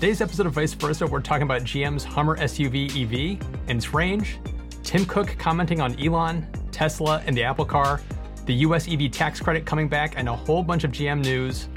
today's 0.00 0.22
episode 0.22 0.46
of 0.46 0.54
Vice 0.54 0.72
Versa, 0.72 1.06
we're 1.06 1.20
talking 1.20 1.42
about 1.42 1.60
GM's 1.60 2.04
Hummer 2.04 2.34
SUV 2.38 2.88
EV 2.88 3.46
and 3.68 3.76
its 3.76 3.92
range, 3.92 4.38
Tim 4.82 5.04
Cook 5.04 5.36
commenting 5.38 5.82
on 5.82 5.94
Elon, 6.00 6.46
Tesla, 6.72 7.22
and 7.26 7.36
the 7.36 7.42
Apple 7.42 7.66
car, 7.66 8.00
the 8.46 8.54
US 8.54 8.88
EV 8.88 9.10
tax 9.10 9.40
credit 9.40 9.66
coming 9.66 9.90
back, 9.90 10.14
and 10.16 10.26
a 10.26 10.34
whole 10.34 10.62
bunch 10.62 10.84
of 10.84 10.90
GM 10.90 11.22
news. 11.22 11.68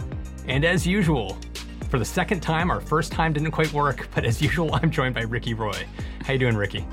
And 0.47 0.63
as 0.63 0.88
usual, 0.88 1.38
for 1.90 1.99
the 1.99 2.06
second 2.06 2.40
time, 2.40 2.72
our 2.72 2.79
first 2.79 3.12
time 3.12 3.33
didn't 3.33 3.51
quite 3.51 3.74
work, 3.74 4.08
but 4.15 4.24
as 4.24 4.42
usual, 4.42 4.74
I'm 4.74 4.90
joined 4.90 5.15
by 5.15 5.24
Ricky 5.24 5.53
Roy. 5.53 5.85
How 6.26 6.31
you 6.31 6.40
doing, 6.40 6.55
Ricky? 6.55 6.87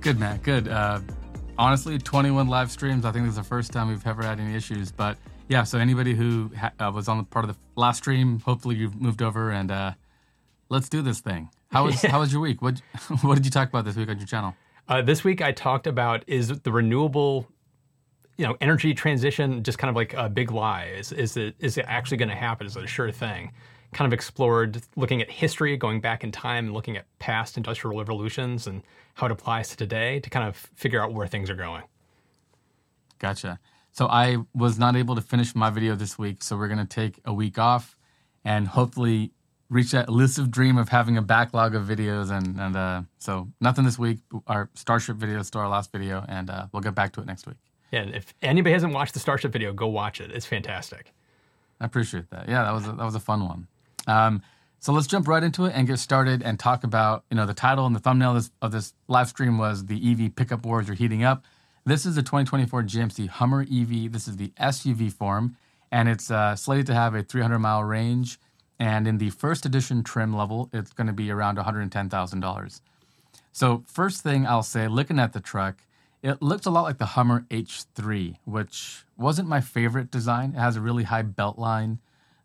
Good, 0.00 0.16
man. 0.16 0.38
Good. 0.44 0.68
Uh, 0.68 1.00
honestly, 1.58 1.98
21 1.98 2.46
live 2.46 2.70
streams. 2.70 3.04
I 3.04 3.10
think 3.10 3.24
this 3.24 3.32
is 3.32 3.38
the 3.38 3.42
first 3.42 3.72
time 3.72 3.88
we've 3.88 4.06
ever 4.06 4.22
had 4.22 4.38
any 4.38 4.54
issues. 4.54 4.92
But 4.92 5.18
yeah, 5.48 5.64
so 5.64 5.80
anybody 5.80 6.14
who 6.14 6.52
ha- 6.56 6.70
uh, 6.78 6.92
was 6.94 7.08
on 7.08 7.18
the 7.18 7.24
part 7.24 7.44
of 7.44 7.52
the 7.52 7.58
last 7.74 7.96
stream, 7.96 8.38
hopefully 8.38 8.76
you've 8.76 9.02
moved 9.02 9.22
over 9.22 9.50
and 9.50 9.72
uh, 9.72 9.94
let's 10.68 10.88
do 10.88 11.02
this 11.02 11.20
thing. 11.20 11.50
How 11.70 11.84
was 11.84 12.00
how 12.00 12.20
was 12.20 12.32
your 12.32 12.40
week? 12.40 12.62
What 12.62 12.80
what 13.22 13.34
did 13.34 13.44
you 13.44 13.50
talk 13.50 13.68
about 13.68 13.84
this 13.84 13.96
week 13.96 14.08
on 14.08 14.18
your 14.18 14.26
channel? 14.26 14.54
Uh, 14.88 15.02
this 15.02 15.24
week 15.24 15.42
I 15.42 15.50
talked 15.50 15.88
about 15.88 16.22
is 16.28 16.48
the 16.48 16.70
renewable, 16.70 17.48
you 18.38 18.46
know, 18.46 18.56
energy 18.60 18.94
transition 18.94 19.64
just 19.64 19.76
kind 19.76 19.90
of 19.90 19.96
like 19.96 20.14
a 20.14 20.28
big 20.28 20.52
lie? 20.52 20.84
Is 20.96 21.10
is 21.10 21.36
it 21.36 21.56
is 21.58 21.76
it 21.76 21.84
actually 21.88 22.18
going 22.18 22.28
to 22.28 22.36
happen? 22.36 22.66
Is 22.66 22.76
it 22.76 22.84
a 22.84 22.86
sure 22.86 23.10
thing? 23.10 23.50
Kind 23.92 24.06
of 24.06 24.12
explored 24.12 24.80
looking 24.94 25.20
at 25.20 25.30
history, 25.30 25.76
going 25.76 26.00
back 26.00 26.22
in 26.22 26.30
time, 26.30 26.66
and 26.66 26.74
looking 26.74 26.96
at 26.96 27.04
past 27.18 27.56
industrial 27.56 27.98
revolutions 27.98 28.68
and 28.68 28.82
how 29.14 29.26
it 29.26 29.32
applies 29.32 29.68
to 29.70 29.76
today 29.76 30.20
to 30.20 30.30
kind 30.30 30.48
of 30.48 30.56
figure 30.76 31.02
out 31.02 31.12
where 31.12 31.26
things 31.26 31.50
are 31.50 31.56
going. 31.56 31.82
Gotcha. 33.18 33.58
So 33.90 34.06
I 34.06 34.38
was 34.54 34.78
not 34.78 34.94
able 34.94 35.16
to 35.16 35.22
finish 35.22 35.54
my 35.54 35.68
video 35.70 35.96
this 35.96 36.16
week, 36.16 36.44
so 36.44 36.56
we're 36.56 36.68
going 36.68 36.78
to 36.78 36.86
take 36.86 37.18
a 37.24 37.34
week 37.34 37.58
off 37.58 37.96
and 38.44 38.68
hopefully 38.68 39.32
reach 39.68 39.90
that 39.90 40.08
elusive 40.08 40.50
dream 40.50 40.78
of 40.78 40.88
having 40.88 41.16
a 41.16 41.22
backlog 41.22 41.74
of 41.74 41.84
videos. 41.84 42.30
And, 42.30 42.58
and 42.58 42.76
uh, 42.76 43.02
so 43.18 43.48
nothing 43.60 43.84
this 43.84 43.98
week. 43.98 44.18
Our 44.46 44.70
Starship 44.74 45.16
video 45.16 45.40
is 45.40 45.48
still 45.48 45.60
our 45.60 45.68
last 45.68 45.92
video, 45.92 46.24
and 46.28 46.50
uh, 46.50 46.66
we'll 46.72 46.82
get 46.82 46.94
back 46.94 47.12
to 47.14 47.20
it 47.20 47.26
next 47.26 47.46
week. 47.46 47.56
Yeah, 47.92 48.02
and 48.02 48.14
if 48.14 48.34
anybody 48.42 48.72
hasn't 48.72 48.92
watched 48.92 49.14
the 49.14 49.20
Starship 49.20 49.52
video, 49.52 49.72
go 49.72 49.86
watch 49.86 50.20
it. 50.20 50.30
It's 50.30 50.46
fantastic. 50.46 51.12
I 51.80 51.84
appreciate 51.84 52.30
that. 52.30 52.48
Yeah, 52.48 52.64
that 52.64 52.72
was 52.72 52.86
a, 52.86 52.92
that 52.92 53.04
was 53.04 53.14
a 53.14 53.20
fun 53.20 53.46
one. 53.46 53.66
Um, 54.06 54.42
so 54.78 54.92
let's 54.92 55.06
jump 55.06 55.26
right 55.26 55.42
into 55.42 55.64
it 55.64 55.72
and 55.74 55.86
get 55.86 55.98
started 55.98 56.42
and 56.42 56.58
talk 56.58 56.84
about, 56.84 57.24
you 57.30 57.36
know, 57.36 57.46
the 57.46 57.54
title 57.54 57.86
and 57.86 57.94
the 57.94 58.00
thumbnail 58.00 58.30
of 58.30 58.36
this, 58.36 58.50
of 58.62 58.72
this 58.72 58.94
live 59.08 59.28
stream 59.28 59.58
was 59.58 59.86
the 59.86 60.12
EV 60.12 60.36
pickup 60.36 60.64
wars 60.64 60.88
are 60.88 60.94
heating 60.94 61.24
up. 61.24 61.44
This 61.84 62.06
is 62.06 62.16
the 62.16 62.22
2024 62.22 62.82
GMC 62.82 63.28
Hummer 63.28 63.62
EV. 63.62 64.12
This 64.12 64.26
is 64.26 64.36
the 64.36 64.52
SUV 64.60 65.12
form, 65.12 65.56
and 65.92 66.08
it's 66.08 66.30
uh, 66.30 66.56
slated 66.56 66.86
to 66.86 66.94
have 66.94 67.14
a 67.14 67.22
300 67.22 67.58
mile 67.58 67.84
range. 67.84 68.38
And 68.78 69.08
in 69.08 69.18
the 69.18 69.30
first 69.30 69.64
edition 69.64 70.02
trim 70.02 70.34
level, 70.34 70.68
it's 70.72 70.92
going 70.92 71.06
to 71.06 71.12
be 71.12 71.30
around 71.30 71.58
$110,000. 71.58 72.80
So, 73.52 73.82
first 73.86 74.22
thing 74.22 74.46
I'll 74.46 74.62
say, 74.62 74.86
looking 74.86 75.18
at 75.18 75.32
the 75.32 75.40
truck, 75.40 75.76
it 76.22 76.42
looks 76.42 76.66
a 76.66 76.70
lot 76.70 76.82
like 76.82 76.98
the 76.98 77.06
Hummer 77.06 77.46
H3, 77.50 78.36
which 78.44 79.04
wasn't 79.16 79.48
my 79.48 79.60
favorite 79.60 80.10
design. 80.10 80.50
It 80.54 80.58
has 80.58 80.76
a 80.76 80.80
really 80.80 81.04
high 81.04 81.22
belt 81.22 81.58
line. 81.58 82.00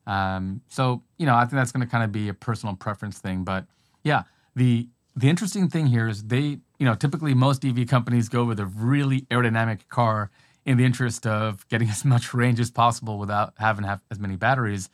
Um, 0.08 0.62
so 0.68 1.04
you 1.18 1.26
know, 1.26 1.36
I 1.36 1.42
think 1.42 1.54
that's 1.54 1.72
going 1.72 1.86
to 1.86 1.92
kind 1.92 2.04
of 2.04 2.12
be 2.12 2.30
a 2.30 2.34
personal 2.34 2.76
preference 2.76 3.20
thing. 3.20 3.44
But 3.44 3.66
yeah, 4.04 4.24
the 4.56 4.88
the 5.16 5.30
interesting 5.30 5.70
thing 5.70 5.88
here 5.88 6.08
is 6.08 6.24
they, 6.24 6.60
you 6.80 6.86
know, 6.86 6.96
typically 6.96 7.34
most 7.34 7.66
EV 7.66 7.88
companies 7.88 8.30
go 8.30 8.46
with 8.46 8.60
a 8.60 8.66
really 8.66 9.22
aerodynamic 9.24 9.88
car 9.90 10.32
in 10.66 10.78
the 10.78 10.86
interest 10.86 11.28
of 11.28 11.68
getting 11.70 11.90
as 11.96 12.06
much 12.06 12.34
range 12.34 12.60
as 12.60 12.72
possible 12.72 13.18
without 13.18 13.54
having 13.58 13.84
have 13.86 14.02
as 14.10 14.20
many 14.20 14.36
batteries. 14.36 14.90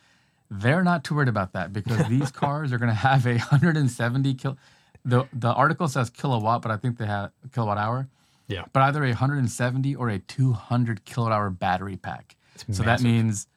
They're 0.49 0.83
not 0.83 1.03
too 1.03 1.15
worried 1.15 1.27
about 1.27 1.53
that 1.53 1.73
because 1.73 2.07
these 2.09 2.31
cars 2.31 2.71
are 2.71 2.77
going 2.77 2.89
to 2.89 2.95
have 2.95 3.25
a 3.25 3.37
170 3.37 4.33
kil. 4.35 4.57
The 5.05 5.27
the 5.33 5.53
article 5.53 5.87
says 5.87 6.09
kilowatt, 6.09 6.61
but 6.61 6.71
I 6.71 6.77
think 6.77 6.97
they 6.97 7.05
have 7.05 7.31
kilowatt 7.53 7.77
hour. 7.77 8.09
Yeah. 8.47 8.63
But 8.71 8.83
either 8.83 9.03
a 9.03 9.09
170 9.09 9.95
or 9.95 10.09
a 10.09 10.19
200 10.19 11.05
kilowatt 11.05 11.33
hour 11.33 11.49
battery 11.49 11.97
pack. 11.97 12.35
So 12.71 12.81
that 12.83 13.01
means 13.01 13.47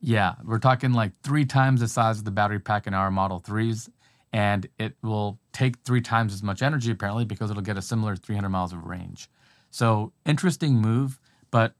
yeah, 0.00 0.34
we're 0.44 0.58
talking 0.58 0.92
like 0.92 1.12
three 1.22 1.44
times 1.44 1.80
the 1.80 1.88
size 1.88 2.18
of 2.18 2.24
the 2.24 2.30
battery 2.30 2.60
pack 2.60 2.86
in 2.86 2.94
our 2.94 3.10
Model 3.10 3.40
3s, 3.40 3.88
and 4.32 4.68
it 4.78 4.94
will 5.02 5.40
take 5.52 5.78
three 5.84 6.00
times 6.00 6.32
as 6.32 6.42
much 6.42 6.62
energy 6.62 6.90
apparently 6.90 7.24
because 7.24 7.50
it'll 7.50 7.62
get 7.62 7.76
a 7.76 7.82
similar 7.82 8.14
300 8.14 8.48
miles 8.48 8.72
of 8.72 8.84
range. 8.84 9.28
So 9.70 10.12
interesting 10.24 10.76
move, 10.76 11.18
but 11.50 11.74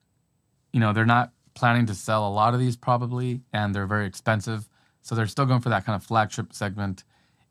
you 0.72 0.80
know 0.80 0.92
they're 0.92 1.06
not 1.06 1.32
planning 1.56 1.86
to 1.86 1.94
sell 1.94 2.28
a 2.28 2.30
lot 2.30 2.54
of 2.54 2.60
these 2.60 2.76
probably, 2.76 3.40
and 3.52 3.74
they're 3.74 3.86
very 3.86 4.06
expensive. 4.06 4.68
So 5.02 5.14
they're 5.14 5.26
still 5.26 5.46
going 5.46 5.60
for 5.60 5.70
that 5.70 5.84
kind 5.84 5.96
of 5.96 6.04
flagship 6.04 6.52
segment, 6.52 7.02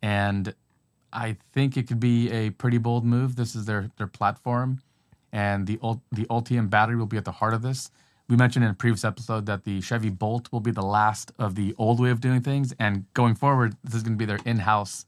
and 0.01 0.53
I 1.11 1.35
think 1.51 1.75
it 1.75 1.87
could 1.87 1.99
be 1.99 2.31
a 2.31 2.51
pretty 2.51 2.77
bold 2.77 3.03
move. 3.03 3.35
This 3.35 3.55
is 3.55 3.65
their 3.65 3.91
their 3.97 4.07
platform, 4.07 4.81
and 5.33 5.67
the 5.67 5.77
the 6.11 6.25
Ultium 6.25 6.69
battery 6.69 6.95
will 6.95 7.05
be 7.05 7.17
at 7.17 7.25
the 7.25 7.33
heart 7.33 7.53
of 7.53 7.61
this 7.61 7.91
we 8.27 8.35
mentioned 8.35 8.65
in 8.65 8.71
a 8.71 8.75
previous 8.75 9.05
episode 9.05 9.45
that 9.45 9.63
the 9.65 9.81
Chevy 9.81 10.09
Bolt 10.09 10.51
will 10.51 10.59
be 10.59 10.71
the 10.71 10.81
last 10.81 11.31
of 11.37 11.55
the 11.55 11.75
old 11.77 11.99
way 11.99 12.09
of 12.09 12.19
doing 12.19 12.41
things, 12.41 12.73
and 12.79 13.05
going 13.13 13.35
forward, 13.35 13.75
this 13.83 13.95
is 13.95 14.03
going 14.03 14.13
to 14.13 14.17
be 14.17 14.25
their 14.25 14.39
in-house 14.45 15.05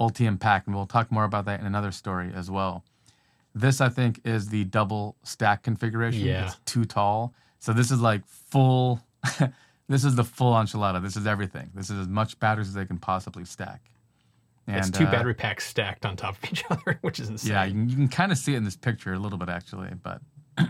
Ultium 0.00 0.38
pack, 0.40 0.66
and 0.66 0.74
we'll 0.74 0.86
talk 0.86 1.10
more 1.12 1.24
about 1.24 1.44
that 1.44 1.60
in 1.60 1.66
another 1.66 1.92
story 1.92 2.30
as 2.34 2.50
well. 2.50 2.84
This, 3.54 3.80
I 3.80 3.88
think, 3.88 4.20
is 4.24 4.48
the 4.48 4.64
double 4.64 5.16
stack 5.22 5.62
configuration. 5.62 6.24
Yeah. 6.24 6.46
It's 6.46 6.56
too 6.64 6.84
tall, 6.84 7.32
so 7.58 7.72
this 7.72 7.90
is 7.90 8.00
like 8.00 8.26
full. 8.26 9.00
this 9.88 10.04
is 10.04 10.14
the 10.14 10.24
full 10.24 10.54
enchilada. 10.54 11.02
This 11.02 11.16
is 11.16 11.26
everything. 11.26 11.70
This 11.74 11.90
is 11.90 12.00
as 12.00 12.08
much 12.08 12.38
batteries 12.38 12.68
as 12.68 12.74
they 12.74 12.84
can 12.84 12.98
possibly 12.98 13.44
stack. 13.44 13.90
And, 14.66 14.76
it's 14.76 14.90
two 14.90 15.04
uh, 15.04 15.10
battery 15.10 15.34
packs 15.34 15.66
stacked 15.66 16.04
on 16.04 16.16
top 16.16 16.36
of 16.42 16.52
each 16.52 16.62
other, 16.70 16.98
which 17.00 17.18
is 17.18 17.30
insane. 17.30 17.52
Yeah, 17.52 17.64
you 17.64 17.72
can, 17.72 17.88
you 17.88 17.96
can 17.96 18.08
kind 18.08 18.30
of 18.30 18.38
see 18.38 18.54
it 18.54 18.58
in 18.58 18.64
this 18.64 18.76
picture 18.76 19.14
a 19.14 19.18
little 19.18 19.38
bit 19.38 19.48
actually, 19.48 19.90
but 20.02 20.20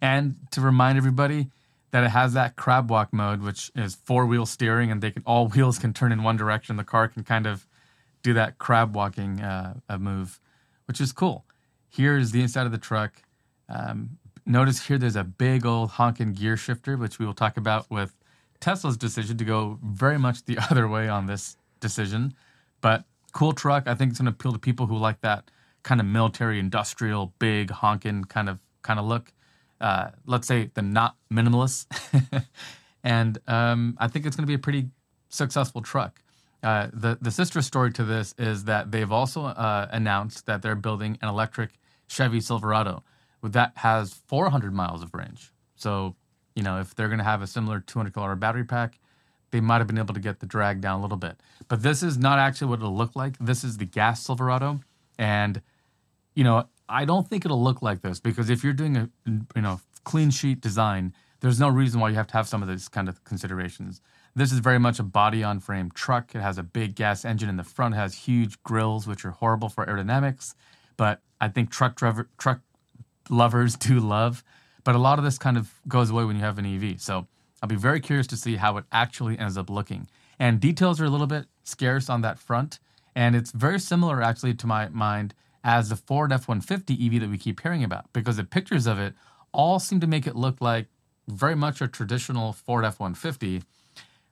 and 0.00 0.36
to 0.52 0.60
remind 0.60 0.96
everybody 0.96 1.48
that 1.90 2.04
it 2.04 2.10
has 2.10 2.34
that 2.34 2.56
crab 2.56 2.90
walk 2.90 3.12
mode, 3.12 3.42
which 3.42 3.72
is 3.74 3.96
four 3.96 4.26
wheel 4.26 4.46
steering, 4.46 4.90
and 4.90 5.02
they 5.02 5.10
can 5.10 5.22
all 5.26 5.48
wheels 5.48 5.78
can 5.78 5.92
turn 5.92 6.12
in 6.12 6.22
one 6.22 6.36
direction. 6.36 6.76
The 6.76 6.84
car 6.84 7.08
can 7.08 7.24
kind 7.24 7.46
of 7.46 7.66
do 8.22 8.34
that 8.34 8.58
crab 8.58 8.94
walking 8.94 9.40
uh, 9.40 9.74
move, 9.98 10.40
which 10.86 11.00
is 11.00 11.12
cool. 11.12 11.44
Here 11.88 12.16
is 12.16 12.32
the 12.32 12.42
inside 12.42 12.66
of 12.66 12.72
the 12.72 12.78
truck. 12.78 13.22
Um, 13.68 14.18
notice 14.46 14.86
here 14.86 14.98
there's 14.98 15.16
a 15.16 15.24
big 15.24 15.66
old 15.66 15.90
honking 15.90 16.32
gear 16.32 16.56
shifter, 16.56 16.96
which 16.96 17.18
we 17.18 17.26
will 17.26 17.34
talk 17.34 17.56
about 17.56 17.90
with 17.90 18.16
Tesla's 18.60 18.96
decision 18.96 19.36
to 19.38 19.44
go 19.44 19.78
very 19.82 20.18
much 20.18 20.44
the 20.44 20.58
other 20.70 20.88
way 20.88 21.08
on 21.08 21.26
this 21.26 21.56
decision. 21.80 22.34
But 22.80 23.04
cool 23.32 23.52
truck. 23.52 23.86
I 23.86 23.94
think 23.94 24.10
it's 24.10 24.20
going 24.20 24.26
to 24.26 24.32
appeal 24.32 24.52
to 24.52 24.58
people 24.58 24.86
who 24.86 24.96
like 24.96 25.20
that 25.20 25.50
kind 25.82 26.00
of 26.00 26.06
military, 26.06 26.58
industrial, 26.58 27.34
big 27.38 27.70
honking 27.70 28.24
kind 28.24 28.48
of 28.48 28.58
kind 28.82 28.98
of 28.98 29.04
look 29.04 29.32
uh, 29.80 30.08
let's 30.26 30.46
say 30.46 30.70
the 30.74 30.82
not 30.82 31.16
minimalist, 31.32 31.86
and 33.04 33.38
um, 33.46 33.96
I 33.98 34.08
think 34.08 34.26
it's 34.26 34.36
going 34.36 34.44
to 34.44 34.48
be 34.50 34.54
a 34.54 34.58
pretty 34.58 34.88
successful 35.28 35.82
truck. 35.82 36.22
Uh, 36.62 36.88
the 36.92 37.18
the 37.20 37.30
sister 37.30 37.62
story 37.62 37.92
to 37.92 38.04
this 38.04 38.34
is 38.38 38.64
that 38.64 38.90
they've 38.90 39.12
also 39.12 39.44
uh, 39.44 39.88
announced 39.90 40.46
that 40.46 40.62
they're 40.62 40.74
building 40.74 41.18
an 41.20 41.28
electric 41.28 41.70
Chevy 42.08 42.40
Silverado 42.40 43.04
that 43.42 43.72
has 43.76 44.14
400 44.26 44.72
miles 44.72 45.02
of 45.02 45.14
range. 45.14 45.52
So 45.76 46.16
you 46.54 46.62
know 46.62 46.80
if 46.80 46.94
they're 46.94 47.08
going 47.08 47.18
to 47.18 47.24
have 47.24 47.42
a 47.42 47.46
similar 47.46 47.80
200 47.80 48.12
kilowatt 48.14 48.40
battery 48.40 48.64
pack, 48.64 48.98
they 49.50 49.60
might 49.60 49.78
have 49.78 49.86
been 49.86 49.98
able 49.98 50.14
to 50.14 50.20
get 50.20 50.40
the 50.40 50.46
drag 50.46 50.80
down 50.80 50.98
a 50.98 51.02
little 51.02 51.16
bit. 51.16 51.40
But 51.68 51.82
this 51.82 52.02
is 52.02 52.18
not 52.18 52.38
actually 52.38 52.68
what 52.68 52.80
it'll 52.80 52.96
look 52.96 53.14
like. 53.14 53.36
This 53.38 53.64
is 53.64 53.76
the 53.76 53.84
gas 53.84 54.22
Silverado, 54.22 54.80
and 55.18 55.62
you 56.34 56.44
know 56.44 56.68
I 56.88 57.04
don't 57.04 57.28
think 57.28 57.44
it'll 57.44 57.62
look 57.62 57.82
like 57.82 58.02
this 58.02 58.20
because 58.20 58.50
if 58.50 58.62
you're 58.62 58.72
doing 58.72 58.96
a 58.96 59.10
you 59.26 59.62
know 59.62 59.80
clean 60.04 60.30
sheet 60.30 60.60
design, 60.60 61.12
there's 61.40 61.60
no 61.60 61.68
reason 61.68 62.00
why 62.00 62.10
you 62.10 62.14
have 62.14 62.28
to 62.28 62.34
have 62.34 62.48
some 62.48 62.62
of 62.62 62.68
these 62.68 62.88
kind 62.88 63.08
of 63.08 63.22
considerations. 63.24 64.00
This 64.34 64.52
is 64.52 64.58
very 64.58 64.78
much 64.78 64.98
a 64.98 65.02
body 65.02 65.42
on 65.42 65.60
frame 65.60 65.90
truck. 65.90 66.34
It 66.34 66.40
has 66.40 66.58
a 66.58 66.62
big 66.62 66.94
gas 66.94 67.24
engine 67.24 67.48
in 67.48 67.56
the 67.56 67.64
front, 67.64 67.94
has 67.94 68.14
huge 68.14 68.62
grills 68.62 69.06
which 69.06 69.24
are 69.24 69.30
horrible 69.30 69.68
for 69.68 69.86
aerodynamics, 69.86 70.54
but 70.96 71.22
I 71.40 71.48
think 71.48 71.70
truck 71.70 71.96
driver 71.96 72.28
truck 72.38 72.60
lovers 73.28 73.76
do 73.76 74.00
love. 74.00 74.42
But 74.84 74.94
a 74.94 74.98
lot 74.98 75.18
of 75.18 75.24
this 75.24 75.38
kind 75.38 75.56
of 75.56 75.72
goes 75.88 76.10
away 76.10 76.24
when 76.24 76.36
you 76.36 76.42
have 76.42 76.58
an 76.58 76.66
EV. 76.66 77.00
So 77.00 77.26
I'll 77.62 77.68
be 77.68 77.74
very 77.74 78.00
curious 78.00 78.26
to 78.28 78.36
see 78.36 78.56
how 78.56 78.76
it 78.76 78.84
actually 78.92 79.38
ends 79.38 79.56
up 79.56 79.68
looking. 79.70 80.08
And 80.38 80.60
details 80.60 81.00
are 81.00 81.04
a 81.04 81.10
little 81.10 81.26
bit 81.26 81.46
scarce 81.64 82.08
on 82.08 82.20
that 82.22 82.38
front, 82.38 82.78
and 83.14 83.34
it's 83.34 83.50
very 83.50 83.80
similar 83.80 84.22
actually 84.22 84.54
to 84.54 84.66
my 84.66 84.88
mind 84.90 85.34
as 85.64 85.88
the 85.88 85.96
Ford 85.96 86.32
F 86.32 86.46
150 86.46 86.94
EV 86.94 87.20
that 87.20 87.30
we 87.30 87.38
keep 87.38 87.60
hearing 87.60 87.82
about 87.82 88.12
because 88.12 88.36
the 88.36 88.44
pictures 88.44 88.86
of 88.86 88.98
it 89.00 89.14
all 89.52 89.80
seem 89.80 89.98
to 90.00 90.06
make 90.06 90.26
it 90.26 90.36
look 90.36 90.60
like 90.60 90.86
very 91.26 91.56
much 91.56 91.80
a 91.80 91.88
traditional 91.88 92.52
Ford 92.52 92.84
F 92.84 93.00
150. 93.00 93.62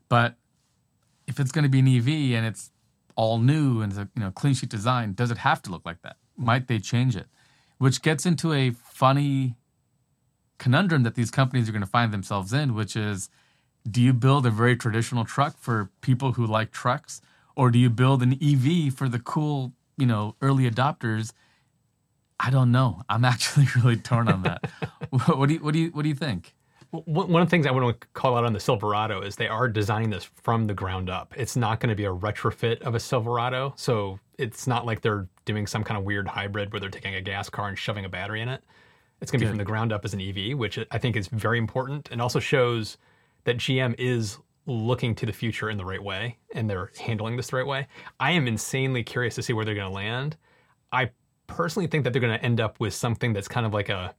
But 0.08 0.37
if 1.26 1.40
it's 1.40 1.50
going 1.50 1.64
to 1.64 1.69
be 1.69 1.81
an 1.81 1.88
EV 1.88 2.37
and 2.37 2.47
it's 2.47 2.70
all 3.17 3.38
new 3.38 3.81
and 3.81 3.90
it's 3.90 3.99
a 3.99 4.08
you 4.14 4.23
know 4.23 4.31
clean 4.31 4.55
sheet 4.55 4.69
design, 4.69 5.14
does 5.14 5.31
it 5.31 5.38
have 5.38 5.62
to 5.62 5.70
look 5.70 5.85
like 5.85 6.02
that? 6.02 6.17
Might 6.37 6.69
they 6.69 6.79
change 6.79 7.17
it? 7.17 7.26
Which 7.84 8.02
gets 8.02 8.25
into 8.25 8.52
a 8.52 8.70
funny 8.70 9.56
conundrum 10.58 11.02
that 11.02 11.14
these 11.14 11.31
companies 11.31 11.69
are 11.69 11.72
going 11.72 11.82
to 11.82 11.86
find 11.86 12.12
themselves 12.12 12.52
in, 12.52 12.75
which 12.75 12.96
is 12.96 13.28
do 13.88 14.00
you 14.00 14.12
build 14.14 14.46
a 14.46 14.50
very 14.50 14.76
traditional 14.76 15.25
truck 15.25 15.58
for 15.58 15.90
people 16.00 16.32
who 16.32 16.46
like 16.46 16.70
trucks? 16.70 17.20
or 17.56 17.70
do 17.70 17.78
you 17.78 17.90
build 17.90 18.22
an 18.22 18.38
EV 18.42 18.92
for 18.92 19.08
the 19.08 19.19
cool, 19.19 19.72
you 19.96 20.06
know, 20.06 20.36
early 20.40 20.69
adopters? 20.69 21.32
I 22.38 22.50
don't 22.50 22.72
know. 22.72 23.02
I'm 23.08 23.25
actually 23.34 23.66
really 23.76 23.96
torn 23.96 24.28
on 24.28 24.42
that. 24.42 24.64
what 25.10 25.48
do 25.48 25.54
you 25.54 25.60
what 25.60 25.72
do 25.72 25.80
you 25.80 25.90
what 25.90 26.02
do 26.02 26.08
you 26.08 26.14
think? 26.14 26.54
One 27.06 27.43
of 27.43 27.46
the 27.49 27.50
things 27.50 27.67
I 27.67 27.73
want 27.73 28.00
to 28.00 28.06
call 28.12 28.37
out 28.37 28.44
on 28.44 28.52
the 28.52 28.61
Silverado 28.61 29.20
is 29.23 29.35
they 29.35 29.49
are 29.49 29.69
designing 29.69 30.11
this 30.11 30.25
from 30.43 30.67
the 30.67 30.75
ground 30.75 31.11
up. 31.11 31.35
It's 31.37 31.56
not 31.56 31.81
going 31.81 31.88
to 31.88 31.96
be 31.96 32.05
a 32.05 32.14
retrofit 32.14 32.82
of 32.82 32.94
a 32.94 33.00
Silverado. 33.00 33.75
So 33.76 34.20
it's 34.38 34.67
not 34.67 34.87
like 34.87 35.00
they're 35.00 35.26
doing 35.44 35.67
some 35.67 35.82
kind 35.82 35.99
of 35.99 36.05
weird 36.05 36.29
hybrid 36.29 36.73
where 36.73 36.79
they're 36.79 36.91
taking 36.91 37.14
a 37.17 37.20
gas 37.20 37.49
car 37.49 37.69
and 37.69 37.76
shoving 37.76 38.05
a 38.05 38.08
battery 38.08 38.43
in 38.43 38.49
it. 38.49 38.62
It's 39.20 39.31
going 39.31 39.41
to 39.41 39.46
be 39.46 39.49
from 39.49 39.58
the 39.58 39.64
ground 39.64 39.93
up 39.93 40.05
as 40.05 40.14
an 40.14 40.20
EV, 40.20 40.56
which 40.56 40.79
I 40.91 40.99
think 40.99 41.17
is 41.17 41.26
very 41.29 41.58
important 41.58 42.11
and 42.12 42.23
also 42.23 42.38
shows 42.38 42.97
that 43.44 43.56
GM 43.56 43.94
is 43.99 44.38
looking 44.67 45.14
to 45.17 45.26
the 45.26 45.32
future 45.32 45.70
in 45.70 45.79
the 45.79 45.85
right 45.85 46.02
way 46.02 46.38
and 46.55 46.70
they're 46.70 46.90
handling 47.00 47.37
this 47.37 47.49
the 47.49 47.56
right 47.56 47.67
way. 47.67 47.88
I 48.20 48.32
am 48.32 48.47
insanely 48.47 49.02
curious 49.02 49.35
to 49.35 49.43
see 49.43 49.52
where 49.52 49.64
they're 49.64 49.75
going 49.75 49.88
to 49.88 49.94
land. 49.94 50.37
I 50.93 51.11
personally 51.47 51.87
think 51.87 52.05
that 52.05 52.12
they're 52.12 52.23
going 52.23 52.38
to 52.38 52.44
end 52.44 52.61
up 52.61 52.79
with 52.79 52.94
something 52.94 53.32
that's 53.32 53.49
kind 53.49 53.67
of 53.67 53.75
like 53.75 53.88
a 53.88 54.14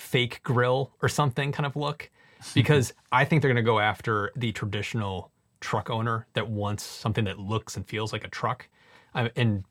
fake 0.00 0.42
grill 0.42 0.92
or 1.02 1.08
something 1.08 1.52
kind 1.52 1.66
of 1.66 1.76
look 1.76 2.10
because 2.54 2.88
mm-hmm. 2.88 3.00
I 3.12 3.24
think 3.24 3.42
they're 3.42 3.50
going 3.52 3.64
to 3.64 3.68
go 3.68 3.78
after 3.78 4.32
the 4.36 4.50
traditional 4.52 5.30
truck 5.60 5.90
owner 5.90 6.26
that 6.32 6.48
wants 6.48 6.82
something 6.82 7.24
that 7.24 7.38
looks 7.38 7.76
and 7.76 7.86
feels 7.86 8.12
like 8.12 8.24
a 8.24 8.28
truck. 8.28 8.68
and 9.14 9.64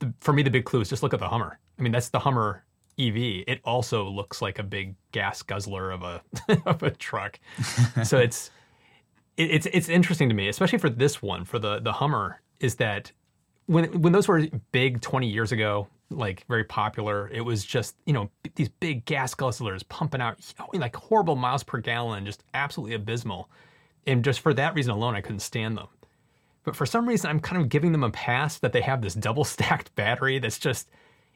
the, 0.00 0.12
for 0.20 0.32
me, 0.32 0.42
the 0.42 0.50
big 0.50 0.64
clue 0.64 0.80
is 0.80 0.88
just 0.88 1.02
look 1.02 1.14
at 1.14 1.20
the 1.20 1.28
Hummer. 1.28 1.58
I 1.78 1.82
mean, 1.82 1.92
that's 1.92 2.08
the 2.08 2.18
Hummer 2.18 2.64
EV. 2.98 3.44
It 3.46 3.60
also 3.64 4.08
looks 4.08 4.40
like 4.40 4.58
a 4.58 4.62
big 4.62 4.94
gas 5.12 5.42
guzzler 5.42 5.90
of 5.90 6.02
a 6.02 6.22
of 6.66 6.82
a 6.82 6.90
truck. 6.90 7.38
so 8.04 8.18
it's 8.18 8.50
it, 9.36 9.50
it's 9.50 9.66
it's 9.72 9.88
interesting 9.88 10.28
to 10.28 10.34
me, 10.34 10.48
especially 10.48 10.78
for 10.78 10.90
this 10.90 11.20
one, 11.20 11.44
for 11.44 11.58
the 11.58 11.80
the 11.80 11.92
Hummer, 11.92 12.40
is 12.60 12.76
that 12.76 13.12
when 13.66 14.00
when 14.00 14.12
those 14.12 14.28
were 14.28 14.46
big 14.72 15.00
20 15.00 15.28
years 15.28 15.52
ago, 15.52 15.88
like 16.10 16.44
very 16.48 16.64
popular. 16.64 17.28
It 17.32 17.42
was 17.42 17.64
just 17.64 17.96
you 18.06 18.12
know 18.12 18.30
these 18.54 18.68
big 18.68 19.04
gas 19.04 19.34
guzzlers 19.34 19.86
pumping 19.88 20.20
out 20.20 20.38
like 20.72 20.96
horrible 20.96 21.36
miles 21.36 21.62
per 21.62 21.78
gallon, 21.78 22.26
just 22.26 22.44
absolutely 22.54 22.94
abysmal. 22.94 23.50
And 24.06 24.22
just 24.24 24.40
for 24.40 24.52
that 24.54 24.74
reason 24.74 24.92
alone, 24.92 25.14
I 25.14 25.20
couldn't 25.22 25.40
stand 25.40 25.78
them. 25.78 25.88
But 26.62 26.76
for 26.76 26.86
some 26.86 27.08
reason, 27.08 27.30
I'm 27.30 27.40
kind 27.40 27.60
of 27.60 27.68
giving 27.68 27.92
them 27.92 28.04
a 28.04 28.10
pass 28.10 28.58
that 28.58 28.72
they 28.72 28.80
have 28.82 29.02
this 29.02 29.14
double 29.14 29.44
stacked 29.44 29.94
battery 29.96 30.38
that's 30.38 30.58
just 30.58 30.90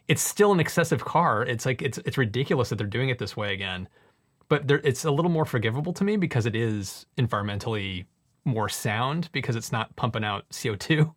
it's 0.08 0.22
still 0.22 0.52
an 0.52 0.60
excessive 0.60 1.04
car. 1.04 1.42
It's 1.42 1.66
like 1.66 1.82
it's 1.82 1.98
it's 1.98 2.18
ridiculous 2.18 2.70
that 2.70 2.76
they're 2.76 2.86
doing 2.86 3.10
it 3.10 3.18
this 3.18 3.36
way 3.36 3.52
again. 3.52 3.88
But 4.48 4.70
it's 4.70 5.04
a 5.04 5.10
little 5.10 5.30
more 5.30 5.44
forgivable 5.44 5.92
to 5.92 6.04
me 6.04 6.16
because 6.16 6.46
it 6.46 6.56
is 6.56 7.04
environmentally 7.18 8.06
more 8.46 8.70
sound 8.70 9.28
because 9.32 9.56
it's 9.56 9.70
not 9.70 9.94
pumping 9.96 10.24
out 10.24 10.48
CO2 10.48 11.12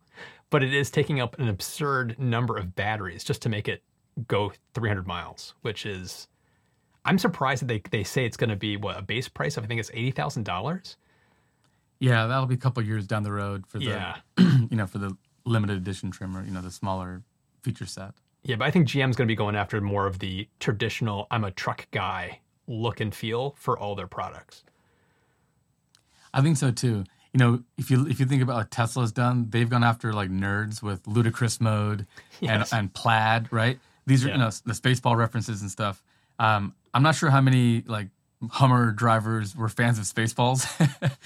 but 0.52 0.62
it 0.62 0.74
is 0.74 0.90
taking 0.90 1.18
up 1.18 1.38
an 1.38 1.48
absurd 1.48 2.14
number 2.18 2.58
of 2.58 2.76
batteries 2.76 3.24
just 3.24 3.40
to 3.40 3.48
make 3.48 3.68
it 3.68 3.82
go 4.28 4.52
300 4.74 5.06
miles, 5.06 5.54
which 5.62 5.86
is 5.86 6.28
I'm 7.06 7.18
surprised 7.18 7.62
that 7.62 7.68
they, 7.68 7.82
they 7.90 8.04
say 8.04 8.26
it's 8.26 8.36
going 8.36 8.50
to 8.50 8.56
be 8.56 8.76
what 8.76 8.98
a 8.98 9.02
base 9.02 9.28
price 9.28 9.56
of 9.56 9.64
I 9.64 9.66
think 9.66 9.80
it's 9.80 9.90
eighty 9.94 10.10
thousand 10.10 10.44
dollars. 10.44 10.98
Yeah, 11.98 12.26
that'll 12.26 12.46
be 12.46 12.54
a 12.54 12.58
couple 12.58 12.82
years 12.84 13.06
down 13.06 13.22
the 13.22 13.32
road 13.32 13.66
for 13.66 13.78
the 13.78 13.86
yeah. 13.86 14.16
you 14.38 14.76
know 14.76 14.86
for 14.86 14.98
the 14.98 15.16
limited 15.46 15.78
edition 15.78 16.10
trimmer, 16.10 16.44
you 16.44 16.52
know 16.52 16.60
the 16.60 16.70
smaller 16.70 17.22
feature 17.62 17.86
set. 17.86 18.12
Yeah, 18.44 18.56
but 18.56 18.66
I 18.66 18.70
think 18.70 18.86
GM's 18.86 19.16
going 19.16 19.26
to 19.26 19.32
be 19.32 19.36
going 19.36 19.56
after 19.56 19.80
more 19.80 20.06
of 20.06 20.18
the 20.18 20.48
traditional 20.60 21.26
I'm 21.30 21.44
a 21.44 21.50
truck 21.50 21.88
guy 21.92 22.40
look 22.66 23.00
and 23.00 23.14
feel 23.14 23.56
for 23.58 23.78
all 23.78 23.94
their 23.94 24.06
products. 24.06 24.64
I 26.34 26.42
think 26.42 26.58
so 26.58 26.70
too 26.70 27.04
you 27.32 27.38
know, 27.38 27.62
if 27.78 27.90
you 27.90 28.06
if 28.06 28.20
you 28.20 28.26
think 28.26 28.42
about 28.42 28.56
what 28.56 28.70
Tesla's 28.70 29.12
done, 29.12 29.46
they've 29.48 29.68
gone 29.68 29.84
after 29.84 30.12
like 30.12 30.30
nerds 30.30 30.82
with 30.82 31.06
ludicrous 31.06 31.60
mode 31.60 32.06
yes. 32.40 32.72
and 32.72 32.78
and 32.78 32.94
plaid, 32.94 33.50
right? 33.50 33.78
These 34.06 34.24
are 34.24 34.28
yeah. 34.28 34.34
you 34.34 34.40
know 34.40 34.50
the 34.64 34.72
Spaceball 34.72 35.16
references 35.16 35.62
and 35.62 35.70
stuff. 35.70 36.02
Um, 36.38 36.74
I'm 36.92 37.02
not 37.02 37.14
sure 37.14 37.30
how 37.30 37.40
many 37.40 37.82
like 37.86 38.08
Hummer 38.50 38.90
drivers 38.90 39.54
were 39.54 39.68
fans 39.68 39.98
of 39.98 40.04
Spaceballs. 40.04 40.66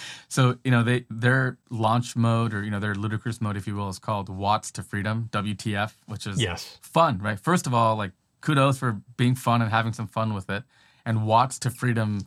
so 0.29 0.58
you 0.64 0.70
know 0.70 0.82
they 0.82 1.06
their 1.11 1.58
launch 1.70 2.14
mode 2.14 2.55
or 2.55 2.62
you 2.62 2.70
know 2.70 2.79
their 2.79 2.94
ludicrous 2.94 3.41
mode, 3.41 3.56
if 3.56 3.67
you 3.67 3.75
will, 3.75 3.88
is 3.88 3.99
called 3.99 4.29
Watts 4.29 4.70
to 4.73 4.82
Freedom 4.82 5.29
(WTF), 5.32 5.93
which 6.06 6.26
is 6.26 6.41
yes. 6.41 6.79
fun, 6.82 7.19
right? 7.19 7.41
First 7.41 7.67
of 7.67 7.75
all, 7.75 7.97
like 7.97 8.12
kudos 8.43 8.79
for 8.79 9.00
being 9.17 9.35
fun 9.35 9.62
and 9.62 9.70
having 9.70 9.93
some 9.93 10.06
fun 10.06 10.35
with 10.35 10.49
it. 10.50 10.62
And 11.05 11.26
Watts 11.26 11.59
to 11.61 11.70
Freedom 11.70 12.20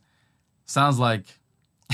sounds 0.65 0.99
like 0.99 1.38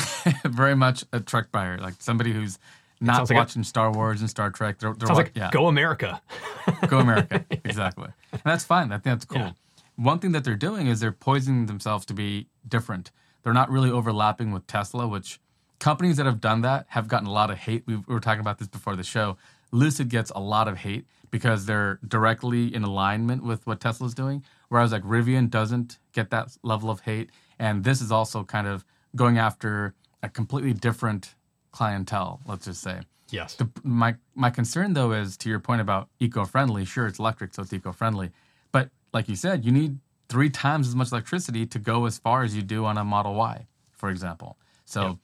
very 0.45 0.75
much 0.75 1.05
a 1.13 1.19
truck 1.19 1.51
buyer, 1.51 1.77
like 1.77 1.95
somebody 1.99 2.33
who's 2.33 2.59
not 3.01 3.29
watching 3.29 3.61
like 3.61 3.65
a, 3.65 3.67
Star 3.67 3.91
Wars 3.91 4.21
and 4.21 4.29
Star 4.29 4.49
Trek. 4.49 4.79
They're, 4.79 4.93
they're 4.93 5.07
sounds 5.07 5.17
like 5.17 5.31
yeah. 5.35 5.49
Go 5.51 5.67
America. 5.67 6.21
Go 6.87 6.99
America, 6.99 7.45
exactly. 7.63 8.09
And 8.31 8.41
that's 8.43 8.63
fine. 8.63 8.91
I 8.91 8.95
think 8.95 9.03
that's 9.03 9.25
cool. 9.25 9.39
Yeah. 9.39 9.51
One 9.95 10.19
thing 10.19 10.31
that 10.33 10.43
they're 10.43 10.55
doing 10.55 10.87
is 10.87 10.99
they're 10.99 11.11
poisoning 11.11 11.67
themselves 11.67 12.05
to 12.07 12.13
be 12.13 12.47
different. 12.67 13.11
They're 13.43 13.53
not 13.53 13.69
really 13.69 13.91
overlapping 13.91 14.51
with 14.51 14.67
Tesla, 14.67 15.07
which 15.07 15.39
companies 15.79 16.17
that 16.17 16.25
have 16.25 16.41
done 16.41 16.61
that 16.61 16.85
have 16.89 17.07
gotten 17.07 17.27
a 17.27 17.31
lot 17.31 17.51
of 17.51 17.57
hate. 17.57 17.83
We 17.85 17.97
were 18.07 18.19
talking 18.19 18.41
about 18.41 18.59
this 18.59 18.67
before 18.67 18.95
the 18.95 19.03
show. 19.03 19.37
Lucid 19.71 20.09
gets 20.09 20.31
a 20.31 20.39
lot 20.39 20.67
of 20.67 20.77
hate 20.77 21.05
because 21.31 21.65
they're 21.65 21.99
directly 22.07 22.73
in 22.73 22.83
alignment 22.83 23.43
with 23.43 23.65
what 23.67 23.79
Tesla's 23.79 24.13
doing, 24.13 24.43
whereas 24.69 24.91
like 24.91 25.03
Rivian 25.03 25.49
doesn't 25.49 25.99
get 26.13 26.29
that 26.29 26.57
level 26.63 26.89
of 26.89 27.01
hate. 27.01 27.29
And 27.59 27.83
this 27.83 28.01
is 28.01 28.11
also 28.11 28.43
kind 28.43 28.67
of 28.67 28.85
going 29.15 29.37
after 29.37 29.93
a 30.21 30.29
completely 30.29 30.73
different 30.73 31.35
clientele, 31.71 32.41
let's 32.45 32.65
just 32.65 32.81
say. 32.81 33.01
Yes. 33.29 33.55
The, 33.55 33.69
my 33.83 34.15
my 34.35 34.49
concern 34.49 34.93
though 34.93 35.11
is 35.11 35.37
to 35.37 35.49
your 35.49 35.59
point 35.59 35.81
about 35.81 36.09
eco-friendly. 36.19 36.85
Sure, 36.85 37.07
it's 37.07 37.19
electric, 37.19 37.53
so 37.53 37.63
it's 37.63 37.73
eco-friendly, 37.73 38.31
but 38.71 38.89
like 39.13 39.27
you 39.27 39.35
said, 39.35 39.65
you 39.65 39.71
need 39.71 39.99
three 40.27 40.49
times 40.49 40.87
as 40.87 40.95
much 40.95 41.11
electricity 41.11 41.65
to 41.65 41.79
go 41.79 42.05
as 42.05 42.17
far 42.17 42.43
as 42.43 42.55
you 42.55 42.61
do 42.61 42.85
on 42.85 42.97
a 42.97 43.03
Model 43.03 43.33
Y, 43.35 43.67
for 43.91 44.09
example. 44.09 44.57
So, 44.85 45.01
yep. 45.01 45.17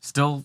still, 0.00 0.44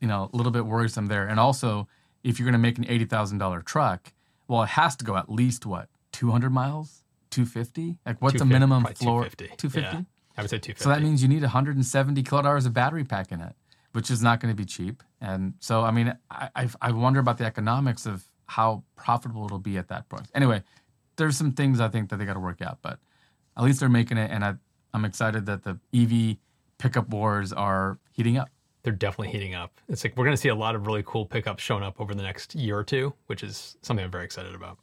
you 0.00 0.08
know, 0.08 0.30
a 0.32 0.36
little 0.36 0.52
bit 0.52 0.66
worrisome 0.66 1.06
there. 1.06 1.26
And 1.26 1.38
also, 1.40 1.88
if 2.24 2.38
you're 2.38 2.44
going 2.44 2.52
to 2.52 2.58
make 2.58 2.78
an 2.78 2.86
eighty 2.88 3.04
thousand 3.04 3.38
dollar 3.38 3.60
truck, 3.62 4.12
well, 4.48 4.62
it 4.62 4.70
has 4.70 4.96
to 4.96 5.04
go 5.04 5.16
at 5.16 5.30
least 5.30 5.66
what 5.66 5.88
two 6.12 6.30
hundred 6.30 6.50
miles, 6.50 7.02
two 7.30 7.44
fifty. 7.44 7.98
Like, 8.06 8.22
what's 8.22 8.38
the 8.38 8.44
minimum 8.44 8.84
floor? 8.94 9.28
Two 9.56 9.68
fifty. 9.68 10.06
I 10.36 10.42
would 10.42 10.50
say 10.50 10.58
250. 10.58 10.82
So 10.82 10.90
that 10.90 11.02
means 11.02 11.22
you 11.22 11.28
need 11.28 11.42
170 11.42 12.22
kilowatt 12.22 12.46
hours 12.46 12.66
of 12.66 12.74
battery 12.74 13.04
pack 13.04 13.32
in 13.32 13.40
it, 13.40 13.54
which 13.92 14.10
is 14.10 14.22
not 14.22 14.40
going 14.40 14.52
to 14.52 14.56
be 14.56 14.66
cheap. 14.66 15.02
And 15.20 15.54
so, 15.60 15.82
I 15.82 15.90
mean, 15.90 16.16
I, 16.30 16.50
I, 16.54 16.68
I 16.82 16.92
wonder 16.92 17.20
about 17.20 17.38
the 17.38 17.44
economics 17.44 18.06
of 18.06 18.24
how 18.46 18.84
profitable 18.96 19.44
it'll 19.46 19.58
be 19.58 19.78
at 19.78 19.88
that 19.88 20.08
point. 20.08 20.26
Anyway, 20.34 20.62
there's 21.16 21.36
some 21.36 21.52
things 21.52 21.80
I 21.80 21.88
think 21.88 22.10
that 22.10 22.16
they 22.16 22.24
got 22.24 22.34
to 22.34 22.40
work 22.40 22.60
out, 22.60 22.78
but 22.82 22.98
at 23.56 23.64
least 23.64 23.80
they're 23.80 23.88
making 23.88 24.18
it. 24.18 24.30
And 24.30 24.44
I, 24.44 24.54
I'm 24.92 25.04
excited 25.04 25.46
that 25.46 25.62
the 25.64 25.78
EV 25.94 26.36
pickup 26.78 27.08
wars 27.08 27.52
are 27.52 27.98
heating 28.12 28.36
up. 28.36 28.50
They're 28.82 28.92
definitely 28.92 29.32
heating 29.32 29.54
up. 29.54 29.80
It's 29.88 30.04
like 30.04 30.16
we're 30.16 30.24
going 30.24 30.36
to 30.36 30.40
see 30.40 30.48
a 30.48 30.54
lot 30.54 30.76
of 30.76 30.86
really 30.86 31.02
cool 31.04 31.26
pickups 31.26 31.62
showing 31.62 31.82
up 31.82 32.00
over 32.00 32.14
the 32.14 32.22
next 32.22 32.54
year 32.54 32.78
or 32.78 32.84
two, 32.84 33.14
which 33.26 33.42
is 33.42 33.76
something 33.82 34.04
I'm 34.04 34.12
very 34.12 34.24
excited 34.24 34.54
about. 34.54 34.78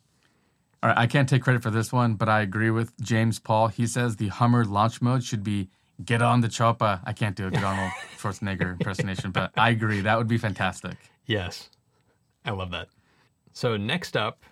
All 0.84 0.90
right, 0.90 0.98
I 0.98 1.08
can't 1.08 1.30
take 1.30 1.44
credit 1.44 1.64
for 1.64 1.70
this 1.70 1.94
one, 1.94 2.16
but 2.16 2.28
I 2.28 2.42
agree 2.42 2.70
with 2.70 3.00
James 3.00 3.40
Paul. 3.40 3.70
He 3.70 3.88
says 3.88 4.18
the 4.18 4.28
Hummer 4.28 4.66
launch 4.66 5.02
mode 5.02 5.24
should 5.24 5.42
be 5.42 5.70
get 6.04 6.22
on 6.22 6.42
the 6.42 6.50
chopper. 6.50 7.00
I 7.06 7.14
can't 7.14 7.38
do 7.38 7.48
a 7.48 7.58
Arnold 7.58 7.92
Schwarzenegger 8.20 8.74
impersonation, 8.74 9.32
but 9.32 9.52
I 9.56 9.70
agree. 9.70 10.02
That 10.02 10.18
would 10.18 10.28
be 10.28 10.38
fantastic. 10.38 10.98
Yes, 11.26 11.70
I 12.44 12.52
love 12.52 12.72
that. 12.72 12.90
So 13.54 13.78
next 13.78 14.18
up 14.18 14.44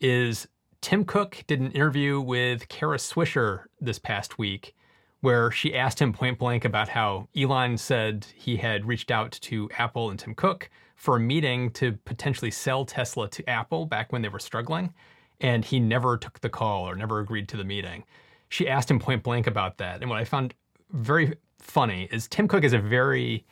is 0.00 0.48
Tim 0.80 1.04
Cook 1.04 1.44
did 1.46 1.60
an 1.60 1.70
interview 1.70 2.20
with 2.20 2.68
Kara 2.68 2.96
Swisher 2.96 3.66
this 3.80 4.00
past 4.00 4.38
week 4.38 4.74
where 5.20 5.52
she 5.52 5.76
asked 5.76 6.00
him 6.00 6.12
point 6.12 6.40
blank 6.40 6.64
about 6.64 6.88
how 6.88 7.28
Elon 7.36 7.76
said 7.76 8.26
he 8.34 8.56
had 8.56 8.84
reached 8.84 9.12
out 9.12 9.30
to 9.42 9.70
Apple 9.78 10.10
and 10.10 10.18
Tim 10.18 10.34
Cook 10.34 10.70
for 10.96 11.18
a 11.18 11.20
meeting 11.20 11.70
to 11.70 11.92
potentially 12.04 12.50
sell 12.50 12.84
Tesla 12.84 13.28
to 13.30 13.48
Apple 13.48 13.86
back 13.86 14.10
when 14.10 14.22
they 14.22 14.28
were 14.28 14.40
struggling 14.40 14.92
and 15.40 15.64
he 15.64 15.80
never 15.80 16.16
took 16.16 16.40
the 16.40 16.48
call 16.48 16.88
or 16.88 16.94
never 16.94 17.20
agreed 17.20 17.48
to 17.48 17.56
the 17.56 17.64
meeting. 17.64 18.04
She 18.48 18.68
asked 18.68 18.90
him 18.90 18.98
point 18.98 19.22
blank 19.22 19.46
about 19.46 19.78
that. 19.78 20.00
And 20.00 20.10
what 20.10 20.18
I 20.18 20.24
found 20.24 20.54
very 20.90 21.36
funny 21.58 22.08
is 22.12 22.28
Tim 22.28 22.48
Cook 22.48 22.64
is 22.64 22.72
a 22.72 22.78
very, 22.78 23.44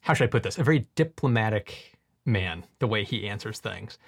how 0.00 0.14
should 0.14 0.24
I 0.24 0.30
put 0.30 0.42
this, 0.42 0.58
a 0.58 0.64
very 0.64 0.86
diplomatic 0.94 1.98
man, 2.24 2.64
the 2.78 2.86
way 2.86 3.04
he 3.04 3.28
answers 3.28 3.58
things. 3.58 3.98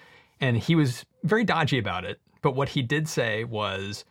And 0.41 0.57
he 0.57 0.75
was 0.75 1.05
very 1.25 1.45
dodgy 1.45 1.79
about 1.79 2.05
it. 2.05 2.21
But 2.43 2.55
what 2.55 2.71
he 2.71 2.83
did 2.83 3.09
say 3.09 3.45
was, 3.45 4.05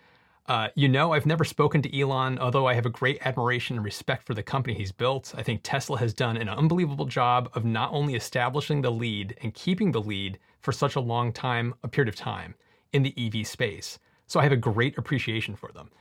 uh, 0.47 0.69
you 0.75 0.87
know, 0.87 1.13
I've 1.13 1.25
never 1.25 1.43
spoken 1.43 1.81
to 1.83 1.99
Elon, 1.99 2.37
although 2.39 2.67
I 2.67 2.73
have 2.73 2.85
a 2.85 2.89
great 2.89 3.25
admiration 3.25 3.77
and 3.77 3.85
respect 3.85 4.25
for 4.27 4.33
the 4.33 4.43
company 4.43 4.75
he's 4.75 4.91
built. 4.91 5.33
I 5.37 5.43
think 5.43 5.61
Tesla 5.63 5.97
has 5.99 6.13
done 6.13 6.37
an 6.37 6.49
unbelievable 6.49 7.05
job 7.05 7.49
of 7.53 7.65
not 7.65 7.91
only 7.93 8.15
establishing 8.15 8.81
the 8.81 8.91
lead 8.91 9.37
and 9.41 9.53
keeping 9.53 9.91
the 9.91 10.01
lead 10.01 10.39
for 10.59 10.71
such 10.71 10.95
a 10.95 10.99
long 10.99 11.31
time, 11.31 11.73
a 11.83 11.87
period 11.87 12.09
of 12.09 12.15
time 12.15 12.55
in 12.95 13.03
the 13.03 13.13
EV 13.17 13.45
space. 13.45 13.99
So 14.27 14.39
I 14.39 14.43
have 14.43 14.51
a 14.51 14.57
great 14.57 14.97
appreciation 14.97 15.55
for 15.55 15.71
them. 15.71 15.91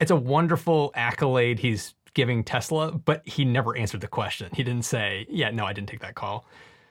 It's 0.00 0.10
a 0.10 0.16
wonderful 0.16 0.92
accolade 0.94 1.58
he's 1.58 1.94
giving 2.14 2.44
Tesla, 2.44 2.92
but 2.92 3.26
he 3.26 3.44
never 3.44 3.76
answered 3.76 4.00
the 4.00 4.08
question. 4.08 4.50
He 4.54 4.62
didn't 4.62 4.84
say, 4.84 5.26
yeah, 5.28 5.50
no, 5.50 5.66
I 5.66 5.72
didn't 5.72 5.88
take 5.88 6.00
that 6.00 6.14
call. 6.14 6.46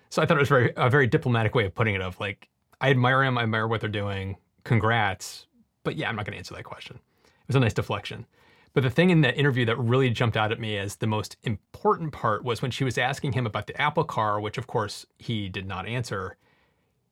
So 0.09 0.21
I 0.21 0.25
thought 0.25 0.37
it 0.37 0.41
was 0.41 0.49
very 0.49 0.71
a 0.75 0.89
very 0.89 1.07
diplomatic 1.07 1.55
way 1.55 1.65
of 1.65 1.73
putting 1.73 1.95
it. 1.95 2.01
Of 2.01 2.19
like, 2.19 2.49
I 2.79 2.89
admire 2.89 3.23
him, 3.23 3.37
I 3.37 3.43
admire 3.43 3.67
what 3.67 3.81
they're 3.81 3.89
doing. 3.89 4.37
Congrats, 4.63 5.47
but 5.83 5.95
yeah, 5.95 6.09
I'm 6.09 6.15
not 6.15 6.25
going 6.25 6.33
to 6.33 6.37
answer 6.37 6.53
that 6.55 6.63
question. 6.63 6.99
It 7.23 7.47
was 7.47 7.55
a 7.55 7.59
nice 7.59 7.73
deflection. 7.73 8.25
But 8.73 8.83
the 8.83 8.89
thing 8.89 9.09
in 9.09 9.21
that 9.21 9.37
interview 9.37 9.65
that 9.65 9.79
really 9.79 10.09
jumped 10.09 10.35
out 10.35 10.51
at 10.51 10.59
me 10.59 10.77
as 10.77 10.97
the 10.97 11.07
most 11.07 11.37
important 11.43 12.11
part 12.11 12.43
was 12.43 12.61
when 12.61 12.71
she 12.71 12.83
was 12.83 12.97
asking 12.97 13.31
him 13.31 13.45
about 13.45 13.67
the 13.67 13.81
Apple 13.81 14.03
car, 14.03 14.39
which 14.39 14.57
of 14.57 14.67
course 14.67 15.05
he 15.17 15.47
did 15.47 15.65
not 15.65 15.87
answer. 15.87 16.35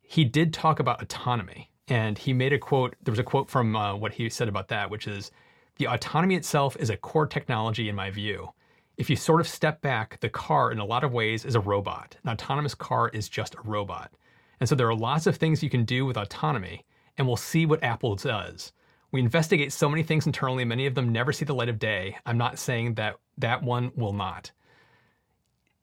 He 0.01 0.25
did 0.25 0.53
talk 0.53 0.79
about 0.79 1.01
autonomy, 1.01 1.71
and 1.87 2.17
he 2.17 2.33
made 2.33 2.53
a 2.53 2.59
quote. 2.59 2.95
There 3.03 3.11
was 3.11 3.19
a 3.19 3.23
quote 3.23 3.49
from 3.49 3.75
uh, 3.75 3.95
what 3.95 4.13
he 4.13 4.29
said 4.29 4.47
about 4.47 4.69
that, 4.69 4.89
which 4.89 5.07
is, 5.07 5.31
"The 5.77 5.87
autonomy 5.87 6.35
itself 6.35 6.77
is 6.77 6.89
a 6.89 6.97
core 6.97 7.27
technology 7.27 7.89
in 7.89 7.95
my 7.95 8.11
view." 8.11 8.53
if 8.97 9.09
you 9.09 9.15
sort 9.15 9.41
of 9.41 9.47
step 9.47 9.81
back, 9.81 10.19
the 10.19 10.29
car 10.29 10.71
in 10.71 10.79
a 10.79 10.85
lot 10.85 11.03
of 11.03 11.11
ways 11.11 11.45
is 11.45 11.55
a 11.55 11.59
robot. 11.59 12.15
An 12.23 12.29
autonomous 12.29 12.75
car 12.75 13.09
is 13.09 13.27
just 13.27 13.55
a 13.55 13.61
robot. 13.63 14.11
And 14.59 14.69
so 14.69 14.75
there 14.75 14.87
are 14.87 14.95
lots 14.95 15.25
of 15.25 15.35
things 15.35 15.63
you 15.63 15.69
can 15.69 15.83
do 15.83 16.05
with 16.05 16.17
autonomy, 16.17 16.85
and 17.17 17.25
we'll 17.25 17.35
see 17.35 17.65
what 17.65 17.83
Apple 17.83 18.15
does. 18.15 18.71
We 19.11 19.19
investigate 19.19 19.73
so 19.73 19.89
many 19.89 20.03
things 20.03 20.25
internally, 20.25 20.65
many 20.65 20.85
of 20.85 20.95
them 20.95 21.11
never 21.11 21.33
see 21.33 21.45
the 21.45 21.55
light 21.55 21.69
of 21.69 21.79
day. 21.79 22.17
I'm 22.25 22.37
not 22.37 22.59
saying 22.59 22.95
that 22.95 23.15
that 23.37 23.63
one 23.63 23.91
will 23.95 24.13
not. 24.13 24.51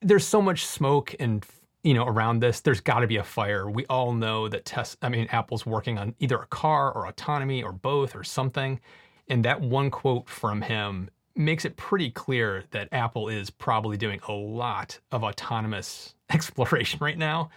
There's 0.00 0.26
so 0.26 0.40
much 0.40 0.64
smoke 0.64 1.14
and 1.20 1.44
you 1.82 1.94
know 1.94 2.04
around 2.04 2.40
this. 2.40 2.60
There's 2.60 2.80
got 2.80 3.00
to 3.00 3.06
be 3.06 3.16
a 3.16 3.24
fire. 3.24 3.70
We 3.70 3.86
all 3.86 4.12
know 4.12 4.48
that 4.48 4.64
test. 4.64 4.98
I 5.02 5.08
mean, 5.08 5.26
Apple's 5.30 5.64
working 5.64 5.98
on 5.98 6.14
either 6.18 6.36
a 6.36 6.46
car 6.46 6.92
or 6.92 7.06
autonomy 7.06 7.62
or 7.62 7.72
both 7.72 8.14
or 8.14 8.24
something. 8.24 8.80
And 9.28 9.44
that 9.44 9.60
one 9.60 9.90
quote 9.90 10.28
from 10.28 10.60
him 10.60 11.08
makes 11.36 11.64
it 11.64 11.76
pretty 11.76 12.10
clear 12.10 12.64
that 12.72 12.88
Apple 12.92 13.28
is 13.28 13.50
probably 13.50 13.96
doing 13.96 14.20
a 14.28 14.32
lot 14.32 14.98
of 15.12 15.22
autonomous 15.22 16.14
exploration 16.30 16.98
right 17.00 17.18
now. 17.18 17.50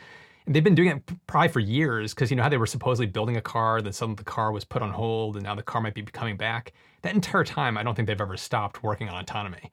And 0.46 0.53
they've 0.53 0.63
been 0.63 0.75
doing 0.75 0.89
it 0.89 1.01
probably 1.25 1.48
for 1.48 1.60
years 1.60 2.13
because 2.13 2.30
you 2.30 2.36
know 2.36 2.44
how 2.44 2.50
they 2.50 2.58
were 2.58 2.65
supposedly 2.68 3.08
building 3.08 3.38
a 3.38 3.42
car, 3.42 3.82
then 3.82 3.94
suddenly 3.94 4.18
the 4.18 4.24
car 4.24 4.51
was 4.51 4.65
put 4.65 4.82
on 4.82 4.92
hold, 4.92 5.36
and 5.36 5.44
now 5.44 5.56
the 5.56 5.63
car 5.63 5.82
might 5.82 5.94
be 5.94 6.03
coming 6.03 6.36
back. 6.36 6.74
That 7.01 7.15
entire 7.15 7.44
time, 7.44 7.77
I 7.77 7.84
don't 7.84 7.96
think 7.96 8.08
they've 8.08 8.20
ever 8.20 8.38
stopped 8.38 8.84
working 8.84 9.10
on 9.10 9.22
autonomy. 9.22 9.72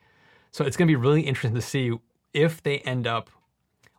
So 0.52 0.64
it's 0.64 0.76
going 0.76 0.86
to 0.86 0.92
be 0.92 0.96
really 0.96 1.22
interesting 1.22 1.54
to 1.54 1.60
see 1.60 1.92
if 2.32 2.62
they 2.62 2.78
end 2.78 3.06
up, 3.06 3.30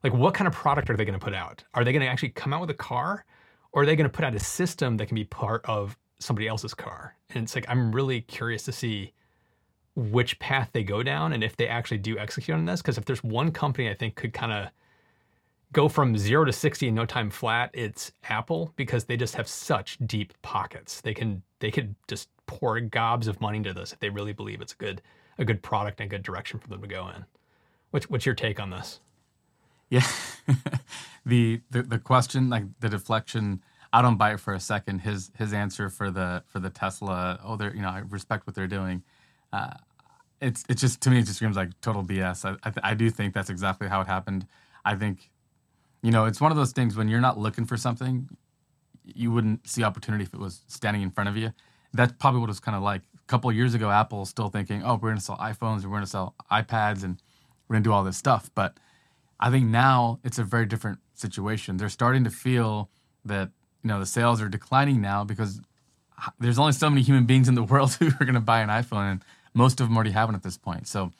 like, 0.03 0.13
what 0.13 0.33
kind 0.33 0.47
of 0.47 0.53
product 0.53 0.89
are 0.89 0.97
they 0.97 1.05
going 1.05 1.19
to 1.19 1.23
put 1.23 1.33
out? 1.33 1.63
Are 1.73 1.83
they 1.83 1.91
going 1.91 2.01
to 2.01 2.07
actually 2.07 2.29
come 2.29 2.53
out 2.53 2.61
with 2.61 2.69
a 2.69 2.75
car, 2.75 3.25
or 3.71 3.83
are 3.83 3.85
they 3.85 3.95
going 3.95 4.09
to 4.09 4.15
put 4.15 4.25
out 4.25 4.35
a 4.35 4.39
system 4.39 4.97
that 4.97 5.07
can 5.07 5.15
be 5.15 5.25
part 5.25 5.63
of 5.65 5.97
somebody 6.19 6.47
else's 6.47 6.73
car? 6.73 7.15
And 7.29 7.43
it's 7.43 7.55
like 7.55 7.65
I'm 7.69 7.91
really 7.91 8.21
curious 8.21 8.63
to 8.63 8.71
see 8.71 9.13
which 9.95 10.39
path 10.39 10.69
they 10.71 10.83
go 10.83 11.03
down 11.03 11.33
and 11.33 11.43
if 11.43 11.57
they 11.57 11.67
actually 11.67 11.97
do 11.97 12.17
execute 12.17 12.55
on 12.55 12.65
this. 12.65 12.81
Because 12.81 12.97
if 12.97 13.05
there's 13.05 13.23
one 13.23 13.51
company 13.51 13.89
I 13.89 13.93
think 13.93 14.15
could 14.15 14.33
kind 14.33 14.51
of 14.51 14.69
go 15.73 15.87
from 15.87 16.17
zero 16.17 16.45
to 16.45 16.53
60 16.53 16.87
in 16.87 16.95
no 16.95 17.05
time 17.05 17.29
flat, 17.29 17.69
it's 17.73 18.11
Apple 18.23 18.73
because 18.75 19.05
they 19.05 19.17
just 19.17 19.35
have 19.35 19.47
such 19.47 19.97
deep 20.05 20.33
pockets. 20.41 21.01
They 21.01 21.13
can 21.13 21.43
they 21.59 21.71
could 21.71 21.95
just 22.07 22.29
pour 22.47 22.79
gobs 22.79 23.27
of 23.27 23.39
money 23.39 23.57
into 23.57 23.73
this 23.73 23.93
if 23.93 23.99
they 23.99 24.09
really 24.09 24.33
believe 24.33 24.61
it's 24.61 24.73
a 24.73 24.77
good 24.77 25.01
a 25.37 25.45
good 25.45 25.61
product 25.61 25.99
and 25.99 26.07
a 26.07 26.09
good 26.09 26.23
direction 26.23 26.59
for 26.59 26.67
them 26.67 26.81
to 26.81 26.87
go 26.87 27.09
in. 27.09 27.25
What's 27.91 28.09
what's 28.09 28.25
your 28.25 28.35
take 28.35 28.59
on 28.59 28.69
this? 28.69 28.99
Yeah, 29.91 30.07
the, 31.27 31.61
the 31.71 31.83
the 31.83 31.99
question 31.99 32.49
like 32.51 32.65
the 32.81 32.89
deflection. 32.89 33.63
I 33.93 34.03
don't 34.03 34.17
buy 34.17 34.33
it 34.33 34.41
for 34.41 34.53
a 34.55 34.61
second. 34.61 35.01
His 35.01 35.31
his 35.37 35.53
answer 35.53 35.89
for 35.91 36.11
the 36.11 36.43
for 36.47 36.59
the 36.59 36.71
Tesla. 36.71 37.39
Oh, 37.45 37.57
they're 37.57 37.75
you 37.75 37.83
know 37.83 37.89
I 37.89 38.03
respect 38.09 38.47
what 38.47 38.55
they're 38.55 38.67
doing 38.67 39.03
uh, 39.53 39.71
it's 40.41 40.63
it's 40.69 40.81
just 40.81 41.01
to 41.01 41.09
me 41.09 41.19
it 41.19 41.23
just 41.23 41.35
screams 41.37 41.55
like 41.57 41.69
total 41.81 42.03
BS. 42.03 42.45
I 42.45 42.69
I, 42.69 42.91
I 42.91 42.93
do 42.93 43.09
think 43.09 43.33
that's 43.33 43.49
exactly 43.49 43.87
how 43.87 44.01
it 44.01 44.07
happened. 44.07 44.47
I 44.85 44.95
think, 44.95 45.31
you 46.03 46.11
know, 46.11 46.25
it's 46.25 46.41
one 46.41 46.51
of 46.51 46.57
those 46.57 46.71
things 46.73 46.95
when 46.97 47.09
you're 47.09 47.21
not 47.21 47.37
looking 47.39 47.65
for 47.65 47.77
something, 47.77 48.29
you 49.03 49.31
wouldn't 49.31 49.67
see 49.67 49.83
opportunity 49.83 50.23
if 50.25 50.33
it 50.33 50.39
was 50.39 50.61
standing 50.67 51.03
in 51.03 51.11
front 51.11 51.29
of 51.29 51.37
you. 51.37 51.53
That's 51.93 52.13
probably 52.19 52.41
what 52.41 52.47
it 52.47 52.51
was 52.51 52.61
kind 52.61 52.77
of 52.77 52.83
like. 52.83 53.03
A 53.15 53.27
couple 53.27 53.51
years 53.53 53.73
ago, 53.75 53.91
Apple 53.91 54.25
still 54.25 54.49
thinking, 54.49 54.83
oh, 54.83 54.95
we're 55.01 55.15
to 55.15 55.21
sell 55.21 55.37
iPhones, 55.37 55.83
we're 55.83 55.91
going 55.91 56.03
to 56.03 56.07
sell 56.07 56.35
iPads, 56.51 57.03
and 57.03 57.21
we're 57.69 57.77
to 57.77 57.83
do 57.83 57.93
all 57.93 58.03
this 58.03 58.17
stuff. 58.17 58.51
But 58.55 58.77
I 59.41 59.49
think 59.49 59.65
now 59.65 60.19
it's 60.23 60.37
a 60.37 60.43
very 60.43 60.65
different 60.65 60.99
situation. 61.15 61.77
They're 61.77 61.89
starting 61.89 62.23
to 62.25 62.29
feel 62.29 62.89
that 63.25 63.49
you 63.83 63.87
know 63.87 63.99
the 63.99 64.05
sales 64.05 64.41
are 64.41 64.49
declining 64.49 65.01
now 65.01 65.23
because 65.23 65.59
there's 66.39 66.59
only 66.59 66.73
so 66.73 66.89
many 66.89 67.01
human 67.01 67.25
beings 67.25 67.49
in 67.49 67.55
the 67.55 67.63
world 67.71 67.93
who 67.93 68.07
are 68.07 68.25
going 68.25 68.35
to 68.35 68.39
buy 68.39 68.61
an 68.61 68.69
iPhone, 68.69 69.11
and 69.11 69.25
most 69.53 69.81
of 69.81 69.87
them 69.87 69.95
already 69.97 70.11
have 70.11 70.27
one 70.29 70.35
at 70.35 70.43
this 70.43 70.57
point. 70.57 70.87
So 70.87 71.11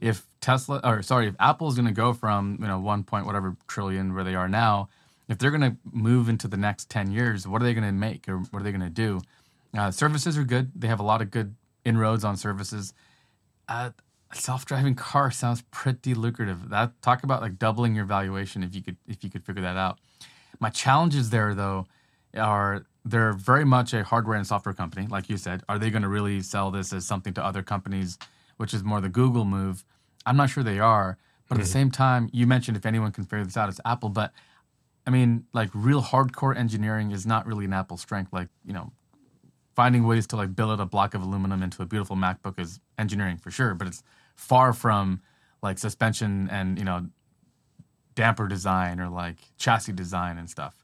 if 0.00 0.26
Tesla 0.40 0.80
or 0.82 1.02
sorry, 1.02 1.28
if 1.28 1.36
Apple 1.38 1.68
is 1.68 1.74
going 1.74 1.86
to 1.86 1.92
go 1.92 2.12
from 2.12 2.58
you 2.60 2.66
know 2.66 2.78
one 2.78 3.04
point 3.04 3.26
whatever 3.26 3.56
trillion 3.68 4.14
where 4.14 4.24
they 4.24 4.34
are 4.34 4.48
now, 4.48 4.88
if 5.28 5.38
they're 5.38 5.50
going 5.50 5.60
to 5.60 5.76
move 5.92 6.28
into 6.28 6.48
the 6.48 6.56
next 6.56 6.90
ten 6.90 7.12
years, 7.12 7.46
what 7.46 7.62
are 7.62 7.64
they 7.64 7.74
going 7.74 7.86
to 7.86 7.92
make 7.92 8.28
or 8.28 8.38
what 8.38 8.60
are 8.60 8.62
they 8.64 8.72
going 8.72 8.80
to 8.80 8.90
do? 8.90 9.20
Uh, 9.76 9.90
services 9.90 10.36
are 10.36 10.44
good. 10.44 10.72
They 10.74 10.88
have 10.88 10.98
a 10.98 11.04
lot 11.04 11.22
of 11.22 11.30
good 11.30 11.54
inroads 11.84 12.24
on 12.24 12.36
services. 12.36 12.92
Uh, 13.68 13.90
a 14.32 14.36
self-driving 14.36 14.94
car 14.94 15.30
sounds 15.30 15.62
pretty 15.70 16.14
lucrative. 16.14 16.68
That 16.68 17.00
talk 17.02 17.24
about 17.24 17.42
like 17.42 17.58
doubling 17.58 17.94
your 17.94 18.04
valuation 18.04 18.62
if 18.62 18.74
you 18.74 18.82
could 18.82 18.96
if 19.06 19.24
you 19.24 19.30
could 19.30 19.44
figure 19.44 19.62
that 19.62 19.76
out. 19.76 19.98
My 20.60 20.70
challenges 20.70 21.30
there 21.30 21.54
though 21.54 21.86
are 22.36 22.86
they're 23.04 23.32
very 23.32 23.64
much 23.64 23.92
a 23.92 24.04
hardware 24.04 24.36
and 24.36 24.46
software 24.46 24.74
company, 24.74 25.06
like 25.08 25.28
you 25.28 25.36
said. 25.36 25.62
Are 25.68 25.78
they 25.78 25.90
going 25.90 26.02
to 26.02 26.08
really 26.08 26.42
sell 26.42 26.70
this 26.70 26.92
as 26.92 27.06
something 27.06 27.32
to 27.34 27.44
other 27.44 27.62
companies, 27.62 28.18
which 28.56 28.74
is 28.74 28.84
more 28.84 29.00
the 29.00 29.08
Google 29.08 29.44
move? 29.44 29.84
I'm 30.26 30.36
not 30.36 30.50
sure 30.50 30.62
they 30.62 30.78
are. 30.78 31.16
But 31.48 31.54
mm-hmm. 31.54 31.62
at 31.62 31.64
the 31.64 31.70
same 31.70 31.90
time, 31.90 32.28
you 32.32 32.46
mentioned 32.46 32.76
if 32.76 32.86
anyone 32.86 33.10
can 33.10 33.24
figure 33.24 33.44
this 33.44 33.56
out, 33.56 33.68
it's 33.68 33.80
Apple. 33.84 34.10
But 34.10 34.32
I 35.06 35.10
mean, 35.10 35.46
like 35.52 35.70
real 35.72 36.02
hardcore 36.02 36.56
engineering 36.56 37.10
is 37.10 37.26
not 37.26 37.46
really 37.46 37.64
an 37.64 37.72
Apple 37.72 37.96
strength. 37.96 38.32
Like, 38.32 38.48
you 38.64 38.72
know, 38.72 38.92
finding 39.74 40.06
ways 40.06 40.26
to 40.28 40.36
like 40.36 40.54
billet 40.54 40.78
a 40.78 40.86
block 40.86 41.14
of 41.14 41.22
aluminum 41.22 41.62
into 41.62 41.82
a 41.82 41.86
beautiful 41.86 42.16
MacBook 42.16 42.58
is 42.58 42.80
engineering 42.98 43.38
for 43.38 43.50
sure, 43.50 43.74
but 43.74 43.88
it's 43.88 44.02
far 44.40 44.72
from 44.72 45.20
like 45.62 45.78
suspension 45.78 46.48
and, 46.50 46.78
you 46.78 46.84
know, 46.84 47.06
damper 48.14 48.48
design 48.48 48.98
or 48.98 49.08
like 49.08 49.36
chassis 49.58 49.92
design 49.92 50.38
and 50.38 50.48
stuff. 50.48 50.74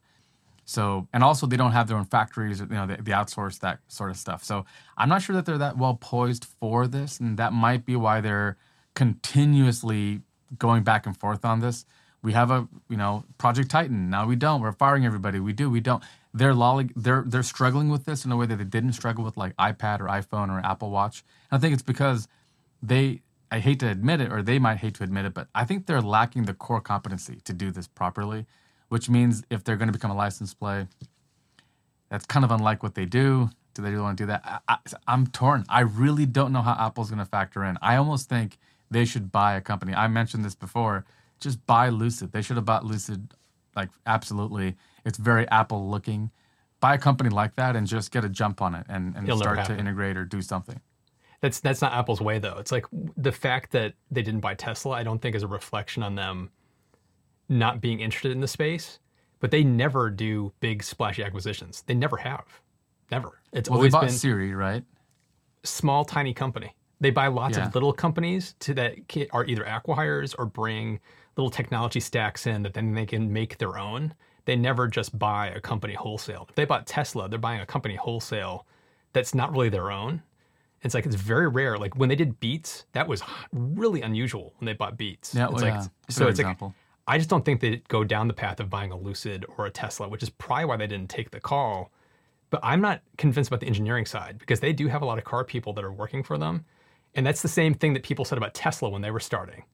So, 0.66 1.08
and 1.12 1.22
also 1.22 1.46
they 1.46 1.56
don't 1.56 1.72
have 1.72 1.88
their 1.88 1.96
own 1.96 2.04
factories, 2.04 2.60
you 2.60 2.66
know, 2.66 2.86
they, 2.86 2.96
outsource 2.96 3.60
that 3.60 3.78
sort 3.88 4.10
of 4.10 4.16
stuff. 4.16 4.44
So, 4.44 4.66
I'm 4.96 5.08
not 5.08 5.22
sure 5.22 5.34
that 5.36 5.46
they're 5.46 5.58
that 5.58 5.78
well 5.78 5.94
poised 5.94 6.44
for 6.44 6.86
this, 6.86 7.20
and 7.20 7.36
that 7.38 7.52
might 7.52 7.86
be 7.86 7.94
why 7.94 8.20
they're 8.20 8.56
continuously 8.94 10.22
going 10.58 10.82
back 10.82 11.06
and 11.06 11.16
forth 11.16 11.44
on 11.44 11.60
this. 11.60 11.86
We 12.22 12.32
have 12.32 12.50
a, 12.50 12.66
you 12.88 12.96
know, 12.96 13.24
Project 13.38 13.70
Titan. 13.70 14.10
Now 14.10 14.26
we 14.26 14.34
don't. 14.34 14.60
We're 14.60 14.72
firing 14.72 15.06
everybody. 15.06 15.38
We 15.38 15.52
do. 15.52 15.70
We 15.70 15.80
don't. 15.80 16.02
They're 16.34 16.54
lolly, 16.54 16.90
they're 16.96 17.24
they're 17.26 17.44
struggling 17.44 17.88
with 17.88 18.04
this 18.04 18.24
in 18.24 18.32
a 18.32 18.36
way 18.36 18.46
that 18.46 18.56
they 18.56 18.64
didn't 18.64 18.94
struggle 18.94 19.24
with 19.24 19.36
like 19.36 19.56
iPad 19.56 20.00
or 20.00 20.06
iPhone 20.06 20.50
or 20.50 20.58
Apple 20.66 20.90
Watch. 20.90 21.24
And 21.50 21.58
I 21.58 21.60
think 21.60 21.74
it's 21.74 21.82
because 21.82 22.26
they 22.82 23.22
I 23.50 23.60
hate 23.60 23.80
to 23.80 23.88
admit 23.88 24.20
it, 24.20 24.32
or 24.32 24.42
they 24.42 24.58
might 24.58 24.78
hate 24.78 24.94
to 24.94 25.04
admit 25.04 25.24
it, 25.24 25.34
but 25.34 25.48
I 25.54 25.64
think 25.64 25.86
they're 25.86 26.02
lacking 26.02 26.44
the 26.44 26.54
core 26.54 26.80
competency 26.80 27.40
to 27.44 27.52
do 27.52 27.70
this 27.70 27.86
properly 27.86 28.46
which 28.88 29.08
means 29.08 29.42
if 29.50 29.64
they're 29.64 29.76
going 29.76 29.88
to 29.88 29.92
become 29.92 30.10
a 30.10 30.16
licensed 30.16 30.58
play, 30.58 30.86
that's 32.08 32.26
kind 32.26 32.44
of 32.44 32.50
unlike 32.50 32.82
what 32.82 32.94
they 32.94 33.04
do. 33.04 33.50
Do 33.74 33.82
they 33.82 33.90
really 33.90 34.02
want 34.02 34.16
to 34.18 34.22
do 34.22 34.26
that? 34.28 34.62
I, 34.68 34.78
am 35.06 35.26
torn. 35.26 35.64
I 35.68 35.80
really 35.80 36.24
don't 36.24 36.52
know 36.52 36.62
how 36.62 36.76
Apple's 36.78 37.10
going 37.10 37.18
to 37.18 37.26
factor 37.26 37.64
in. 37.64 37.76
I 37.82 37.96
almost 37.96 38.28
think 38.28 38.58
they 38.90 39.04
should 39.04 39.30
buy 39.32 39.54
a 39.54 39.60
company. 39.60 39.92
I 39.92 40.08
mentioned 40.08 40.44
this 40.44 40.54
before. 40.54 41.04
Just 41.40 41.66
buy 41.66 41.90
Lucid. 41.90 42.32
They 42.32 42.40
should 42.40 42.56
have 42.56 42.64
bought 42.64 42.84
Lucid, 42.84 43.34
like 43.74 43.90
absolutely. 44.06 44.76
It's 45.04 45.18
very 45.18 45.46
Apple 45.48 45.90
looking. 45.90 46.30
Buy 46.80 46.94
a 46.94 46.98
company 46.98 47.28
like 47.28 47.56
that 47.56 47.76
and 47.76 47.86
just 47.86 48.10
get 48.12 48.24
a 48.24 48.28
jump 48.28 48.62
on 48.62 48.74
it 48.74 48.86
and, 48.88 49.14
and 49.16 49.26
start 49.36 49.66
to 49.66 49.76
integrate 49.76 50.16
or 50.16 50.24
do 50.24 50.40
something. 50.40 50.80
That's 51.40 51.60
that's 51.60 51.82
not 51.82 51.92
Apple's 51.92 52.20
way 52.20 52.38
though. 52.38 52.56
It's 52.58 52.72
like 52.72 52.86
the 53.16 53.32
fact 53.32 53.72
that 53.72 53.94
they 54.10 54.22
didn't 54.22 54.40
buy 54.40 54.54
Tesla. 54.54 54.96
I 54.96 55.02
don't 55.02 55.20
think 55.20 55.36
is 55.36 55.42
a 55.42 55.48
reflection 55.48 56.02
on 56.02 56.14
them 56.14 56.50
not 57.48 57.80
being 57.80 58.00
interested 58.00 58.32
in 58.32 58.40
the 58.40 58.48
space, 58.48 58.98
but 59.40 59.50
they 59.50 59.62
never 59.62 60.10
do 60.10 60.52
big 60.60 60.82
splashy 60.82 61.22
acquisitions. 61.22 61.84
They 61.86 61.94
never 61.94 62.16
have. 62.16 62.60
Never. 63.10 63.40
It's 63.52 63.70
well, 63.70 63.78
always 63.78 63.94
been 63.94 64.08
Siri, 64.08 64.54
right? 64.54 64.82
Small, 65.62 66.04
tiny 66.04 66.34
company. 66.34 66.74
They 67.00 67.10
buy 67.10 67.28
lots 67.28 67.58
yeah. 67.58 67.66
of 67.66 67.74
little 67.74 67.92
companies 67.92 68.54
to 68.60 68.74
that 68.74 68.94
are 69.32 69.44
either 69.44 69.64
acquihires 69.64 70.34
or 70.38 70.46
bring 70.46 70.98
little 71.36 71.50
technology 71.50 72.00
stacks 72.00 72.46
in 72.46 72.62
that 72.62 72.74
then 72.74 72.94
they 72.94 73.06
can 73.06 73.32
make 73.32 73.58
their 73.58 73.78
own. 73.78 74.14
They 74.46 74.56
never 74.56 74.88
just 74.88 75.18
buy 75.18 75.48
a 75.48 75.60
company 75.60 75.94
wholesale. 75.94 76.46
If 76.48 76.54
they 76.54 76.64
bought 76.64 76.86
Tesla, 76.86 77.28
they're 77.28 77.38
buying 77.38 77.60
a 77.60 77.66
company 77.66 77.96
wholesale 77.96 78.66
that's 79.12 79.34
not 79.34 79.52
really 79.52 79.68
their 79.68 79.90
own. 79.90 80.22
It's 80.82 80.94
like 80.94 81.06
it's 81.06 81.16
very 81.16 81.48
rare. 81.48 81.78
Like 81.78 81.96
when 81.96 82.08
they 82.08 82.16
did 82.16 82.38
Beats, 82.38 82.86
that 82.92 83.08
was 83.08 83.22
really 83.52 84.02
unusual 84.02 84.54
when 84.58 84.66
they 84.66 84.72
bought 84.72 84.96
Beats. 84.96 85.34
Yeah, 85.34 85.44
it's 85.44 85.54
well, 85.54 85.62
like, 85.62 85.74
yeah. 85.74 85.86
so 86.08 86.28
it's 86.28 86.38
example. 86.38 86.68
like 86.68 86.76
I 87.08 87.18
just 87.18 87.30
don't 87.30 87.44
think 87.44 87.60
they'd 87.60 87.88
go 87.88 88.04
down 88.04 88.26
the 88.26 88.34
path 88.34 88.58
of 88.60 88.68
buying 88.68 88.90
a 88.90 88.96
Lucid 88.96 89.46
or 89.56 89.66
a 89.66 89.70
Tesla, 89.70 90.08
which 90.08 90.22
is 90.22 90.30
probably 90.30 90.64
why 90.64 90.76
they 90.76 90.86
didn't 90.86 91.08
take 91.08 91.30
the 91.30 91.40
call. 91.40 91.92
But 92.50 92.60
I'm 92.62 92.80
not 92.80 93.00
convinced 93.16 93.48
about 93.48 93.60
the 93.60 93.66
engineering 93.66 94.06
side 94.06 94.38
because 94.38 94.60
they 94.60 94.72
do 94.72 94.88
have 94.88 95.02
a 95.02 95.04
lot 95.04 95.18
of 95.18 95.24
car 95.24 95.44
people 95.44 95.72
that 95.74 95.84
are 95.84 95.92
working 95.92 96.22
for 96.22 96.38
them. 96.38 96.64
And 97.14 97.26
that's 97.26 97.42
the 97.42 97.48
same 97.48 97.74
thing 97.74 97.94
that 97.94 98.02
people 98.02 98.24
said 98.24 98.38
about 98.38 98.54
Tesla 98.54 98.88
when 98.88 99.02
they 99.02 99.10
were 99.10 99.20
starting. 99.20 99.64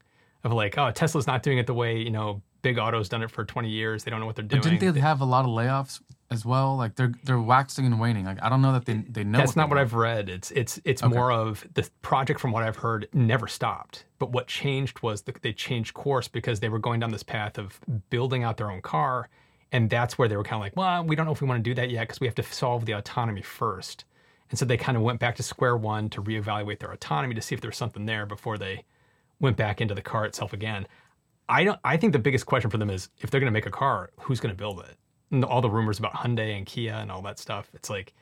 Of 0.44 0.52
like, 0.52 0.76
oh, 0.76 0.90
Tesla's 0.90 1.26
not 1.26 1.42
doing 1.42 1.59
it 1.59 1.66
the 1.66 1.75
way, 1.75 1.99
you 1.99 2.11
know, 2.11 2.42
Big 2.62 2.78
Auto's 2.78 3.09
done 3.09 3.23
it 3.23 3.31
for 3.31 3.45
20 3.45 3.69
years. 3.69 4.04
They 4.04 4.11
don't 4.11 4.21
know 4.21 4.26
what 4.26 4.37
they're 4.37 4.45
doing. 4.45 4.62
But 4.62 4.71
didn't 4.71 4.95
they 4.95 5.00
have 5.00 5.21
a 5.21 5.25
lot 5.25 5.45
of 5.45 5.50
layoffs 5.50 6.00
as 6.31 6.45
well? 6.45 6.76
Like 6.76 6.95
they're 6.95 7.12
they're 7.25 7.40
waxing 7.40 7.85
and 7.85 8.00
waning. 8.00 8.25
Like 8.25 8.42
I 8.42 8.49
don't 8.49 8.62
know 8.62 8.73
that 8.73 8.85
they 8.85 8.95
they 8.95 9.25
know. 9.25 9.38
That's 9.38 9.50
what 9.50 9.62
not 9.62 9.69
what 9.69 9.78
I've 9.78 9.95
read. 9.95 10.28
It's 10.28 10.50
it's 10.52 10.81
it's 10.85 11.02
more 11.02 11.33
of 11.33 11.66
the 11.75 11.88
project 12.00 12.40
from 12.40 12.52
what 12.52 12.62
I've 12.62 12.76
heard 12.76 13.09
never 13.12 13.49
stopped. 13.49 14.04
But 14.19 14.31
what 14.31 14.47
changed 14.47 15.02
was 15.02 15.23
they 15.23 15.52
changed 15.52 15.95
course 15.95 16.28
because 16.28 16.61
they 16.61 16.69
were 16.69 16.78
going 16.78 17.00
down 17.00 17.11
this 17.11 17.25
path 17.25 17.59
of 17.59 17.81
building 18.11 18.45
out 18.45 18.57
their 18.57 18.71
own 18.71 18.81
car, 18.81 19.28
and 19.73 19.90
that's 19.90 20.16
where 20.16 20.28
they 20.28 20.37
were 20.37 20.45
kind 20.45 20.57
of 20.57 20.61
like, 20.61 20.76
well, 20.76 21.04
we 21.04 21.16
don't 21.16 21.26
know 21.26 21.33
if 21.33 21.40
we 21.40 21.49
want 21.49 21.62
to 21.62 21.69
do 21.69 21.75
that 21.75 21.90
yet 21.90 22.02
because 22.02 22.21
we 22.21 22.26
have 22.26 22.37
to 22.37 22.42
solve 22.45 22.87
the 22.87 22.92
autonomy 22.92 23.42
first. 23.42 24.04
And 24.50 24.59
so 24.59 24.66
they 24.66 24.76
kind 24.76 24.97
of 24.99 25.02
went 25.02 25.19
back 25.19 25.37
to 25.37 25.42
square 25.42 25.76
one 25.76 26.11
to 26.11 26.23
reevaluate 26.23 26.78
their 26.78 26.92
autonomy 26.92 27.35
to 27.35 27.40
see 27.40 27.54
if 27.54 27.62
there's 27.62 27.76
something 27.76 28.04
there 28.04 28.26
before 28.26 28.59
they 28.59 28.85
went 29.40 29.57
back 29.57 29.81
into 29.81 29.95
the 29.95 30.02
car 30.02 30.26
itself 30.26 30.52
again. 30.52 30.87
I 31.49 31.64
don't. 31.64 31.78
I 31.84 31.96
think 31.96 32.12
the 32.12 32.18
biggest 32.18 32.46
question 32.46 32.70
for 32.70 32.78
them 32.78 32.90
is 32.90 33.08
if 33.18 33.30
they're 33.30 33.40
going 33.40 33.52
to 33.52 33.56
make 33.56 33.66
a 33.66 33.70
car, 33.70 34.11
who's 34.20 34.40
going 34.40 34.54
to 34.54 34.58
build 34.58 34.80
it? 34.80 34.96
And 35.30 35.44
all 35.44 35.61
the 35.61 35.70
rumors 35.70 35.99
about 35.99 36.12
Hyundai 36.14 36.56
and 36.56 36.66
Kia 36.66 36.92
and 36.94 37.11
all 37.11 37.22
that 37.22 37.38
stuff. 37.38 37.70
It's 37.75 37.88
like 37.90 38.12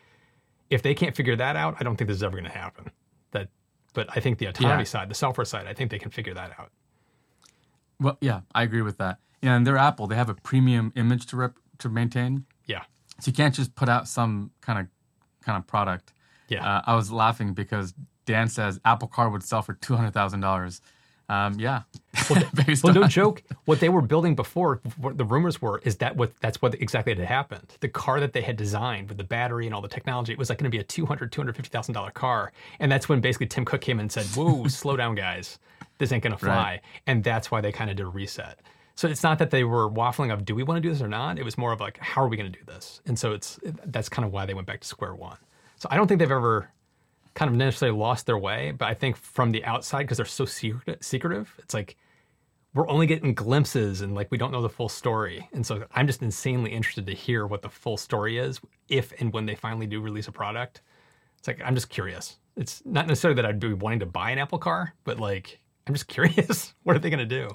if 0.71 0.83
they 0.83 0.95
can't 0.95 1.15
figure 1.17 1.37
that 1.37 1.57
out, 1.57 1.77
I 1.81 1.83
don't 1.85 1.97
think 1.97 2.09
this 2.09 2.17
is 2.17 2.23
ever 2.23 2.37
going 2.39 2.51
to 2.51 2.57
happen. 2.57 2.91
That, 3.33 3.49
but 3.95 4.09
I 4.17 4.21
think 4.21 4.39
the 4.39 4.47
autonomy 4.47 4.81
Yeah. 4.83 4.85
side, 4.85 5.11
the 5.11 5.15
software 5.15 5.45
side, 5.45 5.67
I 5.67 5.75
think 5.75 5.91
they 5.91 5.99
can 5.99 6.11
figure 6.11 6.35
that 6.35 6.53
out. 6.59 6.71
Well, 7.99 8.17
yeah, 8.21 8.41
I 8.55 8.63
agree 8.63 8.83
with 8.83 8.99
that. 8.99 9.19
Yeah, 9.43 9.57
and 9.57 9.67
they're 9.67 9.77
Apple. 9.77 10.07
They 10.07 10.17
have 10.17 10.29
a 10.29 10.35
premium 10.35 10.93
image 10.97 11.27
to 11.27 11.37
rep, 11.37 11.55
to 11.79 11.89
maintain. 11.89 12.45
Yeah, 12.67 12.83
So 13.21 13.29
you 13.31 13.33
can't 13.33 13.55
just 13.55 13.75
put 13.75 13.89
out 13.89 14.07
some 14.09 14.53
kind 14.61 14.79
of 14.79 14.87
kind 15.45 15.59
of 15.59 15.67
product. 15.67 16.13
yeah. 16.49 16.65
Uh, 16.77 16.83
I 16.87 16.95
was 16.95 17.11
laughing 17.11 17.55
because 17.55 17.95
Dan 18.27 18.49
says 18.49 18.79
Apple 18.85 19.09
Car 19.09 19.29
would 19.31 19.43
sell 19.43 19.63
for 19.63 19.75
two 19.75 19.97
hundred 19.97 20.13
thousand 20.13 20.41
dollars. 20.41 20.81
Um, 21.29 21.59
yeah, 21.59 21.83
Based 22.67 22.85
well, 22.85 22.95
no 22.95 23.05
joke. 23.07 23.43
What 23.65 23.81
they 23.81 23.89
were 23.89 24.03
building 24.03 24.35
before, 24.35 24.81
what 24.97 25.19
the 25.19 25.25
rumors 25.25 25.61
were, 25.61 25.81
is 25.85 25.97
that 25.97 26.17
what 26.17 26.33
that's 26.41 26.61
what 26.63 26.75
exactly 26.75 27.15
had 27.15 27.25
happened. 27.25 27.77
The 27.81 27.89
car 27.89 28.21
that 28.21 28.33
they 28.33 28.43
had 28.43 28.57
designed 28.57 29.09
with 29.09 29.19
the 29.19 29.25
battery 29.25 29.67
and 29.67 29.75
all 29.75 29.81
the 29.81 29.89
technology, 29.89 30.33
it 30.33 30.39
was 30.39 30.49
like 30.49 30.59
going 30.59 30.71
to 30.71 30.75
be 30.75 30.81
a 30.81 30.85
two 30.85 31.07
hundred, 31.07 31.33
two 31.33 31.41
hundred 31.41 31.57
fifty 31.57 31.71
thousand 31.71 31.95
dollar 31.95 32.11
car, 32.11 32.53
and 32.79 32.91
that's 32.91 33.09
when 33.09 33.21
basically 33.21 33.47
Tim 33.47 33.65
Cook 33.65 33.81
came 33.81 33.99
in 33.99 34.05
and 34.05 34.13
said, 34.13 34.27
"Whoa, 34.27 34.67
slow 34.69 34.97
down, 34.97 35.15
guys, 35.15 35.59
this 35.99 36.13
ain't 36.13 36.23
going 36.23 36.33
to 36.33 36.39
fly," 36.39 36.55
Right. 36.55 36.81
and 37.07 37.23
that's 37.25 37.51
why 37.51 37.61
they 37.61 37.73
kind 37.73 37.91
of 37.91 37.97
did 37.97 38.05
a 38.05 38.09
reset. 38.09 38.59
So 38.95 39.09
it's 39.09 39.23
not 39.23 39.39
that 39.39 39.51
they 39.51 39.65
were 39.65 39.89
waffling 39.91 40.33
of, 40.33 40.45
"Do 40.45 40.55
we 40.55 40.63
want 40.63 40.77
to 40.77 40.81
do 40.81 40.93
this 40.93 41.01
or 41.03 41.09
not?" 41.09 41.39
It 41.39 41.45
was 41.45 41.57
more 41.57 41.73
of 41.73 41.81
like, 41.81 41.99
"How 41.99 42.23
are 42.23 42.29
we 42.29 42.37
going 42.37 42.53
to 42.53 42.59
do 42.59 42.65
this?" 42.67 43.01
And 43.07 43.19
so 43.19 43.33
it's 43.33 43.59
that's 43.87 44.09
kind 44.09 44.27
of 44.27 44.33
why 44.33 44.47
they 44.47 44.55
went 44.55 44.67
back 44.67 44.81
to 44.81 44.89
square 44.89 45.15
one. 45.15 45.39
So 45.77 45.89
I 45.91 45.97
don't 45.97 46.07
think 46.07 46.19
they've 46.19 46.31
ever 46.31 46.69
kind 47.35 47.51
of 47.51 47.57
necessarily 47.57 47.97
lost 47.97 48.27
their 48.27 48.37
way, 48.37 48.73
but 48.73 48.89
I 48.89 48.95
think 48.95 49.17
from 49.17 49.53
the 49.53 49.65
outside, 49.65 50.03
because 50.03 50.17
they're 50.17 50.27
so 50.27 50.45
secret, 50.45 51.03
secretive, 51.05 51.55
it's 51.59 51.73
like 51.73 51.97
we're 52.75 52.89
only 52.89 53.07
getting 53.07 53.35
glimpses 53.35 54.01
and 54.01 54.15
like 54.15 54.31
we 54.31 54.39
don't 54.39 54.53
know 54.53 54.63
the 54.63 54.69
full 54.69 54.89
story. 54.89 55.49
And 55.53 55.67
so 55.67 55.85
I'm 55.93 56.07
just 56.07 56.23
insanely 56.23 56.71
interested 56.73 57.07
to 57.07 57.15
hear 57.15 57.47
what 57.47 57.63
the 57.63 57.69
full 57.69 57.97
story 57.97 58.39
is 58.39 58.61
if 58.89 59.13
and 59.21 59.33
when 59.33 59.47
they 59.47 59.55
finally 59.55 59.87
do 59.87 60.01
release 60.01 60.29
a 60.29 60.33
product. 60.33 60.83
It's 61.39 61.49
like 61.49 61.61
I'm 61.65 61.75
just 61.75 61.89
curious. 61.89 62.39
It's 62.57 62.83
not 62.85 63.07
necessarily 63.07 63.37
that 63.37 63.47
I'd 63.47 63.59
be 63.59 63.73
wanting 63.73 64.01
to 64.01 64.07
buy 64.07 64.31
an 64.31 64.39
Apple 64.39 64.59
car, 64.59 64.95
but 65.05 65.19
like 65.19 65.61
I'm 65.87 65.95
just 65.95 66.09
curious. 66.09 66.75
what 66.85 66.95
are 66.95 66.99
they 67.01 67.11
going 67.11 67.19
to 67.19 67.27
do? 67.27 67.49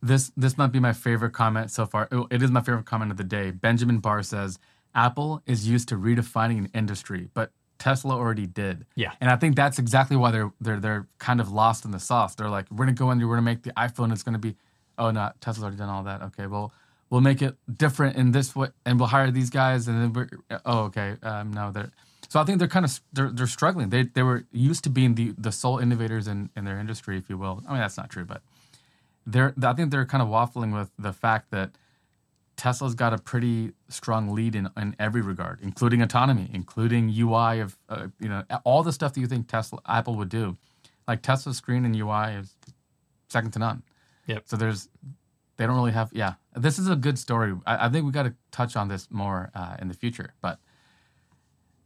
This 0.00 0.30
this 0.36 0.56
might 0.56 0.72
be 0.72 0.80
my 0.80 0.92
favorite 0.92 1.32
comment 1.32 1.70
so 1.70 1.84
far. 1.84 2.08
Oh, 2.12 2.28
It 2.30 2.42
is 2.42 2.50
my 2.50 2.60
favorite 2.60 2.86
comment 2.86 3.10
of 3.10 3.16
the 3.16 3.24
day. 3.24 3.50
Benjamin 3.50 3.98
Barr 3.98 4.22
says 4.22 4.58
Apple 4.94 5.42
is 5.44 5.68
used 5.68 5.88
to 5.88 5.96
redefining 5.96 6.58
an 6.58 6.70
industry, 6.72 7.28
but 7.34 7.50
Tesla 7.78 8.16
already 8.16 8.46
did. 8.46 8.86
Yeah. 8.94 9.12
and 9.20 9.30
I 9.30 9.36
think 9.36 9.56
that's 9.56 9.78
exactly 9.78 10.16
why 10.16 10.30
they're 10.30 10.52
they're 10.60 10.80
they're 10.80 11.06
kind 11.18 11.40
of 11.40 11.50
lost 11.50 11.84
in 11.84 11.90
the 11.90 12.00
sauce. 12.00 12.34
They're 12.34 12.50
like, 12.50 12.66
we're 12.70 12.86
gonna 12.86 12.92
go 12.92 13.10
in, 13.10 13.18
we're 13.20 13.36
gonna 13.36 13.42
make 13.42 13.62
the 13.62 13.72
iPhone. 13.72 14.12
It's 14.12 14.22
gonna 14.22 14.38
be, 14.38 14.56
oh 14.98 15.10
no, 15.10 15.30
Tesla's 15.40 15.62
already 15.62 15.78
done 15.78 15.88
all 15.88 16.02
that. 16.04 16.22
Okay, 16.22 16.46
well 16.46 16.72
we'll 17.10 17.20
make 17.20 17.40
it 17.42 17.56
different 17.74 18.16
in 18.16 18.32
this 18.32 18.54
way, 18.54 18.68
and 18.84 18.98
we'll 18.98 19.08
hire 19.08 19.30
these 19.30 19.50
guys, 19.50 19.88
and 19.88 20.00
then 20.00 20.12
we're 20.12 20.58
oh 20.66 20.80
okay, 20.84 21.16
um, 21.22 21.52
no 21.52 21.70
they're. 21.70 21.90
So 22.28 22.38
I 22.40 22.44
think 22.44 22.58
they're 22.58 22.68
kind 22.68 22.84
of 22.84 23.00
they're, 23.12 23.30
they're 23.30 23.46
struggling. 23.46 23.88
They 23.90 24.02
they 24.02 24.22
were 24.22 24.44
used 24.52 24.84
to 24.84 24.90
being 24.90 25.14
the 25.14 25.34
the 25.38 25.52
sole 25.52 25.78
innovators 25.78 26.28
in 26.28 26.50
in 26.56 26.64
their 26.64 26.78
industry, 26.78 27.16
if 27.16 27.30
you 27.30 27.38
will. 27.38 27.62
I 27.66 27.72
mean 27.72 27.80
that's 27.80 27.96
not 27.96 28.10
true, 28.10 28.24
but 28.24 28.42
they're 29.26 29.54
I 29.62 29.72
think 29.72 29.90
they're 29.90 30.06
kind 30.06 30.22
of 30.22 30.28
waffling 30.28 30.74
with 30.74 30.90
the 30.98 31.12
fact 31.12 31.50
that 31.50 31.70
Tesla's 32.58 32.94
got 32.94 33.14
a 33.14 33.18
pretty 33.18 33.72
strong 33.88 34.34
lead 34.34 34.54
in, 34.54 34.68
in 34.76 34.94
every 34.98 35.22
regard, 35.22 35.60
including 35.62 36.02
autonomy, 36.02 36.50
including 36.52 37.08
UI 37.16 37.60
of 37.60 37.78
uh, 37.88 38.08
you 38.20 38.28
know 38.28 38.42
all 38.64 38.82
the 38.82 38.92
stuff 38.92 39.14
that 39.14 39.20
you 39.20 39.26
think 39.26 39.48
Tesla 39.48 39.78
Apple 39.86 40.16
would 40.16 40.28
do. 40.28 40.58
Like 41.06 41.22
Tesla's 41.22 41.56
screen 41.56 41.84
and 41.86 41.96
UI 41.96 42.34
is 42.34 42.54
second 43.28 43.52
to 43.52 43.58
none. 43.60 43.82
Yep. 44.26 44.42
So 44.46 44.56
there's 44.56 44.88
they 45.56 45.66
don't 45.66 45.76
really 45.76 45.92
have 45.92 46.10
yeah. 46.12 46.34
This 46.54 46.78
is 46.78 46.88
a 46.88 46.96
good 46.96 47.18
story. 47.18 47.54
I, 47.64 47.86
I 47.86 47.88
think 47.88 48.04
we 48.04 48.12
got 48.12 48.24
to 48.24 48.34
touch 48.50 48.76
on 48.76 48.88
this 48.88 49.08
more 49.10 49.50
uh, 49.54 49.76
in 49.80 49.86
the 49.88 49.94
future, 49.94 50.34
but 50.42 50.58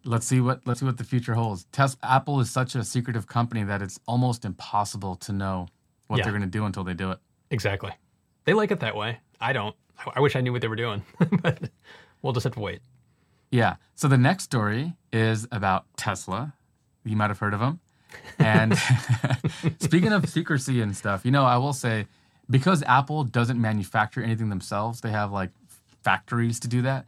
let's 0.05 0.27
see 0.27 0.41
what 0.41 0.63
let's 0.67 0.81
see 0.81 0.87
what 0.87 0.97
the 0.97 1.05
future 1.05 1.35
holds. 1.35 1.65
Tesla 1.71 1.99
Apple 2.03 2.41
is 2.41 2.51
such 2.51 2.75
a 2.75 2.83
secretive 2.83 3.27
company 3.27 3.63
that 3.63 3.83
it's 3.83 4.01
almost 4.09 4.45
impossible 4.45 5.17
to 5.17 5.33
know 5.33 5.69
what 6.07 6.17
Yeah. 6.19 6.25
they're 6.25 6.33
going 6.33 6.43
to 6.43 6.49
do 6.59 6.65
until 6.65 6.83
they 6.83 6.95
do 6.95 7.11
it. 7.11 7.19
Exactly. 7.51 7.93
They 8.45 8.55
like 8.55 8.71
it 8.71 8.81
that 8.81 8.97
way. 8.97 9.21
I 9.41 9.53
don't. 9.53 9.77
I, 10.07 10.13
I 10.17 10.21
wish 10.21 10.37
I 10.37 10.41
knew 10.41 10.53
what 10.53 10.61
they 10.61 10.69
were 10.69 10.77
doing, 10.77 11.03
but 11.43 11.71
we'll 12.23 12.33
just 12.33 12.45
have 12.45 12.55
to 12.55 12.61
wait. 12.61 12.81
Yeah. 13.51 13.77
So 13.95 14.09
the 14.09 14.19
next 14.19 14.45
story 14.45 14.95
is 15.13 15.47
about 15.53 15.85
Tesla. 15.97 16.55
You 17.05 17.17
might 17.17 17.31
have 17.31 17.39
heard 17.39 17.55
of 17.55 17.61
them. 17.61 17.81
And 18.39 18.77
speaking 19.79 20.13
of 20.13 20.29
secrecy 20.29 20.81
and 20.81 20.97
stuff, 20.97 21.25
you 21.25 21.31
know, 21.31 21.45
I 21.45 21.57
will 21.59 21.73
say 21.73 22.07
because 22.51 22.83
Apple 22.85 23.25
doesn't 23.25 23.61
manufacture 23.61 24.23
anything 24.23 24.49
themselves, 24.49 25.01
they 25.01 25.11
have 25.11 25.33
like 25.33 25.51
factories 26.03 26.61
to 26.61 26.69
do 26.69 26.83
that. 26.83 27.07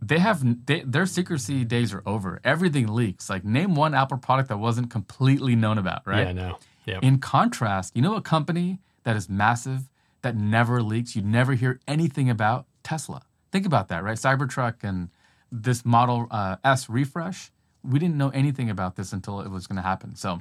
They 0.00 0.18
have 0.18 0.66
they, 0.66 0.80
their 0.80 1.06
secrecy 1.06 1.64
days 1.64 1.92
are 1.92 2.02
over. 2.06 2.40
Everything 2.44 2.88
leaks. 2.88 3.28
Like 3.28 3.44
name 3.44 3.74
one 3.74 3.94
Apple 3.94 4.18
product 4.18 4.48
that 4.48 4.58
wasn't 4.58 4.90
completely 4.90 5.56
known 5.56 5.78
about, 5.78 6.06
right? 6.06 6.26
Yeah, 6.26 6.32
no. 6.32 6.58
Yeah. 6.86 7.00
In 7.02 7.18
contrast, 7.18 7.96
you 7.96 8.02
know 8.02 8.14
a 8.14 8.22
company 8.22 8.78
that 9.02 9.16
is 9.16 9.28
massive 9.28 9.88
that 10.22 10.36
never 10.36 10.82
leaks, 10.82 11.14
You'd 11.14 11.26
never 11.26 11.54
hear 11.54 11.80
anything 11.86 12.28
about 12.28 12.66
Tesla. 12.82 13.22
Think 13.52 13.66
about 13.66 13.88
that, 13.88 14.02
right? 14.02 14.16
Cybertruck 14.16 14.82
and 14.82 15.10
this 15.50 15.84
Model 15.84 16.26
uh, 16.30 16.56
S 16.64 16.88
refresh, 16.88 17.50
we 17.82 17.98
didn't 17.98 18.16
know 18.16 18.30
anything 18.30 18.68
about 18.68 18.96
this 18.96 19.12
until 19.12 19.40
it 19.40 19.50
was 19.50 19.66
going 19.66 19.76
to 19.76 19.82
happen. 19.82 20.14
So, 20.16 20.40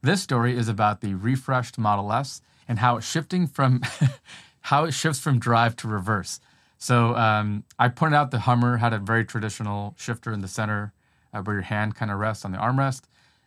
this 0.00 0.22
story 0.22 0.56
is 0.56 0.68
about 0.68 1.00
the 1.00 1.14
refreshed 1.14 1.76
Model 1.78 2.12
S 2.12 2.40
and 2.68 2.78
how 2.78 2.96
it's 2.96 3.08
shifting 3.08 3.46
from 3.46 3.82
how 4.62 4.84
it 4.84 4.92
shifts 4.92 5.20
from 5.20 5.38
drive 5.38 5.76
to 5.76 5.88
reverse. 5.88 6.40
So, 6.78 7.14
um, 7.16 7.64
I 7.78 7.88
pointed 7.88 8.16
out 8.16 8.30
the 8.30 8.40
Hummer 8.40 8.78
had 8.78 8.92
a 8.92 8.98
very 8.98 9.24
traditional 9.24 9.94
shifter 9.98 10.32
in 10.32 10.40
the 10.40 10.48
center 10.48 10.92
uh, 11.32 11.42
where 11.42 11.56
your 11.56 11.62
hand 11.62 11.94
kind 11.94 12.10
of 12.10 12.18
rests 12.18 12.44
on 12.44 12.52
the 12.52 12.58
armrest. 12.58 13.02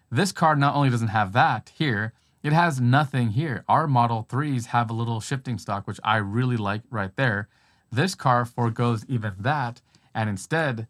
This 0.10 0.32
car 0.32 0.56
not 0.56 0.76
only 0.76 0.90
doesn't 0.90 1.08
have 1.10 1.34
that 1.34 1.72
here, 1.76 2.14
it 2.44 2.54
has 2.54 2.82
nothing 2.82 3.30
here. 3.30 3.64
Our 3.68 3.88
Model 3.88 4.26
3s 4.30 4.68
have 4.68 4.90
a 4.90 4.94
little 4.94 5.22
shifting 5.22 5.58
stalk, 5.58 5.88
which 5.88 6.00
I 6.04 6.18
really 6.18 6.58
like 6.58 6.82
right 6.90 7.16
there. 7.16 7.48
This 7.92 8.16
car 8.16 8.46
foregoes 8.46 9.06
even 9.08 9.34
that, 9.40 9.82
and 10.16 10.30
instead, 10.30 10.88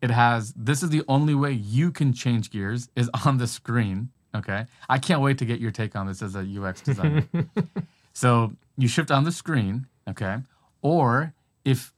it 0.00 0.10
has 0.10 0.52
this 0.54 0.82
is 0.82 0.90
the 0.90 1.02
only 1.08 1.34
way 1.34 1.52
you 1.52 1.90
can 1.90 2.12
change 2.12 2.50
gears 2.50 2.88
is 2.94 3.10
on 3.24 3.38
the 3.38 3.46
screen. 3.46 4.10
Okay. 4.34 4.66
I 4.88 4.98
can't 4.98 5.20
wait 5.20 5.38
to 5.38 5.44
get 5.44 5.60
your 5.60 5.70
take 5.70 5.94
on 5.96 6.06
this 6.06 6.20
as 6.20 6.34
a 6.34 6.40
UX 6.40 6.80
designer. 6.82 7.26
so 8.12 8.52
you 8.76 8.88
shift 8.88 9.10
on 9.10 9.24
the 9.24 9.32
screen, 9.32 9.86
okay? 10.08 10.38
Or 10.82 11.32
if 11.64 11.92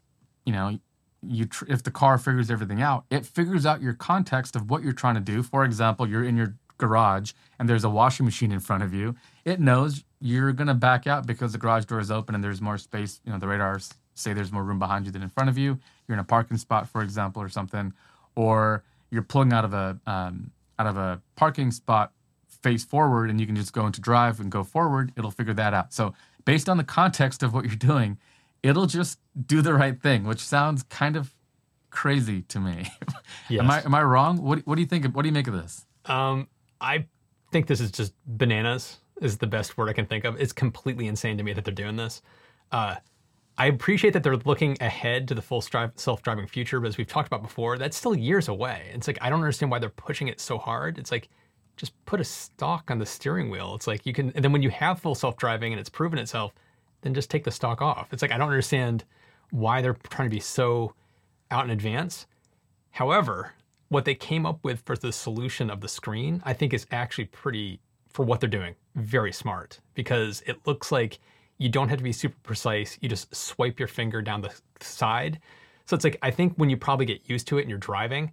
you 0.44 0.52
know 0.52 0.78
you 1.22 1.46
tr- 1.46 1.64
if 1.68 1.82
the 1.82 1.90
car 1.90 2.18
figures 2.18 2.50
everything 2.50 2.80
out, 2.80 3.04
it 3.10 3.26
figures 3.26 3.66
out 3.66 3.82
your 3.82 3.94
context 3.94 4.54
of 4.54 4.70
what 4.70 4.82
you're 4.82 4.92
trying 4.92 5.14
to 5.16 5.20
do. 5.20 5.42
For 5.42 5.64
example, 5.64 6.08
you're 6.08 6.24
in 6.24 6.36
your 6.36 6.54
garage 6.78 7.32
and 7.58 7.68
there's 7.68 7.84
a 7.84 7.90
washing 7.90 8.24
machine 8.26 8.52
in 8.52 8.60
front 8.60 8.82
of 8.82 8.92
you. 8.92 9.14
It 9.44 9.60
knows 9.60 10.04
you're 10.20 10.52
gonna 10.52 10.74
back 10.74 11.06
out 11.06 11.26
because 11.26 11.52
the 11.52 11.58
garage 11.58 11.84
door 11.84 12.00
is 12.00 12.10
open 12.10 12.34
and 12.34 12.42
there's 12.42 12.60
more 12.60 12.78
space. 12.78 13.20
You 13.24 13.32
know, 13.32 13.38
the 13.38 13.48
radars 13.48 13.92
say 14.14 14.32
there's 14.32 14.52
more 14.52 14.64
room 14.64 14.78
behind 14.78 15.06
you 15.06 15.12
than 15.12 15.22
in 15.22 15.28
front 15.28 15.48
of 15.48 15.58
you. 15.58 15.78
You're 16.08 16.14
in 16.14 16.20
a 16.20 16.24
parking 16.24 16.56
spot, 16.56 16.88
for 16.88 17.02
example, 17.02 17.42
or 17.42 17.48
something, 17.48 17.92
or 18.34 18.82
you're 19.10 19.22
pulling 19.22 19.52
out 19.52 19.64
of 19.64 19.74
a 19.74 19.98
um, 20.06 20.50
out 20.78 20.86
of 20.86 20.96
a 20.96 21.20
parking 21.36 21.70
spot 21.70 22.12
face 22.62 22.84
forward 22.84 23.30
and 23.30 23.40
you 23.40 23.46
can 23.46 23.54
just 23.54 23.72
go 23.72 23.86
into 23.86 24.00
drive 24.00 24.40
and 24.40 24.50
go 24.50 24.64
forward, 24.64 25.12
it'll 25.16 25.30
figure 25.30 25.54
that 25.54 25.72
out. 25.72 25.92
So, 25.92 26.14
based 26.44 26.68
on 26.68 26.76
the 26.76 26.84
context 26.84 27.42
of 27.42 27.54
what 27.54 27.64
you're 27.64 27.76
doing, 27.76 28.18
it'll 28.62 28.86
just 28.86 29.18
do 29.46 29.62
the 29.62 29.74
right 29.74 30.00
thing, 30.00 30.24
which 30.24 30.40
sounds 30.40 30.82
kind 30.84 31.16
of 31.16 31.34
crazy 31.90 32.42
to 32.42 32.60
me. 32.60 32.88
Yes. 33.48 33.60
am 33.60 33.70
I 33.70 33.82
am 33.84 33.94
I 33.94 34.02
wrong? 34.02 34.42
What 34.42 34.66
what 34.66 34.74
do 34.74 34.80
you 34.80 34.88
think? 34.88 35.04
Of, 35.04 35.14
what 35.14 35.22
do 35.22 35.28
you 35.28 35.32
make 35.32 35.46
of 35.46 35.54
this? 35.54 35.86
Um, 36.06 36.48
I 36.86 37.06
think 37.50 37.66
this 37.66 37.80
is 37.80 37.90
just 37.90 38.14
bananas. 38.26 38.98
Is 39.20 39.38
the 39.38 39.46
best 39.46 39.78
word 39.78 39.88
I 39.88 39.94
can 39.94 40.04
think 40.04 40.24
of. 40.24 40.38
It's 40.38 40.52
completely 40.52 41.06
insane 41.06 41.38
to 41.38 41.42
me 41.42 41.54
that 41.54 41.64
they're 41.64 41.72
doing 41.72 41.96
this. 41.96 42.20
Uh, 42.70 42.96
I 43.56 43.66
appreciate 43.66 44.12
that 44.12 44.22
they're 44.22 44.36
looking 44.36 44.76
ahead 44.82 45.26
to 45.28 45.34
the 45.34 45.40
full 45.40 45.62
self-driving 45.62 46.46
future, 46.48 46.78
but 46.80 46.88
as 46.88 46.98
we've 46.98 47.06
talked 47.06 47.26
about 47.26 47.42
before, 47.42 47.78
that's 47.78 47.96
still 47.96 48.14
years 48.14 48.48
away. 48.48 48.90
It's 48.92 49.08
like 49.08 49.16
I 49.22 49.30
don't 49.30 49.40
understand 49.40 49.72
why 49.72 49.78
they're 49.78 49.88
pushing 49.88 50.28
it 50.28 50.38
so 50.38 50.58
hard. 50.58 50.98
It's 50.98 51.10
like 51.10 51.30
just 51.78 51.92
put 52.04 52.20
a 52.20 52.24
stalk 52.24 52.90
on 52.90 52.98
the 52.98 53.06
steering 53.06 53.48
wheel. 53.48 53.74
It's 53.74 53.86
like 53.86 54.04
you 54.04 54.12
can, 54.12 54.32
and 54.34 54.44
then 54.44 54.52
when 54.52 54.62
you 54.62 54.68
have 54.68 55.00
full 55.00 55.14
self-driving 55.14 55.72
and 55.72 55.80
it's 55.80 55.88
proven 55.88 56.18
itself, 56.18 56.52
then 57.00 57.14
just 57.14 57.30
take 57.30 57.44
the 57.44 57.50
stalk 57.50 57.80
off. 57.80 58.12
It's 58.12 58.20
like 58.20 58.32
I 58.32 58.36
don't 58.36 58.48
understand 58.48 59.04
why 59.50 59.80
they're 59.80 59.96
trying 60.10 60.28
to 60.28 60.34
be 60.36 60.40
so 60.40 60.92
out 61.50 61.64
in 61.64 61.70
advance. 61.70 62.26
However, 62.90 63.54
what 63.88 64.04
they 64.04 64.14
came 64.14 64.46
up 64.46 64.64
with 64.64 64.82
for 64.84 64.96
the 64.96 65.12
solution 65.12 65.70
of 65.70 65.80
the 65.80 65.88
screen, 65.88 66.42
I 66.44 66.52
think 66.52 66.72
is 66.72 66.86
actually 66.90 67.26
pretty 67.26 67.80
for 68.08 68.24
what 68.24 68.40
they're 68.40 68.48
doing, 68.48 68.74
very 68.94 69.32
smart 69.32 69.80
because 69.94 70.42
it 70.46 70.66
looks 70.66 70.90
like 70.90 71.18
you 71.58 71.68
don't 71.68 71.88
have 71.88 71.98
to 71.98 72.04
be 72.04 72.12
super 72.12 72.36
precise. 72.42 72.98
You 73.00 73.08
just 73.08 73.34
swipe 73.34 73.78
your 73.78 73.88
finger 73.88 74.22
down 74.22 74.40
the 74.40 74.54
side. 74.80 75.40
So 75.84 75.94
it's 75.94 76.04
like 76.04 76.18
I 76.22 76.30
think 76.30 76.54
when 76.56 76.70
you 76.70 76.76
probably 76.76 77.06
get 77.06 77.28
used 77.28 77.46
to 77.48 77.58
it 77.58 77.62
and 77.62 77.70
you're 77.70 77.78
driving, 77.78 78.32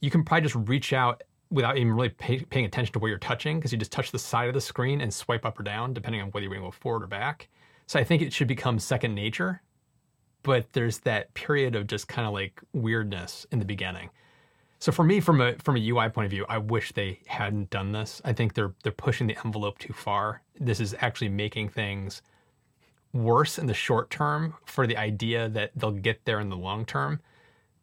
you 0.00 0.10
can 0.10 0.24
probably 0.24 0.48
just 0.48 0.68
reach 0.68 0.92
out 0.92 1.22
without 1.50 1.76
even 1.76 1.92
really 1.92 2.08
pay, 2.08 2.40
paying 2.40 2.64
attention 2.64 2.92
to 2.92 2.98
where 2.98 3.08
you're 3.08 3.18
touching 3.18 3.58
because 3.58 3.72
you 3.72 3.78
just 3.78 3.92
touch 3.92 4.10
the 4.10 4.18
side 4.18 4.48
of 4.48 4.54
the 4.54 4.60
screen 4.60 5.00
and 5.00 5.12
swipe 5.12 5.44
up 5.44 5.58
or 5.58 5.62
down 5.62 5.92
depending 5.92 6.20
on 6.20 6.28
whether 6.28 6.44
you're 6.44 6.50
going 6.50 6.62
to 6.62 6.66
go 6.66 6.70
forward 6.70 7.02
or 7.02 7.06
back. 7.06 7.48
So 7.86 7.98
I 7.98 8.04
think 8.04 8.22
it 8.22 8.32
should 8.32 8.48
become 8.48 8.78
second 8.78 9.14
nature. 9.14 9.62
But 10.42 10.72
there's 10.72 10.98
that 11.00 11.32
period 11.34 11.74
of 11.74 11.86
just 11.86 12.06
kind 12.06 12.26
of 12.26 12.34
like 12.34 12.60
weirdness 12.72 13.46
in 13.50 13.58
the 13.58 13.64
beginning. 13.64 14.10
So 14.84 14.92
for 14.92 15.02
me, 15.02 15.18
from 15.18 15.40
a 15.40 15.54
from 15.54 15.76
a 15.78 15.88
UI 15.88 16.10
point 16.10 16.26
of 16.26 16.30
view, 16.30 16.44
I 16.46 16.58
wish 16.58 16.92
they 16.92 17.20
hadn't 17.24 17.70
done 17.70 17.92
this. 17.92 18.20
I 18.22 18.34
think 18.34 18.52
they're 18.52 18.74
they're 18.82 18.92
pushing 18.92 19.26
the 19.26 19.38
envelope 19.42 19.78
too 19.78 19.94
far. 19.94 20.42
This 20.60 20.78
is 20.78 20.94
actually 21.00 21.30
making 21.30 21.70
things 21.70 22.20
worse 23.14 23.58
in 23.58 23.64
the 23.64 23.72
short 23.72 24.10
term 24.10 24.52
for 24.66 24.86
the 24.86 24.98
idea 24.98 25.48
that 25.48 25.70
they'll 25.74 25.90
get 25.90 26.26
there 26.26 26.38
in 26.38 26.50
the 26.50 26.56
long 26.58 26.84
term. 26.84 27.18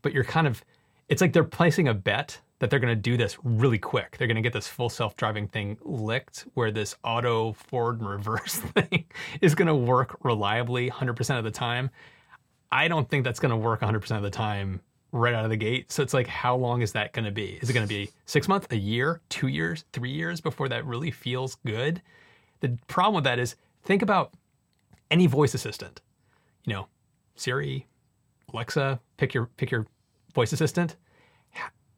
But 0.03 0.13
you're 0.13 0.23
kind 0.23 0.45
of 0.45 0.63
it's 1.09 1.23
like 1.23 1.33
they're 1.33 1.43
placing 1.43 1.87
a 1.87 1.95
bet 1.95 2.39
that 2.59 2.69
they're 2.69 2.77
going 2.77 2.95
to 2.95 3.01
do 3.01 3.17
this 3.17 3.35
really 3.43 3.79
quick. 3.79 4.17
They're 4.19 4.27
going 4.27 4.35
to 4.35 4.43
get 4.43 4.53
this 4.53 4.67
full 4.67 4.89
self-driving 4.89 5.47
thing 5.47 5.79
licked 5.81 6.45
where 6.53 6.69
this 6.69 6.95
auto 7.03 7.53
forward 7.53 8.01
and 8.01 8.09
reverse 8.11 8.57
thing 8.75 9.05
is 9.41 9.55
going 9.55 9.69
to 9.69 9.73
work 9.73 10.23
reliably 10.23 10.91
100% 10.91 11.37
of 11.39 11.43
the 11.45 11.49
time. 11.49 11.89
I 12.71 12.87
don't 12.87 13.09
think 13.09 13.23
that's 13.23 13.39
going 13.39 13.49
to 13.49 13.57
work 13.57 13.81
100% 13.81 14.15
of 14.15 14.21
the 14.21 14.29
time 14.29 14.81
right 15.11 15.33
out 15.33 15.43
of 15.43 15.49
the 15.49 15.57
gate. 15.57 15.91
So 15.91 16.01
it's 16.03 16.13
like, 16.13 16.27
how 16.27 16.55
long 16.55 16.81
is 16.81 16.93
that 16.93 17.13
going 17.13 17.25
to 17.25 17.31
be? 17.31 17.59
Is 17.61 17.69
it 17.69 17.73
going 17.73 17.85
to 17.85 17.93
be 17.93 18.09
six 18.25 18.47
months, 18.47 18.67
a 18.71 18.77
year, 18.77 19.21
two 19.29 19.47
years, 19.47 19.83
three 19.91 20.11
years 20.11 20.39
before 20.39 20.69
that 20.69 20.85
really 20.85 21.11
feels 21.11 21.55
good? 21.65 22.01
The 22.61 22.77
problem 22.87 23.15
with 23.15 23.23
that 23.25 23.39
is 23.39 23.55
think 23.83 24.01
about 24.01 24.33
any 25.09 25.27
voice 25.27 25.53
assistant, 25.53 26.01
you 26.65 26.73
know, 26.73 26.87
Siri, 27.35 27.87
Alexa, 28.53 28.99
pick 29.17 29.33
your 29.33 29.47
pick 29.57 29.71
your 29.71 29.87
voice 30.33 30.53
assistant. 30.53 30.95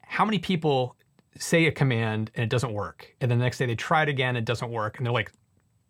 How 0.02 0.26
many 0.26 0.40
people 0.40 0.96
say 1.38 1.66
a 1.66 1.72
command 1.72 2.32
and 2.36 2.44
it 2.44 2.50
doesn't 2.50 2.74
work, 2.74 3.14
and 3.20 3.30
then 3.30 3.40
the 3.40 3.44
next 3.44 3.58
day 3.58 3.66
they 3.66 3.76
try 3.76 4.04
it 4.04 4.10
again, 4.10 4.36
it 4.36 4.46
doesn't 4.46 4.72
work, 4.72 4.98
and 4.98 5.06
they're 5.06 5.14
like, 5.14 5.32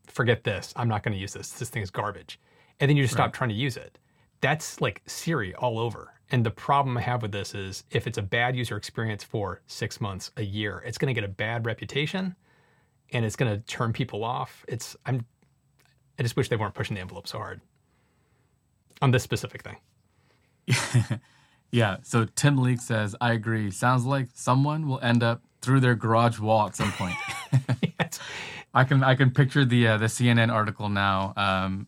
"Forget 0.08 0.44
this. 0.44 0.74
I'm 0.76 0.88
not 0.88 1.04
going 1.04 1.14
to 1.14 1.20
use 1.20 1.34
this. 1.34 1.52
This 1.52 1.70
thing 1.70 1.84
is 1.84 1.92
garbage," 1.92 2.40
and 2.80 2.90
then 2.90 2.98
you 2.98 3.04
just 3.04 3.14
right. 3.14 3.24
stop 3.24 3.34
trying 3.34 3.50
to 3.50 3.56
use 3.56 3.78
it. 3.78 4.00
That's 4.42 4.82
like 4.82 5.02
Siri 5.06 5.54
all 5.56 5.78
over. 5.78 6.12
And 6.34 6.43
the 6.43 6.50
problem 6.50 6.98
I 6.98 7.02
have 7.02 7.22
with 7.22 7.32
this 7.32 7.54
is 7.54 7.84
if 7.91 8.08
it's 8.08 8.17
a 8.17 8.22
bad 8.24 8.56
user 8.56 8.76
experience 8.76 9.24
for 9.24 9.62
six 9.67 10.02
months, 10.02 10.32
a 10.36 10.41
year, 10.41 10.82
it's 10.84 10.98
going 10.98 11.13
to 11.13 11.22
get 11.22 11.24
a 11.24 11.32
bad 11.32 11.67
reputation 11.67 12.36
and 13.12 13.24
it's 13.24 13.36
going 13.36 13.54
to 13.54 13.60
turn 13.67 13.93
people 13.93 14.24
off. 14.24 14.65
It's, 14.67 14.98
I'm, 15.06 15.28
I 16.17 16.24
just 16.24 16.36
wish 16.36 16.50
they 16.50 16.56
weren't 16.56 16.74
pushing 16.74 16.96
the 16.96 17.02
envelope 17.02 17.28
so 17.28 17.38
hard 17.38 17.62
on 19.00 19.12
this 19.12 19.22
specific 19.22 19.62
thing. 19.62 21.19
yeah. 21.72 21.98
So 22.02 22.26
Tim 22.26 22.58
Leek 22.58 22.82
says, 22.82 23.15
I 23.22 23.34
agree. 23.34 23.69
Sounds 23.69 24.04
like 24.04 24.30
someone 24.34 24.88
will 24.88 25.00
end 25.02 25.22
up 25.22 25.43
through 25.62 25.82
their 25.82 25.93
garage 25.93 26.39
wall 26.39 26.65
at 26.65 26.76
some 26.76 26.91
point. 26.93 27.15
yes. 28.00 28.19
I 28.76 28.86
can 28.86 29.04
I 29.04 29.13
can 29.13 29.30
picture 29.30 29.65
the 29.65 29.88
uh, 29.88 29.98
the 29.98 30.08
CNN 30.08 30.52
article 30.52 30.89
now. 30.89 31.34
Um, 31.38 31.88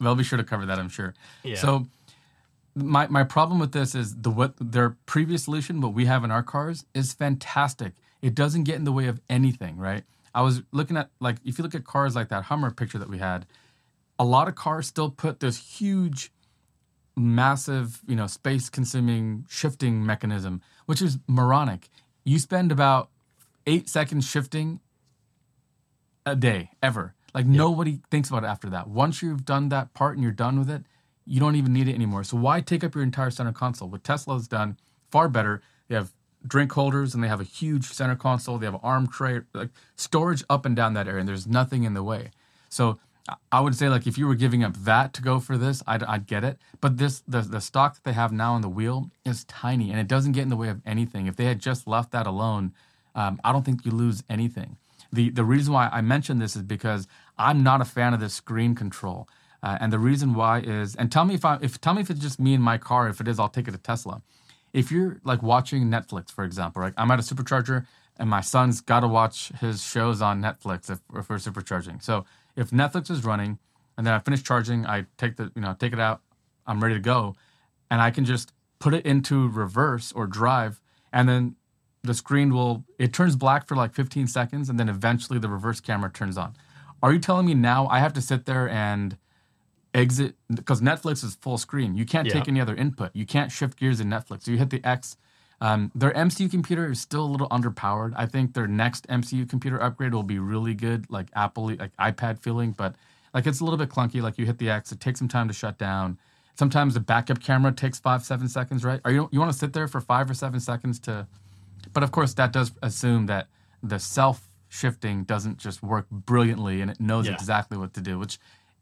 they'll 0.00 0.14
be 0.14 0.22
sure 0.22 0.36
to 0.36 0.44
cover 0.44 0.66
that, 0.66 0.78
I'm 0.78 0.90
sure. 0.90 1.14
Yeah. 1.42 1.56
So 1.56 1.86
my 2.74 3.06
my 3.08 3.24
problem 3.24 3.58
with 3.58 3.72
this 3.72 3.94
is 3.94 4.16
the 4.16 4.30
what 4.30 4.54
their 4.60 4.96
previous 5.06 5.44
solution, 5.44 5.80
what 5.80 5.94
we 5.94 6.06
have 6.06 6.24
in 6.24 6.30
our 6.30 6.42
cars, 6.42 6.84
is 6.94 7.12
fantastic. 7.12 7.94
It 8.22 8.34
doesn't 8.34 8.64
get 8.64 8.76
in 8.76 8.84
the 8.84 8.92
way 8.92 9.06
of 9.06 9.20
anything, 9.28 9.76
right? 9.76 10.04
I 10.34 10.42
was 10.42 10.62
looking 10.72 10.96
at 10.96 11.10
like 11.20 11.36
if 11.44 11.58
you 11.58 11.64
look 11.64 11.74
at 11.74 11.84
cars 11.84 12.14
like 12.14 12.28
that 12.28 12.44
Hummer 12.44 12.70
picture 12.70 12.98
that 12.98 13.08
we 13.08 13.18
had, 13.18 13.46
a 14.18 14.24
lot 14.24 14.48
of 14.48 14.54
cars 14.54 14.86
still 14.86 15.10
put 15.10 15.40
this 15.40 15.78
huge, 15.78 16.32
massive, 17.16 18.00
you 18.06 18.16
know, 18.16 18.26
space 18.26 18.68
consuming 18.68 19.46
shifting 19.48 20.04
mechanism, 20.04 20.60
which 20.86 21.02
is 21.02 21.18
moronic. 21.26 21.88
You 22.24 22.38
spend 22.38 22.70
about 22.70 23.10
eight 23.66 23.88
seconds 23.88 24.28
shifting 24.28 24.80
a 26.24 26.36
day 26.36 26.70
ever. 26.82 27.14
Like 27.34 27.46
yep. 27.46 27.54
nobody 27.54 28.00
thinks 28.10 28.28
about 28.28 28.44
it 28.44 28.48
after 28.48 28.70
that. 28.70 28.88
Once 28.88 29.22
you've 29.22 29.44
done 29.44 29.68
that 29.70 29.94
part 29.94 30.14
and 30.14 30.22
you're 30.22 30.32
done 30.32 30.58
with 30.58 30.70
it, 30.70 30.84
you 31.26 31.40
don't 31.40 31.56
even 31.56 31.72
need 31.72 31.88
it 31.88 31.94
anymore. 31.94 32.24
So 32.24 32.36
why 32.36 32.60
take 32.60 32.82
up 32.82 32.94
your 32.94 33.04
entire 33.04 33.30
center 33.30 33.52
console? 33.52 33.88
What 33.88 34.04
Tesla 34.04 34.34
has 34.34 34.48
done 34.48 34.76
far 35.10 35.28
better. 35.28 35.62
They 35.88 35.94
have 35.94 36.12
drink 36.46 36.72
holders 36.72 37.14
and 37.14 37.22
they 37.22 37.28
have 37.28 37.40
a 37.40 37.44
huge 37.44 37.84
center 37.84 38.16
console. 38.16 38.58
They 38.58 38.66
have 38.66 38.74
an 38.74 38.80
arm 38.82 39.08
tray, 39.08 39.40
like 39.52 39.70
storage 39.96 40.42
up 40.48 40.64
and 40.64 40.74
down 40.74 40.94
that 40.94 41.06
area, 41.06 41.20
and 41.20 41.28
there's 41.28 41.46
nothing 41.46 41.84
in 41.84 41.94
the 41.94 42.02
way. 42.02 42.30
So 42.68 42.98
I 43.52 43.60
would 43.60 43.74
say 43.74 43.88
like 43.88 44.06
if 44.06 44.16
you 44.16 44.26
were 44.26 44.34
giving 44.34 44.64
up 44.64 44.74
that 44.76 45.12
to 45.14 45.22
go 45.22 45.38
for 45.40 45.56
this, 45.58 45.82
I'd, 45.86 46.02
I'd 46.04 46.26
get 46.26 46.44
it. 46.44 46.58
But 46.80 46.96
this 46.96 47.22
the 47.28 47.42
the 47.42 47.60
stalk 47.60 47.94
that 47.94 48.04
they 48.04 48.12
have 48.12 48.32
now 48.32 48.54
on 48.54 48.62
the 48.62 48.68
wheel 48.68 49.10
is 49.24 49.44
tiny 49.44 49.90
and 49.90 50.00
it 50.00 50.08
doesn't 50.08 50.32
get 50.32 50.42
in 50.42 50.48
the 50.48 50.56
way 50.56 50.68
of 50.68 50.80
anything. 50.86 51.26
If 51.26 51.36
they 51.36 51.44
had 51.44 51.60
just 51.60 51.86
left 51.86 52.12
that 52.12 52.26
alone, 52.26 52.72
um, 53.14 53.40
I 53.44 53.52
don't 53.52 53.64
think 53.64 53.84
you 53.84 53.92
lose 53.92 54.22
anything. 54.28 54.76
The 55.12 55.30
the 55.30 55.44
reason 55.44 55.72
why 55.72 55.88
I 55.92 56.00
mention 56.00 56.38
this 56.38 56.56
is 56.56 56.62
because 56.62 57.06
I'm 57.36 57.62
not 57.62 57.80
a 57.80 57.84
fan 57.84 58.14
of 58.14 58.20
the 58.20 58.28
screen 58.28 58.74
control. 58.74 59.28
Uh, 59.62 59.76
and 59.80 59.92
the 59.92 59.98
reason 59.98 60.34
why 60.34 60.60
is, 60.60 60.94
and 60.96 61.12
tell 61.12 61.24
me 61.24 61.34
if 61.34 61.44
I 61.44 61.58
if 61.60 61.80
tell 61.80 61.94
me 61.94 62.00
if 62.00 62.10
it's 62.10 62.20
just 62.20 62.40
me 62.40 62.54
in 62.54 62.62
my 62.62 62.78
car. 62.78 63.08
If 63.08 63.20
it 63.20 63.28
is, 63.28 63.38
I'll 63.38 63.48
take 63.48 63.68
it 63.68 63.72
to 63.72 63.78
Tesla. 63.78 64.22
If 64.72 64.90
you're 64.90 65.20
like 65.24 65.42
watching 65.42 65.84
Netflix, 65.90 66.30
for 66.30 66.44
example, 66.44 66.80
right? 66.82 66.94
I'm 66.96 67.10
at 67.10 67.18
a 67.18 67.22
supercharger, 67.22 67.86
and 68.18 68.30
my 68.30 68.40
son's 68.40 68.80
got 68.80 69.00
to 69.00 69.08
watch 69.08 69.48
his 69.60 69.82
shows 69.84 70.22
on 70.22 70.40
Netflix 70.40 70.90
if, 70.90 71.00
if 71.14 71.28
we're 71.28 71.36
supercharging. 71.36 72.02
So 72.02 72.24
if 72.56 72.70
Netflix 72.70 73.10
is 73.10 73.24
running, 73.24 73.58
and 73.98 74.06
then 74.06 74.14
I 74.14 74.18
finish 74.20 74.42
charging, 74.42 74.86
I 74.86 75.06
take 75.18 75.36
the 75.36 75.52
you 75.54 75.60
know 75.60 75.76
take 75.78 75.92
it 75.92 76.00
out, 76.00 76.22
I'm 76.66 76.82
ready 76.82 76.94
to 76.94 77.00
go, 77.00 77.34
and 77.90 78.00
I 78.00 78.10
can 78.10 78.24
just 78.24 78.52
put 78.78 78.94
it 78.94 79.04
into 79.04 79.48
reverse 79.48 80.10
or 80.12 80.26
drive, 80.26 80.80
and 81.12 81.28
then 81.28 81.56
the 82.02 82.14
screen 82.14 82.54
will 82.54 82.84
it 82.98 83.12
turns 83.12 83.36
black 83.36 83.66
for 83.68 83.76
like 83.76 83.92
15 83.92 84.26
seconds, 84.26 84.70
and 84.70 84.80
then 84.80 84.88
eventually 84.88 85.38
the 85.38 85.48
reverse 85.48 85.80
camera 85.80 86.10
turns 86.10 86.38
on. 86.38 86.56
Are 87.02 87.12
you 87.12 87.18
telling 87.18 87.46
me 87.46 87.54
now 87.54 87.86
I 87.88 87.98
have 87.98 88.12
to 88.14 88.22
sit 88.22 88.46
there 88.46 88.68
and 88.68 89.18
exit 89.94 90.34
because 90.52 90.80
Netflix 90.80 91.24
is 91.24 91.36
full 91.36 91.58
screen. 91.58 91.94
You 91.94 92.04
can't 92.04 92.26
yeah. 92.26 92.34
take 92.34 92.48
any 92.48 92.60
other 92.60 92.74
input. 92.74 93.10
You 93.14 93.26
can't 93.26 93.50
shift 93.50 93.78
gears 93.78 94.00
in 94.00 94.08
Netflix. 94.08 94.44
So 94.44 94.52
you 94.52 94.58
hit 94.58 94.70
the 94.70 94.84
X. 94.84 95.16
Um, 95.60 95.90
their 95.94 96.12
MCU 96.12 96.50
computer 96.50 96.90
is 96.90 97.00
still 97.00 97.24
a 97.24 97.30
little 97.30 97.48
underpowered. 97.48 98.14
I 98.16 98.26
think 98.26 98.54
their 98.54 98.66
next 98.66 99.06
MCU 99.08 99.48
computer 99.48 99.80
upgrade 99.82 100.14
will 100.14 100.22
be 100.22 100.38
really 100.38 100.74
good, 100.74 101.10
like 101.10 101.28
Apple, 101.34 101.70
like 101.70 101.94
iPad 101.98 102.38
feeling, 102.38 102.72
but 102.72 102.94
like 103.34 103.46
it's 103.46 103.60
a 103.60 103.64
little 103.64 103.78
bit 103.78 103.90
clunky. 103.90 104.22
Like 104.22 104.38
you 104.38 104.46
hit 104.46 104.58
the 104.58 104.70
X, 104.70 104.90
it 104.92 105.00
takes 105.00 105.18
some 105.18 105.28
time 105.28 105.48
to 105.48 105.54
shut 105.54 105.76
down. 105.76 106.18
Sometimes 106.54 106.94
the 106.94 107.00
backup 107.00 107.42
camera 107.42 107.72
takes 107.72 107.98
five, 107.98 108.22
seven 108.22 108.48
seconds, 108.48 108.84
right? 108.84 109.00
Are 109.04 109.12
you 109.12 109.28
you 109.32 109.38
want 109.38 109.52
to 109.52 109.58
sit 109.58 109.72
there 109.72 109.88
for 109.88 110.00
five 110.00 110.30
or 110.30 110.34
seven 110.34 110.60
seconds 110.60 110.98
to? 111.00 111.26
But 111.92 112.02
of 112.02 112.12
course, 112.12 112.34
that 112.34 112.52
does 112.52 112.72
assume 112.82 113.26
that 113.26 113.48
the 113.82 113.98
self 113.98 114.46
shifting 114.68 115.24
doesn't 115.24 115.58
just 115.58 115.82
work 115.82 116.08
brilliantly 116.10 116.80
and 116.80 116.90
it 116.90 117.00
knows 117.00 117.26
yeah. 117.26 117.34
exactly 117.34 117.76
what 117.76 117.92
to 117.94 118.00
do, 118.00 118.18
which 118.18 118.38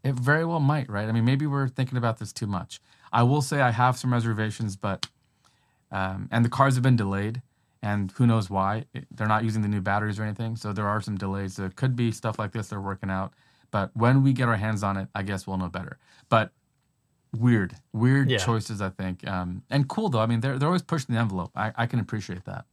it 0.08 0.14
very 0.14 0.44
well 0.44 0.60
might, 0.60 0.88
right? 0.90 1.08
I 1.08 1.12
mean, 1.12 1.24
maybe 1.24 1.46
we're 1.46 1.68
thinking 1.68 1.98
about 1.98 2.18
this 2.18 2.32
too 2.32 2.46
much. 2.46 2.80
I 3.12 3.22
will 3.22 3.42
say 3.42 3.60
I 3.60 3.70
have 3.70 3.96
some 3.96 4.12
reservations, 4.12 4.76
but 4.76 5.06
um, 5.90 6.28
and 6.30 6.44
the 6.44 6.48
cars 6.48 6.74
have 6.74 6.82
been 6.82 6.96
delayed, 6.96 7.42
and 7.82 8.10
who 8.12 8.26
knows 8.26 8.50
why? 8.50 8.84
They're 9.10 9.28
not 9.28 9.44
using 9.44 9.62
the 9.62 9.68
new 9.68 9.80
batteries 9.80 10.18
or 10.18 10.24
anything, 10.24 10.56
so 10.56 10.72
there 10.72 10.86
are 10.86 11.00
some 11.00 11.16
delays. 11.16 11.56
There 11.56 11.70
could 11.70 11.96
be 11.96 12.12
stuff 12.12 12.38
like 12.38 12.52
this 12.52 12.68
they're 12.68 12.80
working 12.80 13.10
out, 13.10 13.32
but 13.70 13.90
when 13.96 14.22
we 14.22 14.32
get 14.32 14.48
our 14.48 14.56
hands 14.56 14.82
on 14.82 14.96
it, 14.96 15.08
I 15.14 15.22
guess 15.22 15.46
we'll 15.46 15.58
know 15.58 15.68
better. 15.68 15.98
But 16.28 16.52
weird, 17.36 17.76
weird 17.92 18.30
yeah. 18.30 18.38
choices, 18.38 18.80
I 18.80 18.90
think, 18.90 19.26
um, 19.26 19.62
and 19.70 19.88
cool 19.88 20.08
though. 20.08 20.20
I 20.20 20.26
mean, 20.26 20.40
they're 20.40 20.58
they're 20.58 20.68
always 20.68 20.82
pushing 20.82 21.14
the 21.14 21.20
envelope. 21.20 21.52
I, 21.54 21.72
I 21.76 21.86
can 21.86 22.00
appreciate 22.00 22.44
that. 22.44 22.66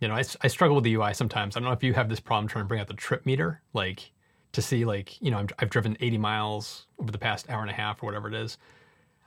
You 0.00 0.08
know, 0.08 0.14
I, 0.14 0.24
I 0.40 0.48
struggle 0.48 0.74
with 0.74 0.84
the 0.84 0.94
UI 0.94 1.14
sometimes. 1.14 1.56
I 1.56 1.60
don't 1.60 1.68
know 1.68 1.74
if 1.74 1.82
you 1.82 1.94
have 1.94 2.08
this 2.08 2.20
problem 2.20 2.48
trying 2.48 2.64
to 2.64 2.68
bring 2.68 2.80
out 2.80 2.88
the 2.88 2.94
trip 2.94 3.24
meter, 3.24 3.62
like 3.72 4.11
to 4.52 4.62
see 4.62 4.84
like 4.84 5.20
you 5.20 5.30
know 5.30 5.38
i 5.38 5.46
have 5.58 5.70
driven 5.70 5.96
80 6.00 6.18
miles 6.18 6.86
over 6.98 7.10
the 7.10 7.18
past 7.18 7.50
hour 7.50 7.62
and 7.62 7.70
a 7.70 7.74
half 7.74 8.02
or 8.02 8.06
whatever 8.06 8.28
it 8.28 8.34
is. 8.34 8.58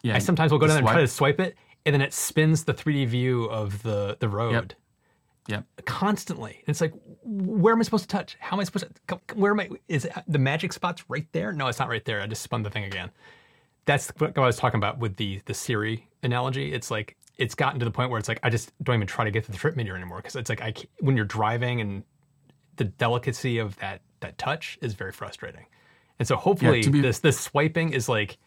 Yeah, 0.01 0.15
I 0.15 0.19
sometimes 0.19 0.51
will 0.51 0.59
go 0.59 0.67
down 0.67 0.77
and 0.77 0.87
try 0.87 1.01
to 1.01 1.07
swipe 1.07 1.39
it, 1.39 1.55
and 1.85 1.93
then 1.93 2.01
it 2.01 2.13
spins 2.13 2.63
the 2.63 2.73
3D 2.73 3.07
view 3.07 3.45
of 3.45 3.81
the 3.83 4.17
the 4.19 4.29
road. 4.29 4.75
Yep. 5.47 5.63
Constantly, 5.85 6.63
and 6.65 6.69
it's 6.69 6.81
like, 6.81 6.93
where 7.23 7.73
am 7.73 7.79
I 7.79 7.83
supposed 7.83 8.05
to 8.05 8.07
touch? 8.07 8.35
How 8.39 8.55
am 8.55 8.61
I 8.61 8.63
supposed 8.63 8.87
to? 9.07 9.19
Where 9.35 9.51
am 9.51 9.59
I? 9.59 9.69
Is 9.87 10.05
it, 10.05 10.13
the 10.27 10.39
magic 10.39 10.73
spot's 10.73 11.03
right 11.07 11.27
there? 11.33 11.51
No, 11.51 11.67
it's 11.67 11.77
not 11.77 11.87
right 11.87 12.03
there. 12.03 12.19
I 12.19 12.25
just 12.25 12.41
spun 12.41 12.63
the 12.63 12.71
thing 12.71 12.83
again. 12.83 13.11
That's 13.85 14.09
what 14.17 14.35
I 14.35 14.41
was 14.41 14.57
talking 14.57 14.79
about 14.79 14.97
with 14.97 15.17
the 15.17 15.41
the 15.45 15.53
Siri 15.53 16.07
analogy. 16.23 16.73
It's 16.73 16.89
like 16.89 17.15
it's 17.37 17.53
gotten 17.53 17.79
to 17.79 17.85
the 17.85 17.91
point 17.91 18.09
where 18.09 18.19
it's 18.19 18.27
like 18.27 18.39
I 18.41 18.49
just 18.49 18.71
don't 18.83 18.95
even 18.95 19.07
try 19.07 19.23
to 19.23 19.31
get 19.31 19.45
to 19.45 19.51
the 19.51 19.57
trip 19.57 19.75
meter 19.75 19.95
anymore 19.95 20.17
because 20.17 20.35
it's 20.35 20.49
like 20.49 20.61
I 20.61 20.73
when 20.99 21.15
you're 21.15 21.25
driving 21.25 21.79
and 21.79 22.03
the 22.77 22.85
delicacy 22.85 23.59
of 23.59 23.75
that 23.77 24.01
that 24.25 24.37
touch 24.37 24.77
is 24.81 24.93
very 24.93 25.11
frustrating. 25.11 25.65
And 26.19 26.27
so 26.27 26.35
hopefully 26.35 26.81
to 26.83 26.89
be- 26.89 27.01
this 27.01 27.19
this 27.19 27.39
swiping 27.39 27.93
is 27.93 28.09
like 28.09 28.37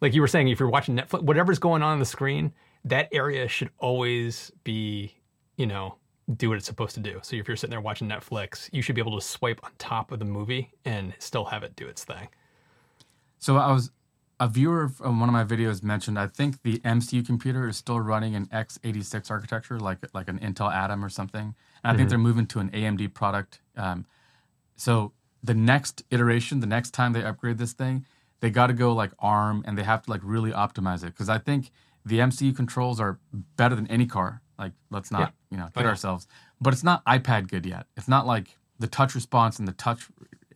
like 0.00 0.14
you 0.14 0.20
were 0.20 0.28
saying, 0.28 0.48
if 0.48 0.58
you're 0.60 0.70
watching 0.70 0.96
Netflix, 0.96 1.22
whatever's 1.22 1.58
going 1.58 1.82
on 1.82 1.92
on 1.92 1.98
the 1.98 2.06
screen, 2.06 2.52
that 2.84 3.08
area 3.12 3.48
should 3.48 3.70
always 3.78 4.50
be, 4.64 5.14
you 5.56 5.66
know, 5.66 5.96
do 6.36 6.48
what 6.48 6.56
it's 6.56 6.66
supposed 6.66 6.94
to 6.94 7.00
do. 7.00 7.18
So 7.22 7.36
if 7.36 7.48
you're 7.48 7.56
sitting 7.56 7.70
there 7.70 7.80
watching 7.80 8.08
Netflix, 8.08 8.70
you 8.72 8.82
should 8.82 8.94
be 8.94 9.00
able 9.00 9.18
to 9.18 9.24
swipe 9.24 9.60
on 9.62 9.72
top 9.78 10.12
of 10.12 10.18
the 10.18 10.24
movie 10.24 10.72
and 10.84 11.12
still 11.18 11.44
have 11.46 11.62
it 11.62 11.76
do 11.76 11.86
its 11.86 12.04
thing. 12.04 12.28
So 13.38 13.56
I 13.56 13.72
was 13.72 13.90
a 14.38 14.48
viewer 14.48 14.88
from 14.88 15.20
one 15.20 15.28
of 15.28 15.32
my 15.34 15.44
videos 15.44 15.82
mentioned 15.82 16.18
I 16.18 16.26
think 16.26 16.62
the 16.62 16.78
MCU 16.78 17.26
computer 17.26 17.68
is 17.68 17.76
still 17.76 18.00
running 18.00 18.34
an 18.34 18.46
x86 18.46 19.30
architecture, 19.30 19.78
like 19.78 19.98
like 20.14 20.28
an 20.28 20.38
Intel 20.38 20.72
Atom 20.72 21.04
or 21.04 21.10
something. 21.10 21.54
And 21.84 21.94
I 21.94 21.96
think 21.96 22.08
they're 22.08 22.18
moving 22.18 22.46
to 22.46 22.60
an 22.60 22.70
AMD 22.70 23.12
product. 23.12 23.60
Um, 23.76 24.06
so 24.76 25.12
the 25.42 25.54
next 25.54 26.02
iteration, 26.10 26.60
the 26.60 26.66
next 26.66 26.90
time 26.92 27.12
they 27.12 27.22
upgrade 27.24 27.58
this 27.58 27.72
thing, 27.72 28.04
they 28.40 28.50
got 28.50 28.68
to 28.68 28.72
go 28.72 28.92
like 28.92 29.12
ARM 29.18 29.62
and 29.66 29.76
they 29.76 29.82
have 29.82 30.02
to 30.02 30.10
like 30.10 30.20
really 30.24 30.50
optimize 30.50 31.02
it 31.02 31.06
because 31.06 31.28
I 31.28 31.38
think 31.38 31.70
the 32.04 32.18
MCU 32.18 32.54
controls 32.56 33.00
are 33.00 33.18
better 33.56 33.74
than 33.74 33.86
any 33.88 34.06
car. 34.06 34.42
Like 34.58 34.72
let's 34.90 35.10
not 35.10 35.20
Yeah. 35.20 35.28
you 35.50 35.56
know 35.58 35.64
kid 35.66 35.72
Oh, 35.76 35.80
yeah. 35.82 35.88
ourselves, 35.88 36.26
but 36.60 36.72
it's 36.72 36.84
not 36.84 37.04
iPad 37.04 37.48
good 37.48 37.64
yet. 37.66 37.86
It's 37.96 38.08
not 38.08 38.26
like 38.26 38.56
the 38.78 38.86
touch 38.86 39.14
response 39.14 39.58
and 39.58 39.66
the 39.68 39.72
touch 39.72 40.08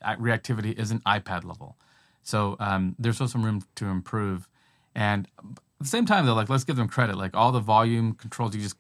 reactivity 0.03 0.79
isn't 0.79 1.03
iPad 1.05 1.45
level. 1.45 1.77
So 2.23 2.57
um, 2.61 2.95
there's 2.99 3.17
still 3.17 3.29
some 3.29 3.45
room 3.45 3.63
to 3.77 3.87
improve. 3.87 4.49
And 4.95 5.29
at 5.41 5.57
the 5.81 5.87
same 5.87 6.07
time, 6.07 6.25
though, 6.27 6.35
like 6.35 6.49
let's 6.49 6.65
give 6.65 6.77
them 6.77 6.89
credit. 6.89 7.17
Like 7.17 7.37
all 7.37 7.53
the 7.53 7.61
volume 7.61 8.15
controls, 8.15 8.55
you 8.55 8.63
just 8.63 8.77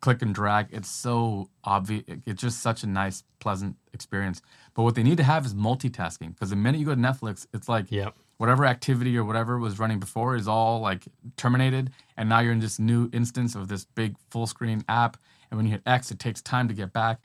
click 0.00 0.20
and 0.22 0.34
drag. 0.34 0.68
It's 0.70 0.90
so 0.90 1.48
obvious. 1.64 2.04
It's 2.26 2.42
just 2.42 2.60
such 2.60 2.82
a 2.82 2.86
nice, 2.86 3.24
pleasant 3.38 3.76
experience. 3.92 4.42
But 4.74 4.82
what 4.82 4.94
they 4.94 5.02
need 5.02 5.16
to 5.18 5.24
have 5.24 5.44
is 5.46 5.54
multitasking. 5.54 6.34
Because 6.34 6.50
the 6.50 6.56
minute 6.56 6.78
you 6.78 6.86
go 6.86 6.94
to 6.94 7.00
Netflix, 7.00 7.46
it's 7.52 7.68
like 7.68 7.90
Yep. 7.90 8.14
whatever 8.38 8.64
activity 8.66 9.16
or 9.16 9.24
whatever 9.24 9.58
was 9.58 9.78
running 9.78 10.00
before 10.00 10.36
is 10.36 10.48
all 10.48 10.80
like 10.80 11.04
terminated. 11.36 11.90
And 12.16 12.28
now 12.28 12.40
you're 12.40 12.52
in 12.52 12.60
this 12.60 12.78
new 12.78 13.10
instance 13.12 13.54
of 13.54 13.68
this 13.68 13.84
big 13.84 14.16
full 14.30 14.46
screen 14.46 14.84
app. 14.88 15.16
And 15.50 15.58
when 15.58 15.66
you 15.66 15.72
hit 15.72 15.82
X, 15.86 16.10
it 16.10 16.18
takes 16.18 16.40
time 16.40 16.68
to 16.68 16.74
get 16.74 16.92
back. 16.92 17.20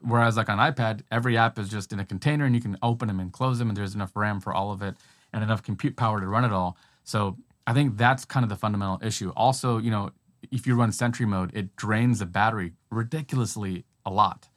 Whereas 0.00 0.36
like 0.36 0.48
on 0.48 0.58
iPad, 0.58 1.02
every 1.10 1.36
app 1.36 1.58
is 1.58 1.68
just 1.68 1.92
in 1.92 2.00
a 2.00 2.04
container 2.04 2.44
and 2.44 2.54
you 2.54 2.60
can 2.60 2.76
open 2.82 3.08
them 3.08 3.20
and 3.20 3.32
close 3.32 3.58
them 3.58 3.68
and 3.68 3.76
there's 3.76 3.94
enough 3.94 4.12
RAM 4.14 4.40
for 4.40 4.54
all 4.54 4.72
of 4.72 4.82
it 4.82 4.94
and 5.32 5.42
enough 5.42 5.62
compute 5.62 5.96
power 5.96 6.20
to 6.20 6.26
run 6.26 6.44
it 6.44 6.52
all. 6.52 6.76
So 7.04 7.36
I 7.66 7.72
think 7.72 7.96
that's 7.96 8.24
kind 8.24 8.44
of 8.44 8.48
the 8.48 8.56
fundamental 8.56 8.98
issue. 9.02 9.32
Also, 9.36 9.78
you 9.78 9.90
know, 9.90 10.10
if 10.52 10.66
you 10.66 10.76
run 10.76 10.92
Sentry 10.92 11.26
mode, 11.26 11.50
it 11.54 11.74
drains 11.76 12.20
the 12.20 12.26
battery 12.26 12.72
ridiculously 12.90 13.84
a 14.04 14.10
lot. 14.10 14.48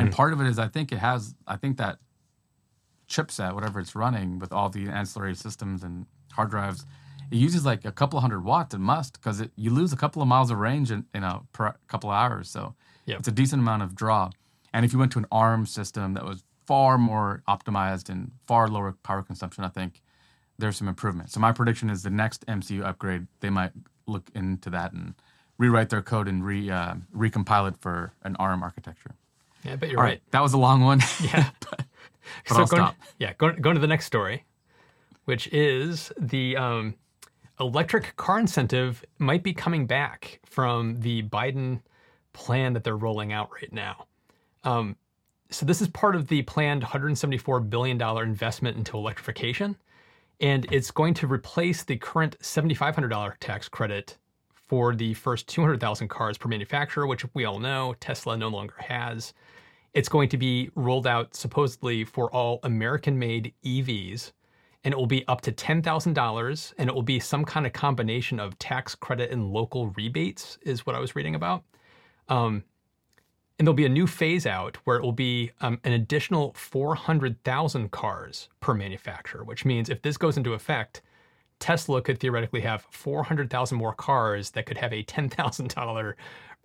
And 0.00 0.12
part 0.12 0.32
of 0.32 0.40
it 0.40 0.46
is 0.46 0.58
I 0.58 0.68
think 0.68 0.92
it 0.92 0.98
has 0.98 1.34
I 1.46 1.56
think 1.56 1.76
that 1.78 1.98
chipset, 3.08 3.54
whatever 3.54 3.80
it's 3.80 3.94
running 3.94 4.38
with 4.38 4.52
all 4.52 4.68
the 4.68 4.88
ancillary 4.88 5.34
systems 5.34 5.82
and 5.82 6.06
hard 6.32 6.50
drives, 6.50 6.84
it 7.30 7.36
uses 7.36 7.64
like 7.64 7.84
a 7.84 7.92
couple 7.92 8.16
of 8.18 8.22
hundred 8.22 8.44
watts. 8.44 8.74
It 8.74 8.78
must 8.78 9.14
because 9.14 9.42
you 9.56 9.70
lose 9.70 9.92
a 9.92 9.96
couple 9.96 10.22
of 10.22 10.28
miles 10.28 10.50
of 10.50 10.58
range 10.58 10.90
in, 10.90 11.06
in 11.14 11.22
a 11.22 11.42
per 11.52 11.74
couple 11.88 12.10
of 12.10 12.14
hours. 12.14 12.48
So 12.50 12.74
Yep. 13.06 13.20
it's 13.20 13.28
a 13.28 13.32
decent 13.32 13.62
amount 13.62 13.82
of 13.84 13.94
draw. 13.94 14.30
And 14.72 14.84
if 14.84 14.92
you 14.92 14.98
went 14.98 15.12
to 15.12 15.18
an 15.20 15.26
ARM 15.30 15.64
system 15.66 16.14
that 16.14 16.24
was 16.24 16.42
far 16.66 16.98
more 16.98 17.42
optimized 17.48 18.08
and 18.08 18.32
far 18.48 18.66
lower 18.66 18.92
power 19.04 19.22
consumption, 19.22 19.62
I 19.62 19.68
think 19.68 20.02
there's 20.58 20.76
some 20.76 20.88
improvement. 20.88 21.30
So 21.30 21.38
my 21.38 21.52
prediction 21.52 21.88
is 21.88 22.02
the 22.02 22.10
next 22.10 22.44
MCU 22.46 22.84
upgrade, 22.84 23.28
they 23.40 23.50
might 23.50 23.70
look 24.06 24.28
into 24.34 24.70
that 24.70 24.92
and 24.92 25.14
rewrite 25.58 25.90
their 25.90 26.02
code 26.02 26.26
and 26.26 26.44
re 26.44 26.68
uh, 26.68 26.94
recompile 27.14 27.68
it 27.68 27.76
for 27.78 28.12
an 28.22 28.34
ARM 28.36 28.62
architecture. 28.64 29.14
Yeah, 29.64 29.72
I 29.72 29.76
bet 29.76 29.90
you're 29.90 29.98
All 29.98 30.04
right. 30.04 30.10
right, 30.10 30.22
that 30.30 30.42
was 30.42 30.52
a 30.52 30.58
long 30.58 30.82
one. 30.82 31.00
Yeah. 31.20 31.50
but 31.70 31.86
I'll 32.50 32.66
going, 32.66 32.66
stop. 32.66 32.96
Yeah, 33.18 33.32
going, 33.34 33.60
going 33.60 33.74
to 33.74 33.80
the 33.80 33.86
next 33.86 34.06
story, 34.06 34.44
which 35.24 35.48
is 35.48 36.12
the 36.18 36.56
um, 36.56 36.94
electric 37.58 38.16
car 38.16 38.38
incentive 38.38 39.04
might 39.18 39.42
be 39.42 39.52
coming 39.52 39.86
back 39.86 40.40
from 40.44 41.00
the 41.00 41.22
Biden 41.24 41.80
plan 42.32 42.72
that 42.74 42.84
they're 42.84 42.96
rolling 42.96 43.32
out 43.32 43.50
right 43.52 43.72
now. 43.72 44.06
Um, 44.64 44.96
so 45.50 45.64
this 45.64 45.80
is 45.80 45.88
part 45.88 46.16
of 46.16 46.28
the 46.28 46.42
planned 46.42 46.82
174 46.82 47.60
billion 47.60 47.98
dollar 47.98 48.22
investment 48.24 48.76
into 48.76 48.96
electrification, 48.96 49.76
and 50.40 50.66
it's 50.70 50.90
going 50.90 51.14
to 51.14 51.26
replace 51.26 51.82
the 51.82 51.96
current 51.96 52.38
$7,500 52.40 53.34
tax 53.40 53.68
credit 53.68 54.18
for 54.52 54.94
the 54.94 55.14
first 55.14 55.46
200,000 55.48 56.08
cars 56.08 56.36
per 56.36 56.48
manufacturer, 56.48 57.06
which 57.06 57.24
we 57.34 57.44
all 57.44 57.58
know 57.58 57.94
Tesla 58.00 58.36
no 58.36 58.48
longer 58.48 58.74
has. 58.78 59.32
It's 59.96 60.10
going 60.10 60.28
to 60.28 60.36
be 60.36 60.68
rolled 60.74 61.06
out 61.06 61.34
supposedly 61.34 62.04
for 62.04 62.30
all 62.30 62.60
American 62.64 63.18
made 63.18 63.54
EVs, 63.64 64.32
and 64.84 64.92
it 64.92 64.96
will 64.98 65.06
be 65.06 65.26
up 65.26 65.40
to 65.40 65.52
$10,000, 65.52 66.74
and 66.76 66.90
it 66.90 66.94
will 66.94 67.02
be 67.02 67.18
some 67.18 67.46
kind 67.46 67.64
of 67.64 67.72
combination 67.72 68.38
of 68.38 68.58
tax 68.58 68.94
credit 68.94 69.30
and 69.30 69.50
local 69.54 69.88
rebates, 69.96 70.58
is 70.60 70.84
what 70.84 70.94
I 70.94 71.00
was 71.00 71.16
reading 71.16 71.34
about. 71.34 71.64
Um, 72.28 72.62
and 73.58 73.66
there'll 73.66 73.74
be 73.74 73.86
a 73.86 73.88
new 73.88 74.06
phase 74.06 74.44
out 74.44 74.76
where 74.84 74.98
it 74.98 75.02
will 75.02 75.12
be 75.12 75.52
um, 75.62 75.80
an 75.82 75.94
additional 75.94 76.52
400,000 76.52 77.90
cars 77.90 78.50
per 78.60 78.74
manufacturer, 78.74 79.44
which 79.44 79.64
means 79.64 79.88
if 79.88 80.02
this 80.02 80.18
goes 80.18 80.36
into 80.36 80.52
effect, 80.52 81.00
Tesla 81.58 82.02
could 82.02 82.20
theoretically 82.20 82.60
have 82.60 82.86
400,000 82.90 83.78
more 83.78 83.94
cars 83.94 84.50
that 84.50 84.66
could 84.66 84.76
have 84.76 84.92
a 84.92 85.02
$10,000 85.02 86.14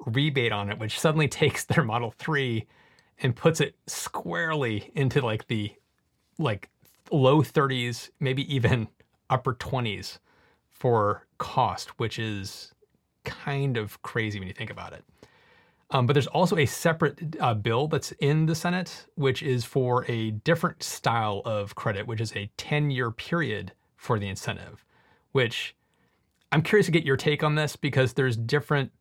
rebate 0.05 0.51
on 0.51 0.69
it, 0.69 0.79
which 0.79 0.99
suddenly 0.99 1.27
takes 1.29 1.63
their 1.63 1.85
Model 1.85 2.13
3 2.19 2.67
and 3.21 3.35
puts 3.35 3.61
it 3.61 3.75
squarely 3.87 4.91
into 4.95 5.21
like 5.21 5.47
the 5.47 5.73
like 6.37 6.69
low 7.11 7.41
30s, 7.41 8.09
maybe 8.19 8.53
even 8.53 8.87
upper 9.29 9.53
20s 9.53 10.19
for 10.69 11.27
cost, 11.37 11.99
which 11.99 12.19
is 12.19 12.73
kind 13.23 13.77
of 13.77 14.01
crazy 14.01 14.39
when 14.39 14.47
you 14.47 14.53
think 14.53 14.71
about 14.71 14.93
it. 14.93 15.03
Um, 15.91 16.05
but 16.05 16.13
there's 16.13 16.27
also 16.27 16.57
a 16.57 16.65
separate 16.65 17.35
uh, 17.39 17.53
bill 17.53 17.87
that's 17.87 18.13
in 18.13 18.45
the 18.45 18.55
Senate, 18.55 19.05
which 19.15 19.43
is 19.43 19.65
for 19.65 20.05
a 20.09 20.31
different 20.31 20.81
style 20.81 21.41
of 21.43 21.75
credit, 21.75 22.07
which 22.07 22.21
is 22.21 22.33
a 22.35 22.49
10 22.57 22.91
year 22.91 23.11
period 23.11 23.73
for 23.97 24.17
the 24.17 24.27
incentive, 24.27 24.85
which 25.33 25.75
I'm 26.51 26.61
curious 26.61 26.85
to 26.85 26.91
get 26.91 27.03
your 27.03 27.17
take 27.17 27.43
on 27.43 27.55
this 27.55 27.75
because 27.75 28.13
there's 28.13 28.37
different 28.37 28.91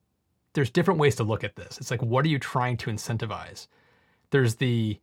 there's 0.52 0.70
different 0.70 0.98
ways 0.98 1.14
to 1.14 1.22
look 1.22 1.44
at 1.44 1.54
this. 1.54 1.78
It's 1.78 1.92
like 1.92 2.02
what 2.02 2.24
are 2.24 2.28
you 2.28 2.40
trying 2.40 2.76
to 2.78 2.90
incentivize? 2.90 3.68
There's 4.30 4.56
the 4.56 4.98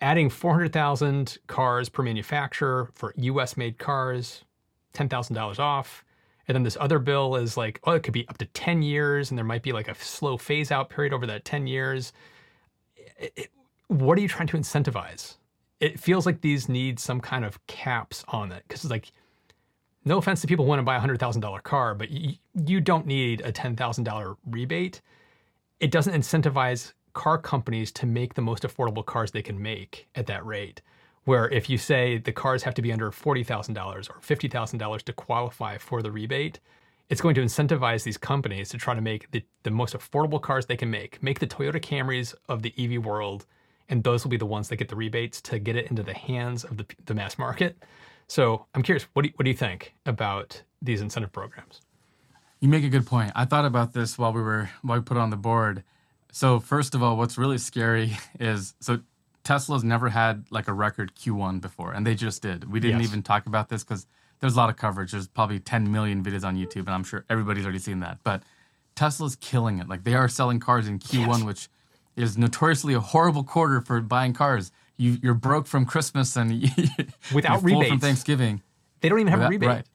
adding 0.00 0.30
400,000 0.30 1.38
cars 1.46 1.88
per 1.88 2.02
manufacturer 2.02 2.90
for 2.94 3.12
US 3.16 3.56
made 3.56 3.78
cars, 3.78 4.44
$10,000 4.94 5.58
off. 5.58 6.04
And 6.46 6.54
then 6.54 6.62
this 6.62 6.76
other 6.80 6.98
bill 6.98 7.36
is 7.36 7.56
like, 7.56 7.80
oh, 7.84 7.92
it 7.92 8.02
could 8.02 8.14
be 8.14 8.26
up 8.28 8.38
to 8.38 8.46
10 8.46 8.82
years, 8.82 9.30
and 9.30 9.36
there 9.36 9.44
might 9.44 9.62
be 9.62 9.72
like 9.72 9.88
a 9.88 9.94
slow 9.96 10.38
phase 10.38 10.70
out 10.70 10.88
period 10.88 11.12
over 11.12 11.26
that 11.26 11.44
10 11.44 11.66
years. 11.66 12.12
It- 13.18 13.32
it- 13.36 13.52
what 13.88 14.16
are 14.18 14.20
you 14.20 14.28
trying 14.28 14.48
to 14.48 14.56
incentivize? 14.56 15.36
It 15.80 15.98
feels 16.00 16.26
like 16.26 16.40
these 16.40 16.68
need 16.68 16.98
some 16.98 17.20
kind 17.20 17.44
of 17.44 17.64
caps 17.66 18.24
on 18.28 18.52
it 18.52 18.62
because 18.66 18.84
it's 18.84 18.90
like, 18.90 19.12
no 20.04 20.18
offense 20.18 20.40
to 20.40 20.46
people 20.46 20.64
who 20.64 20.68
want 20.70 20.78
to 20.78 20.84
buy 20.84 20.96
a 20.96 21.00
$100,000 21.00 21.62
car, 21.62 21.94
but 21.94 22.10
you, 22.10 22.34
you 22.66 22.80
don't 22.80 23.06
need 23.06 23.40
a 23.42 23.52
$10,000 23.52 24.36
rebate. 24.46 25.02
It 25.80 25.90
doesn't 25.90 26.14
incentivize 26.14 26.92
car 27.18 27.36
companies 27.36 27.90
to 27.90 28.06
make 28.06 28.34
the 28.34 28.40
most 28.40 28.62
affordable 28.62 29.04
cars 29.04 29.32
they 29.32 29.42
can 29.42 29.60
make 29.60 30.06
at 30.14 30.28
that 30.28 30.46
rate. 30.46 30.80
Where 31.24 31.48
if 31.48 31.68
you 31.68 31.76
say 31.76 32.18
the 32.18 32.30
cars 32.30 32.62
have 32.62 32.74
to 32.74 32.82
be 32.82 32.92
under 32.92 33.10
$40,000 33.10 33.76
or 33.76 34.02
$50,000 34.02 35.02
to 35.02 35.12
qualify 35.12 35.78
for 35.78 36.00
the 36.00 36.12
rebate, 36.12 36.60
it's 37.10 37.20
going 37.20 37.34
to 37.34 37.42
incentivize 37.42 38.04
these 38.04 38.16
companies 38.16 38.68
to 38.68 38.78
try 38.78 38.94
to 38.94 39.00
make 39.00 39.28
the, 39.32 39.42
the 39.64 39.72
most 39.72 39.96
affordable 39.96 40.40
cars 40.40 40.66
they 40.66 40.76
can 40.76 40.92
make, 40.92 41.20
make 41.20 41.40
the 41.40 41.46
Toyota 41.48 41.80
Camrys 41.80 42.36
of 42.48 42.62
the 42.62 42.72
EV 42.78 43.04
world, 43.04 43.46
and 43.88 44.04
those 44.04 44.22
will 44.22 44.30
be 44.30 44.36
the 44.36 44.46
ones 44.46 44.68
that 44.68 44.76
get 44.76 44.88
the 44.88 44.94
rebates 44.94 45.40
to 45.40 45.58
get 45.58 45.74
it 45.74 45.90
into 45.90 46.04
the 46.04 46.14
hands 46.14 46.62
of 46.62 46.76
the, 46.76 46.86
the 47.06 47.14
mass 47.14 47.36
market. 47.36 47.82
So 48.28 48.66
I'm 48.76 48.82
curious, 48.84 49.08
what 49.14 49.22
do 49.22 49.28
you, 49.28 49.34
what 49.34 49.42
do 49.42 49.50
you 49.50 49.56
think 49.56 49.92
about 50.06 50.62
these 50.80 51.00
incentive 51.00 51.32
programs? 51.32 51.80
You 52.60 52.68
make 52.68 52.84
a 52.84 52.88
good 52.88 53.06
point. 53.06 53.32
I 53.34 53.44
thought 53.44 53.64
about 53.64 53.92
this 53.92 54.18
while 54.18 54.32
we 54.32 54.40
were 54.40 54.70
while 54.82 54.98
we 54.98 55.02
put 55.02 55.16
it 55.16 55.20
on 55.20 55.30
the 55.30 55.36
board. 55.36 55.82
So 56.32 56.60
first 56.60 56.94
of 56.94 57.02
all, 57.02 57.16
what's 57.16 57.38
really 57.38 57.58
scary 57.58 58.16
is 58.40 58.74
so 58.80 59.00
Tesla's 59.44 59.82
never 59.84 60.08
had 60.10 60.44
like 60.50 60.68
a 60.68 60.72
record 60.72 61.14
Q1 61.14 61.60
before, 61.60 61.92
and 61.92 62.06
they 62.06 62.14
just 62.14 62.42
did. 62.42 62.70
We 62.70 62.80
didn't 62.80 63.00
Yes. 63.00 63.08
even 63.08 63.22
talk 63.22 63.46
about 63.46 63.68
this 63.68 63.82
because 63.82 64.06
there's 64.40 64.54
a 64.54 64.56
lot 64.56 64.68
of 64.70 64.76
coverage. 64.76 65.12
There's 65.12 65.26
probably 65.28 65.58
10 65.58 65.90
million 65.90 66.22
videos 66.22 66.44
on 66.44 66.56
YouTube, 66.56 66.80
and 66.86 66.90
I'm 66.90 67.04
sure 67.04 67.24
everybody's 67.30 67.64
already 67.64 67.78
seen 67.78 68.00
that. 68.00 68.18
But 68.24 68.42
Tesla's 68.94 69.36
killing 69.36 69.78
it. 69.78 69.88
Like 69.88 70.04
they 70.04 70.14
are 70.14 70.28
selling 70.28 70.60
cars 70.60 70.86
in 70.86 70.98
Q1, 70.98 71.26
Yes. 71.28 71.42
which 71.44 71.68
is 72.16 72.36
notoriously 72.36 72.94
a 72.94 73.00
horrible 73.00 73.42
quarter 73.44 73.80
for 73.80 74.00
buying 74.00 74.32
cars. 74.34 74.70
You, 74.96 75.16
you're 75.22 75.34
broke 75.34 75.66
from 75.66 75.86
Christmas 75.86 76.36
and 76.36 76.50
Without 77.32 77.34
you're 77.34 77.40
full 77.42 77.60
from 77.60 77.68
rebates. 77.80 78.02
Thanksgiving. 78.02 78.62
They 79.00 79.08
don't 79.08 79.20
even 79.20 79.30
have 79.32 79.42
a 79.42 79.48
rebate. 79.48 79.68
Right. 79.68 79.86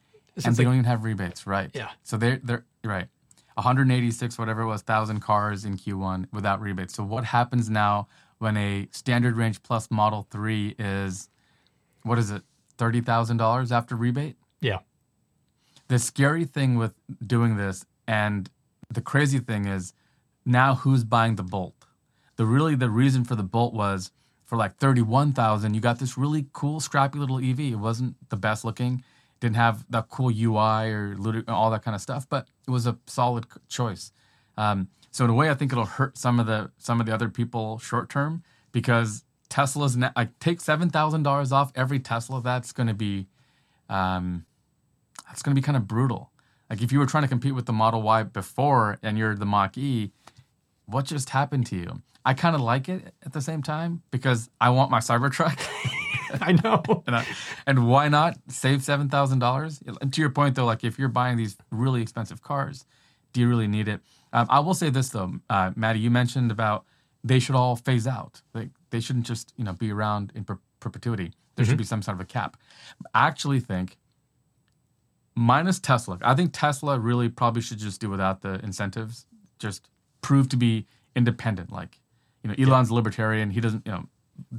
And 0.44 0.56
they 0.56 0.62
like- 0.62 0.66
don't 0.66 0.74
even 0.74 0.84
have 0.86 1.04
rebates, 1.04 1.46
right? 1.46 1.70
Yeah. 1.74 1.90
So 2.02 2.16
they're 2.16 2.40
they're 2.42 2.64
right. 2.82 3.06
186 3.54 4.38
whatever 4.38 4.62
it 4.62 4.66
was 4.66 4.82
thousand 4.82 5.20
cars 5.20 5.64
in 5.64 5.76
Q1 5.76 6.26
without 6.32 6.60
rebates. 6.60 6.94
So 6.94 7.04
what 7.04 7.24
happens 7.24 7.70
now 7.70 8.08
when 8.38 8.56
a 8.56 8.88
standard 8.90 9.36
range 9.36 9.62
plus 9.62 9.90
Model 9.90 10.26
3 10.30 10.74
is 10.78 11.28
what 12.02 12.18
is 12.18 12.30
it? 12.30 12.42
thirty 12.76 13.00
thousand 13.00 13.36
dollars 13.36 13.72
after 13.72 13.96
rebate. 13.96 14.36
Yeah. 14.60 14.78
The 15.88 15.98
scary 15.98 16.44
thing 16.44 16.76
with 16.76 16.94
doing 17.24 17.56
this, 17.56 17.84
and 18.06 18.50
the 18.92 19.00
crazy 19.00 19.38
thing 19.38 19.66
is, 19.66 19.92
now 20.44 20.74
who's 20.74 21.04
buying 21.04 21.36
the 21.36 21.42
Bolt? 21.42 21.74
The 22.36 22.46
really 22.46 22.74
the 22.74 22.90
reason 22.90 23.24
for 23.24 23.36
the 23.36 23.42
Bolt 23.42 23.74
was 23.74 24.10
for 24.44 24.56
like 24.56 24.76
thirty 24.76 25.02
one 25.02 25.32
thousand. 25.32 25.74
You 25.74 25.80
got 25.80 25.98
this 25.98 26.18
really 26.18 26.46
cool, 26.52 26.80
scrappy 26.80 27.18
little 27.18 27.38
EV. 27.38 27.60
It 27.60 27.76
wasn't 27.76 28.16
the 28.28 28.36
best 28.36 28.64
looking, 28.64 29.04
didn't 29.44 29.56
have 29.56 29.84
that 29.90 30.08
cool 30.08 30.30
UI 30.34 30.90
or 30.90 31.44
all 31.48 31.70
that 31.70 31.84
kind 31.84 31.94
of 31.94 32.00
stuff, 32.00 32.26
but 32.28 32.48
it 32.66 32.70
was 32.70 32.86
a 32.86 32.96
solid 33.06 33.44
choice. 33.68 34.10
Um, 34.56 34.88
so 35.10 35.24
in 35.24 35.30
a 35.30 35.34
way, 35.34 35.50
I 35.50 35.54
think 35.54 35.70
it'll 35.70 35.84
hurt 35.84 36.16
some 36.16 36.40
of 36.40 36.46
the 36.46 36.70
some 36.78 36.98
of 36.98 37.04
the 37.04 37.12
other 37.12 37.28
people 37.28 37.78
short 37.78 38.08
term 38.08 38.42
because 38.72 39.22
Tesla's 39.50 39.98
ne- 39.98 40.10
like 40.16 40.38
take 40.38 40.62
seven 40.62 40.88
thousand 40.88 41.24
dollars 41.24 41.52
off 41.52 41.72
every 41.74 42.00
Tesla. 42.00 42.40
That's 42.40 42.72
going 42.72 42.86
to 42.86 42.94
be, 42.94 43.26
um, 43.90 44.46
that's 45.28 45.42
going 45.42 45.54
to 45.54 45.60
be 45.60 45.64
kind 45.64 45.76
of 45.76 45.86
brutal. 45.86 46.30
Like 46.70 46.80
if 46.80 46.90
you 46.90 46.98
were 46.98 47.06
trying 47.06 47.24
to 47.24 47.28
compete 47.28 47.54
with 47.54 47.66
the 47.66 47.72
Model 47.72 48.00
Y 48.00 48.22
before 48.22 48.98
and 49.02 49.18
you're 49.18 49.34
the 49.34 49.44
Mach 49.44 49.76
E, 49.76 50.10
what 50.86 51.04
just 51.04 51.30
happened 51.30 51.66
to 51.66 51.76
you? 51.76 52.02
I 52.24 52.32
kind 52.32 52.54
of 52.56 52.62
like 52.62 52.88
it 52.88 53.12
at 53.22 53.34
the 53.34 53.42
same 53.42 53.62
time 53.62 54.02
because 54.10 54.48
I 54.58 54.70
want 54.70 54.90
my 54.90 55.00
Cybertruck. 55.00 55.60
I 56.40 56.52
know. 56.52 56.82
and, 57.06 57.16
I, 57.16 57.26
and, 57.66 57.88
why 57.88 58.08
not 58.08 58.36
save 58.48 58.82
seven 58.82 59.08
thousand 59.08 59.38
dollars? 59.38 59.80
To 60.10 60.20
your 60.20 60.30
point 60.30 60.54
though, 60.54 60.64
like 60.64 60.84
if 60.84 60.98
you're 60.98 61.08
buying 61.08 61.36
these 61.36 61.56
really 61.70 62.02
expensive 62.02 62.42
cars, 62.42 62.86
do 63.32 63.40
you 63.40 63.48
really 63.48 63.68
need 63.68 63.88
it? 63.88 64.00
Um, 64.32 64.46
I 64.50 64.60
will 64.60 64.74
say 64.74 64.90
this 64.90 65.10
though, 65.10 65.34
uh, 65.48 65.72
Maddie, 65.76 66.00
you 66.00 66.10
mentioned 66.10 66.50
about 66.50 66.84
they 67.22 67.38
should 67.38 67.54
all 67.54 67.76
phase 67.76 68.06
out. 68.06 68.42
Like 68.52 68.70
they 68.90 69.00
shouldn't 69.00 69.26
just 69.26 69.52
you 69.56 69.64
know 69.64 69.72
be 69.72 69.92
around 69.92 70.32
in 70.34 70.44
per- 70.44 70.58
perpetuity. 70.80 71.32
There 71.54 71.64
mm-hmm. 71.64 71.72
should 71.72 71.78
be 71.78 71.84
some 71.84 72.02
sort 72.02 72.16
of 72.16 72.20
a 72.20 72.24
cap. 72.24 72.56
I 73.14 73.26
actually 73.26 73.60
think 73.60 73.96
minus 75.34 75.78
Tesla. 75.78 76.18
I 76.22 76.34
think 76.34 76.50
Tesla 76.52 76.98
really 76.98 77.28
probably 77.28 77.62
should 77.62 77.78
just 77.78 78.00
do 78.00 78.10
without 78.10 78.42
the 78.42 78.54
incentives. 78.64 79.26
Just 79.58 79.88
prove 80.20 80.48
to 80.50 80.56
be 80.56 80.86
independent. 81.14 81.72
Like 81.72 82.00
you 82.42 82.48
know, 82.48 82.54
Elon's 82.58 82.90
yeah. 82.90 82.96
libertarian. 82.96 83.50
He 83.50 83.60
doesn't 83.60 83.86
you 83.86 83.92
know 83.92 84.06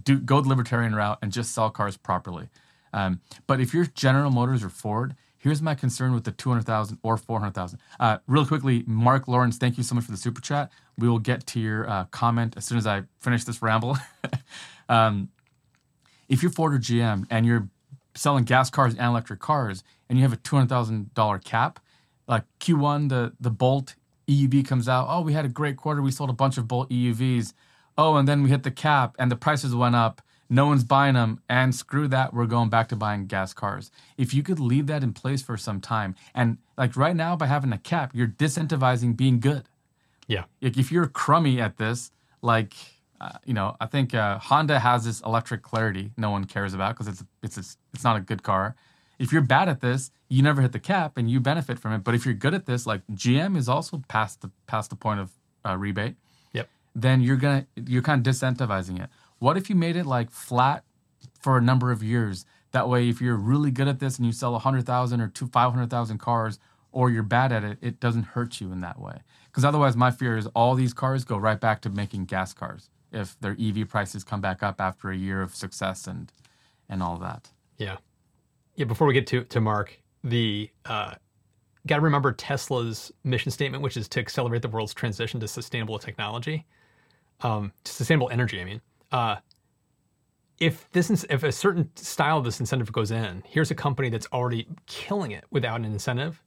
do 0.04 0.20
go 0.20 0.42
the 0.42 0.50
libertarian 0.50 0.96
route 0.96 1.20
and 1.22 1.32
just 1.32 1.54
sell 1.54 1.70
cars 1.70 1.98
properly. 1.98 2.50
Um, 2.94 3.22
but 3.48 3.60
if 3.60 3.74
you're 3.74 3.86
General 3.86 4.32
Motors 4.32 4.64
or 4.64 4.70
Ford, 4.70 5.16
Here's 5.46 5.62
my 5.62 5.76
concern 5.76 6.16
with 6.16 6.24
the 6.24 6.32
200,000 6.32 6.98
or 7.04 7.18
400,000. 7.18 7.78
Uh, 8.00 8.18
real 8.26 8.48
quickly, 8.48 8.84
Mark 8.88 9.28
Lawrence, 9.28 9.60
thank 9.60 9.78
you 9.78 9.84
so 9.84 9.94
much 9.94 10.06
for 10.06 10.10
the 10.10 10.18
super 10.18 10.42
chat. 10.42 10.72
We 10.98 11.08
will 11.08 11.20
get 11.20 11.46
to 11.46 11.60
your 11.60 11.88
uh, 11.88 12.06
comment 12.06 12.56
as 12.58 12.66
soon 12.66 12.80
as 12.80 12.88
I 12.88 13.04
finish 13.20 13.44
this 13.44 13.62
ramble. 13.62 13.96
um, 14.90 15.30
if 16.28 16.42
you're 16.42 16.52
Ford 16.52 16.74
or 16.74 16.80
GM 16.80 17.28
and 17.30 17.46
you're 17.46 17.70
selling 18.16 18.44
gas 18.44 18.72
cars 18.72 18.96
and 18.96 19.06
electric 19.06 19.40
cars 19.40 19.84
and 20.10 20.18
you 20.18 20.24
have 20.24 20.34
a 20.34 20.38
$200,000 20.38 21.44
cap, 21.44 21.80
like 22.28 22.46
Q1, 22.60 23.10
the, 23.10 23.34
the 23.40 23.52
Bolt 23.52 23.94
EUV 24.28 24.68
comes 24.68 24.90
out. 24.90 25.06
Oh, 25.08 25.22
we 25.22 25.34
had 25.34 25.46
a 25.46 25.50
great 25.50 25.78
quarter. 25.78 26.02
We 26.02 26.10
sold 26.10 26.32
a 26.32 26.34
bunch 26.34 26.58
of 26.58 26.68
Bolt 26.68 26.90
EUVs. 26.90 27.54
Oh, 27.98 28.16
and 28.16 28.28
then 28.28 28.44
we 28.44 28.50
hit 28.50 28.64
the 28.64 28.72
cap 28.72 29.16
and 29.18 29.32
the 29.32 29.36
prices 29.36 29.74
went 29.74 29.96
up 29.96 30.22
no 30.50 30.68
one's 30.68 30.84
buying 30.84 31.16
them, 31.16 31.42
and 31.50 31.74
screw 31.74 32.08
that, 32.10 32.34
we're 32.34 32.46
going 32.46 32.70
back 32.70 32.88
to 32.90 32.96
buying 32.96 33.26
gas 33.26 33.54
cars. 33.54 33.90
If 34.18 34.34
you 34.34 34.44
could 34.44 34.60
leave 34.60 34.88
that 34.88 35.04
in 35.04 35.14
place 35.14 35.42
for 35.42 35.58
some 35.58 35.82
time, 35.82 36.16
and 36.34 36.58
like 36.78 36.96
right 36.96 37.16
now, 37.16 37.36
by 37.36 37.48
having 37.48 37.74
a 37.74 37.78
cap, 37.78 38.12
you're 38.14 38.28
disincentivizing 38.28 39.18
being 39.18 39.40
good. 39.40 39.64
Yeah. 40.28 40.44
Like 40.62 40.78
if 40.78 40.92
you're 40.92 41.08
crummy 41.08 41.60
at 41.60 41.78
this, 41.78 42.12
like 42.42 42.74
uh, 43.20 43.34
you 43.46 43.54
know, 43.54 43.76
I 43.80 43.88
think 43.88 44.14
uh, 44.14 44.38
Honda 44.38 44.80
has 44.80 45.06
this 45.06 45.22
electric 45.22 45.64
clarity 45.64 46.12
no 46.18 46.30
one 46.30 46.46
cares 46.46 46.74
about 46.74 46.96
because 46.96 47.08
it's 47.08 47.24
it's 47.42 47.58
a, 47.58 47.78
it's 47.94 48.04
not 48.04 48.18
a 48.18 48.22
good 48.22 48.44
car. 48.44 48.76
If 49.18 49.32
you're 49.32 49.42
bad 49.42 49.70
at 49.70 49.80
this, 49.82 50.12
you 50.28 50.44
never 50.44 50.62
hit 50.62 50.74
the 50.74 50.80
cap 50.80 51.18
and 51.18 51.32
you 51.32 51.40
benefit 51.40 51.80
from 51.80 51.94
it. 51.94 52.04
But 52.04 52.16
if 52.16 52.26
you're 52.26 52.34
good 52.34 52.54
at 52.54 52.66
this, 52.66 52.86
like 52.86 53.02
GM 53.14 53.56
is 53.56 53.70
also 53.70 54.04
past 54.08 54.42
the 54.42 54.52
past 54.68 54.90
the 54.90 54.96
point 54.96 55.22
of 55.22 55.32
uh, 55.66 55.78
rebate. 55.78 56.18
Then 56.96 57.22
you're 57.22 57.36
gonna 57.36 57.68
you're 57.76 58.02
kind 58.02 58.26
of 58.26 58.34
disincentivizing 58.34 59.04
it. 59.04 59.10
What 59.40 59.58
if 59.58 59.70
you 59.70 59.76
made 59.76 59.96
it 59.96 60.06
like 60.06 60.32
flat 60.32 60.84
for 61.40 61.58
a 61.58 61.62
number 61.62 61.92
of 61.92 62.02
years? 62.02 62.46
That 62.72 62.90
way, 62.90 63.10
if 63.10 63.22
you're 63.22 63.36
really 63.36 63.72
good 63.72 63.88
at 63.88 64.00
this 64.00 64.18
and 64.18 64.26
you 64.26 64.32
sell 64.32 64.52
100,000 64.54 65.22
or 65.22 65.28
two, 65.30 65.48
500,000 65.48 66.18
cars, 66.18 66.60
or 66.92 67.10
you're 67.10 67.24
bad 67.24 67.52
at 67.52 67.64
it, 67.64 67.78
it 67.82 68.00
doesn't 68.00 68.24
hurt 68.24 68.60
you 68.60 68.72
in 68.72 68.82
that 68.82 69.00
way. 69.00 69.20
Because 69.48 69.64
otherwise, 69.64 69.96
my 69.96 70.12
fear 70.12 70.38
is 70.38 70.48
all 70.48 70.76
these 70.76 70.94
cars 70.94 71.24
go 71.24 71.38
right 71.38 71.60
back 71.60 71.82
to 71.82 71.90
making 71.90 72.26
gas 72.26 72.54
cars 72.54 72.90
if 73.12 73.40
their 73.40 73.56
EV 73.60 73.88
prices 73.88 74.24
come 74.24 74.42
back 74.42 74.62
up 74.64 74.82
after 74.82 75.10
a 75.10 75.16
year 75.16 75.42
of 75.42 75.56
success 75.56 76.08
and 76.08 76.32
and 76.90 77.02
all 77.02 77.18
that. 77.18 77.50
Yeah, 77.78 77.98
yeah. 78.76 78.86
Before 78.86 79.08
we 79.08 79.14
get 79.14 79.28
to 79.28 79.44
to 79.44 79.62
Mark, 79.62 80.00
the 80.24 80.70
uh, 80.86 81.16
got 81.88 81.98
to 81.98 82.02
remember 82.02 82.32
Tesla's 82.32 83.12
mission 83.24 83.52
statement, 83.52 83.84
which 83.84 83.98
is 83.98 84.08
to 84.10 84.20
accelerate 84.20 84.62
the 84.62 84.70
world's 84.70 84.94
transition 84.94 85.40
to 85.40 85.48
sustainable 85.48 86.00
technology, 86.00 86.66
um, 87.42 87.72
sustainable 87.84 88.30
energy. 88.30 88.62
I 88.62 88.66
mean, 88.66 88.82
uh, 89.12 89.36
if 90.60 90.90
this 90.92 91.10
if 91.30 91.44
a 91.44 91.52
certain 91.52 91.90
style 91.96 92.38
of 92.38 92.46
this 92.46 92.60
incentive 92.60 92.92
goes 92.92 93.12
in, 93.12 93.44
here's 93.46 93.72
a 93.72 93.76
company 93.76 94.10
that's 94.10 94.28
already 94.32 94.68
killing 94.86 95.32
it 95.32 95.44
without 95.52 95.80
an 95.80 95.86
incentive. 95.86 96.42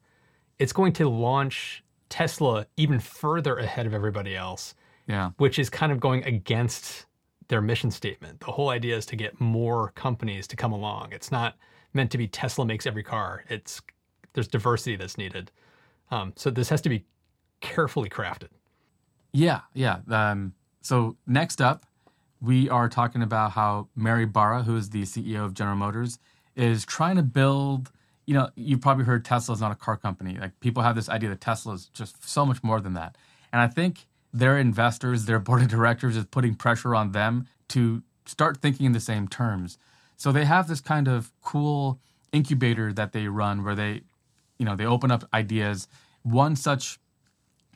It's 0.59 0.73
going 0.73 0.93
to 0.95 1.09
launch 1.09 1.85
Tesla 2.09 2.67
even 2.77 2.99
further 3.01 3.57
ahead 3.59 3.87
of 3.87 3.95
everybody 3.95 4.35
else. 4.35 4.75
Yeah. 5.07 5.31
Which 5.37 5.59
is 5.59 5.71
kind 5.71 5.93
of 5.93 6.01
going 6.01 6.25
against 6.25 7.07
their 7.49 7.63
mission 7.63 7.91
statement. 7.91 8.41
The 8.41 8.47
whole 8.53 8.69
idea 8.69 8.97
is 8.97 9.07
to 9.07 9.17
get 9.17 9.41
more 9.41 9.93
companies 9.93 10.47
to 10.49 10.57
come 10.57 10.73
along. 10.73 11.13
It's 11.13 11.33
not 11.33 11.57
meant 11.95 12.11
to 12.11 12.19
be 12.19 12.29
Tesla 12.29 12.67
makes 12.67 12.87
every 12.87 13.03
car. 13.03 13.45
It's 13.49 13.81
there's 14.35 14.49
diversity 14.49 14.97
that's 14.97 15.17
needed. 15.17 15.51
Um, 16.11 16.33
so 16.37 16.51
this 16.51 16.69
has 16.69 16.81
to 16.83 16.89
be 16.89 17.05
carefully 17.61 18.09
crafted. 18.09 18.49
Yeah, 19.33 19.61
yeah. 19.75 19.99
Um, 20.09 20.53
so 20.89 21.19
next 21.27 21.61
up, 21.61 21.83
we 22.41 22.71
are 22.71 22.89
talking 22.89 23.21
about 23.21 23.53
how 23.53 23.89
Mary 23.95 24.25
Barra, 24.25 24.63
who 24.63 24.75
is 24.75 24.89
the 24.89 25.03
CEO 25.03 25.45
of 25.45 25.53
General 25.53 25.77
Motors, 25.77 26.19
is 26.57 26.87
trying 26.87 27.17
to 27.17 27.23
build. 27.23 27.91
You 28.25 28.33
know, 28.33 28.49
you've 28.57 28.81
probably 28.81 29.05
heard 29.05 29.23
Tesla 29.23 29.55
is 29.55 29.61
not 29.61 29.71
a 29.71 29.75
car 29.75 29.99
company. 29.99 30.39
Like 30.39 30.59
people 30.61 30.83
have 30.83 30.97
this 30.97 31.11
idea 31.11 31.29
that 31.29 31.43
Tesla 31.43 31.75
is 31.75 31.91
just 31.93 32.27
so 32.27 32.47
much 32.47 32.65
more 32.65 32.81
than 32.81 32.95
that. 32.95 33.19
And 33.53 33.61
I 33.61 33.69
think 33.69 34.07
their 34.33 34.57
investors, 34.57 35.27
their 35.27 35.39
board 35.47 35.61
of 35.61 35.69
directors, 35.69 36.17
is 36.17 36.25
putting 36.25 36.55
pressure 36.55 36.95
on 36.95 37.13
them 37.13 37.47
to 37.69 38.03
start 38.25 38.57
thinking 38.57 38.87
in 38.87 38.93
the 38.93 39.01
same 39.01 39.29
terms. 39.29 39.77
So 40.17 40.33
they 40.33 40.47
have 40.47 40.69
this 40.69 40.81
kind 40.81 41.07
of 41.07 41.33
cool 41.43 42.01
incubator 42.33 42.95
that 42.95 43.13
they 43.13 43.29
run 43.29 43.63
where 43.63 43.75
they, 43.75 44.05
you 44.59 44.65
know, 44.65 44.75
they 44.75 44.87
open 44.87 45.11
up 45.11 45.29
ideas. 45.35 45.87
One 46.23 46.57
such 46.57 46.99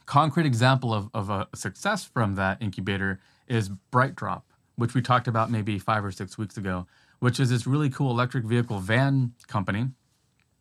concrete 0.07 0.47
example 0.47 0.93
of, 0.93 1.11
of 1.15 1.31
a 1.31 1.49
success 1.55 2.05
from 2.05 2.35
that 2.37 2.61
incubator 2.61 3.21
is 3.49 3.71
BrightDrop 3.91 4.43
which 4.77 4.95
we 4.95 5.03
talked 5.03 5.29
about 5.29 5.51
maybe 5.51 5.79
five 5.79 6.05
or 6.05 6.11
six 6.11 6.39
weeks 6.39 6.57
ago, 6.57 6.87
which 7.19 7.39
is 7.39 7.51
this 7.51 7.67
really 7.67 7.91
cool 7.91 8.11
electric 8.11 8.45
vehicle 8.45 8.79
van 8.79 9.33
company 9.47 9.87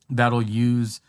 that'll 0.10 0.42
use 0.42 1.02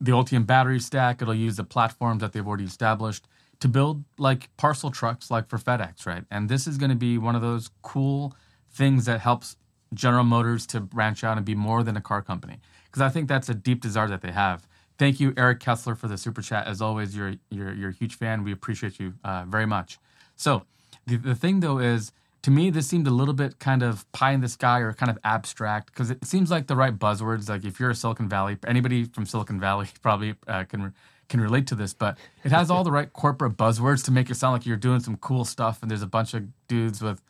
the 0.00 0.12
Ultium 0.12 0.46
battery 0.46 0.80
stack. 0.80 1.20
It'll 1.20 1.34
use 1.34 1.56
the 1.56 1.64
platforms 1.64 2.20
that 2.20 2.32
they've 2.32 2.46
already 2.46 2.64
established 2.64 3.26
to 3.60 3.68
build 3.68 4.04
like 4.18 4.54
parcel 4.56 4.90
trucks, 4.90 5.30
like 5.30 5.48
for 5.48 5.58
FedEx, 5.58 6.06
right? 6.06 6.24
And 6.30 6.48
this 6.48 6.66
is 6.66 6.78
going 6.78 6.90
to 6.90 6.96
be 6.96 7.18
one 7.18 7.34
of 7.34 7.42
those 7.42 7.70
cool 7.82 8.34
things 8.70 9.04
that 9.06 9.20
helps 9.20 9.56
General 9.92 10.24
Motors 10.24 10.66
to 10.68 10.80
branch 10.80 11.22
out 11.22 11.36
and 11.36 11.46
be 11.46 11.54
more 11.54 11.82
than 11.82 11.96
a 11.96 12.00
car 12.00 12.22
company. 12.22 12.60
Because 12.86 13.02
I 13.02 13.08
think 13.08 13.28
that's 13.28 13.48
a 13.48 13.54
deep 13.54 13.80
desire 13.80 14.08
that 14.08 14.22
they 14.22 14.32
have. 14.32 14.66
Thank 14.98 15.18
you, 15.18 15.34
Eric 15.36 15.60
Kessler, 15.60 15.94
for 15.94 16.06
the 16.08 16.16
super 16.16 16.40
chat. 16.40 16.66
As 16.66 16.80
always, 16.80 17.16
you're 17.16 17.34
you're, 17.50 17.72
you're 17.72 17.90
a 17.90 17.94
huge 17.94 18.16
fan. 18.16 18.44
We 18.44 18.52
appreciate 18.52 19.00
you 19.00 19.14
uh, 19.24 19.44
very 19.48 19.66
much. 19.66 19.98
So 20.36 20.64
the, 21.06 21.16
the 21.16 21.34
thing 21.34 21.60
though 21.60 21.78
is 21.78 22.12
to 22.42 22.50
me, 22.50 22.68
this 22.68 22.86
seemed 22.86 23.06
a 23.06 23.10
little 23.10 23.32
bit 23.32 23.58
kind 23.58 23.82
of 23.82 24.10
pie 24.12 24.32
in 24.32 24.42
the 24.42 24.48
sky 24.48 24.80
or 24.80 24.92
kind 24.92 25.10
of 25.10 25.18
abstract 25.24 25.86
because 25.86 26.10
it 26.10 26.24
seems 26.26 26.50
like 26.50 26.66
the 26.66 26.76
right 26.76 26.98
buzzwords. 26.98 27.48
Like 27.48 27.64
if 27.64 27.80
you're 27.80 27.90
a 27.90 27.94
Silicon 27.94 28.28
Valley, 28.28 28.58
anybody 28.66 29.04
from 29.04 29.24
Silicon 29.24 29.58
Valley 29.58 29.88
probably 30.02 30.34
uh, 30.46 30.64
can 30.64 30.94
can 31.30 31.40
relate 31.40 31.66
to 31.68 31.74
this, 31.74 31.94
but 31.94 32.18
it 32.44 32.52
has 32.52 32.70
all 32.70 32.84
the 32.84 32.92
right 32.92 33.10
corporate 33.12 33.56
buzzwords 33.56 34.04
to 34.04 34.10
make 34.10 34.28
it 34.28 34.34
sound 34.34 34.52
like 34.52 34.66
you're 34.66 34.76
doing 34.76 35.00
some 35.00 35.16
cool 35.16 35.46
stuff. 35.46 35.80
And 35.80 35.90
there's 35.90 36.02
a 36.02 36.06
bunch 36.06 36.34
of 36.34 36.44
dudes 36.68 37.00
with 37.00 37.22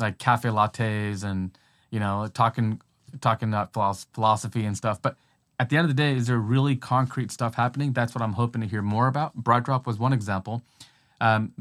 like 0.00 0.18
cafe 0.18 0.48
lattes 0.48 1.22
and 1.22 1.56
you 1.90 2.00
know 2.00 2.28
talking 2.34 2.80
talking 3.20 3.48
about 3.48 3.72
philosophy 3.72 4.64
and 4.64 4.76
stuff. 4.76 5.00
But 5.00 5.16
at 5.58 5.70
the 5.70 5.76
end 5.76 5.88
of 5.88 5.96
the 5.96 6.00
day, 6.00 6.14
is 6.14 6.26
there 6.26 6.38
really 6.38 6.76
concrete 6.76 7.30
stuff 7.30 7.54
happening? 7.54 7.92
That's 7.92 8.14
what 8.14 8.22
I'm 8.22 8.34
hoping 8.34 8.60
to 8.60 8.66
hear 8.66 8.82
more 8.82 9.08
about. 9.08 9.36
BrightDrop 9.42 9.86
was 9.86 9.98
one 9.98 10.12
example. 10.12 10.62
Um, 11.20 11.52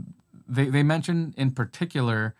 they 0.47 0.65
they 0.65 0.83
mentioned 0.83 1.33
in 1.37 1.51
particular 1.51 2.35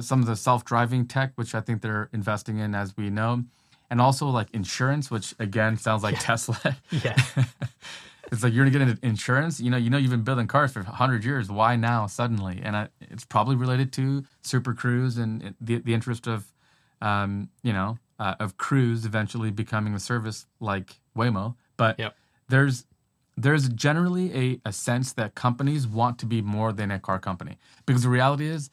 some 0.00 0.20
of 0.20 0.26
the 0.26 0.36
self-driving 0.36 1.06
tech, 1.06 1.32
which 1.34 1.54
I 1.54 1.60
think 1.60 1.82
they're 1.82 2.08
investing 2.12 2.58
in, 2.58 2.74
as 2.74 2.96
we 2.96 3.10
know, 3.10 3.44
and 3.90 4.00
also 4.00 4.26
like 4.26 4.48
insurance, 4.52 5.10
which 5.10 5.34
again 5.38 5.76
sounds 5.76 6.02
like 6.02 6.14
yeah. 6.14 6.20
Tesla. 6.20 6.76
yeah. 6.90 7.16
it's 8.32 8.42
like 8.42 8.52
you're 8.52 8.64
gonna 8.64 8.78
get 8.78 8.88
into 8.88 9.06
insurance. 9.06 9.60
You 9.60 9.70
know, 9.70 9.76
you 9.76 9.90
know, 9.90 9.98
you've 9.98 10.10
been 10.10 10.22
building 10.22 10.46
cars 10.46 10.72
for 10.72 10.82
hundred 10.82 11.24
years. 11.24 11.50
Why 11.50 11.76
now 11.76 12.06
suddenly? 12.06 12.60
And 12.62 12.76
I, 12.76 12.88
it's 13.00 13.24
probably 13.24 13.56
related 13.56 13.92
to 13.94 14.24
Super 14.42 14.74
Cruise 14.74 15.16
and 15.16 15.54
the 15.60 15.78
the 15.78 15.94
interest 15.94 16.26
of, 16.26 16.52
um, 17.00 17.48
you 17.62 17.72
know, 17.72 17.98
uh, 18.18 18.34
of 18.40 18.56
Cruise 18.56 19.04
eventually 19.04 19.50
becoming 19.50 19.94
a 19.94 20.00
service 20.00 20.46
like 20.60 20.96
Waymo. 21.16 21.54
But 21.76 21.98
Yep. 21.98 22.16
there's 22.48 22.84
there's 23.36 23.68
generally 23.68 24.34
a, 24.34 24.60
a 24.64 24.72
sense 24.72 25.12
that 25.12 25.36
companies 25.36 25.86
want 25.86 26.18
to 26.18 26.26
be 26.26 26.42
more 26.42 26.72
than 26.72 26.90
a 26.90 26.98
car 26.98 27.20
company 27.20 27.56
because 27.86 28.02
the 28.02 28.08
reality 28.08 28.46
is 28.48 28.68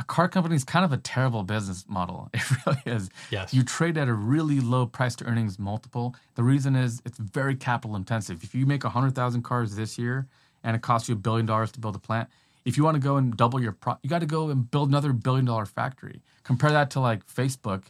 a 0.00 0.02
car 0.02 0.26
company 0.28 0.56
is 0.56 0.64
kind 0.64 0.84
of 0.84 0.92
a 0.92 0.96
terrible 0.96 1.44
business 1.44 1.84
model. 1.88 2.28
It 2.34 2.42
really 2.66 2.82
is. 2.86 3.10
Yes. 3.30 3.54
You 3.54 3.62
trade 3.62 3.96
at 3.96 4.08
a 4.08 4.12
really 4.12 4.58
low 4.58 4.86
price 4.86 5.14
to 5.16 5.24
earnings 5.24 5.60
multiple. 5.60 6.16
The 6.34 6.42
reason 6.42 6.74
is 6.74 7.00
it's 7.04 7.18
very 7.18 7.54
capital 7.54 7.94
intensive. 7.94 8.42
If 8.42 8.52
you 8.56 8.66
make 8.66 8.82
100,000 8.82 9.42
cars 9.42 9.76
this 9.76 9.96
year 9.96 10.26
and 10.64 10.74
it 10.74 10.82
costs 10.82 11.08
you 11.08 11.14
a 11.14 11.18
billion 11.18 11.46
dollars 11.46 11.70
to 11.72 11.78
build 11.80 11.94
a 11.94 12.00
plant, 12.00 12.28
if 12.64 12.76
you 12.76 12.82
want 12.82 12.96
to 12.96 13.00
go 13.00 13.16
and 13.16 13.36
double 13.36 13.60
your 13.62 13.70
pro, 13.72 13.96
you 14.02 14.10
got 14.10 14.18
to 14.20 14.26
go 14.26 14.48
and 14.48 14.68
build 14.68 14.88
another 14.88 15.12
billion 15.12 15.44
dollar 15.44 15.66
factory. 15.66 16.20
Compare 16.42 16.72
that 16.72 16.90
to 16.90 16.98
like 17.00 17.24
Facebook, 17.28 17.84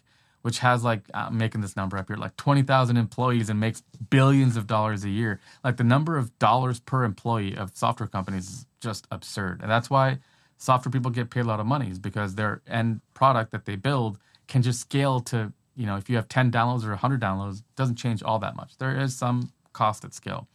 which 0.44 0.58
has 0.58 0.84
like 0.84 1.00
uh, 1.14 1.28
I'm 1.28 1.38
making 1.38 1.62
this 1.62 1.74
number 1.74 1.96
up 1.96 2.06
here, 2.06 2.18
like 2.18 2.36
20,000 2.36 2.98
employees 2.98 3.48
and 3.48 3.58
makes 3.58 3.82
billions 4.10 4.58
of 4.58 4.66
dollars 4.66 5.02
a 5.02 5.08
year. 5.08 5.40
Like 5.64 5.78
the 5.78 5.84
number 5.84 6.18
of 6.18 6.38
dollars 6.38 6.80
per 6.80 7.02
employee 7.02 7.56
of 7.56 7.74
software 7.74 8.06
companies 8.06 8.50
is 8.50 8.66
just 8.78 9.06
absurd. 9.10 9.62
And 9.62 9.70
that's 9.70 9.88
why 9.88 10.18
software 10.58 10.92
people 10.92 11.10
get 11.10 11.30
paid 11.30 11.40
a 11.40 11.44
lot 11.44 11.60
of 11.60 11.66
money 11.66 11.88
is 11.88 11.98
because 11.98 12.34
their 12.34 12.60
end 12.66 13.00
product 13.14 13.52
that 13.52 13.64
they 13.64 13.74
build 13.74 14.18
can 14.46 14.60
just 14.60 14.80
scale 14.80 15.20
to, 15.20 15.50
you 15.76 15.86
know, 15.86 15.96
if 15.96 16.10
you 16.10 16.16
have 16.16 16.28
10 16.28 16.52
downloads 16.52 16.84
or 16.84 16.90
100 16.90 17.22
downloads, 17.22 17.62
doesn't 17.74 17.96
change 17.96 18.22
all 18.22 18.38
that 18.40 18.54
much. 18.54 18.76
There 18.76 19.00
is 19.00 19.16
some 19.16 19.50
cost 19.72 20.04
at 20.04 20.12
scale. 20.12 20.46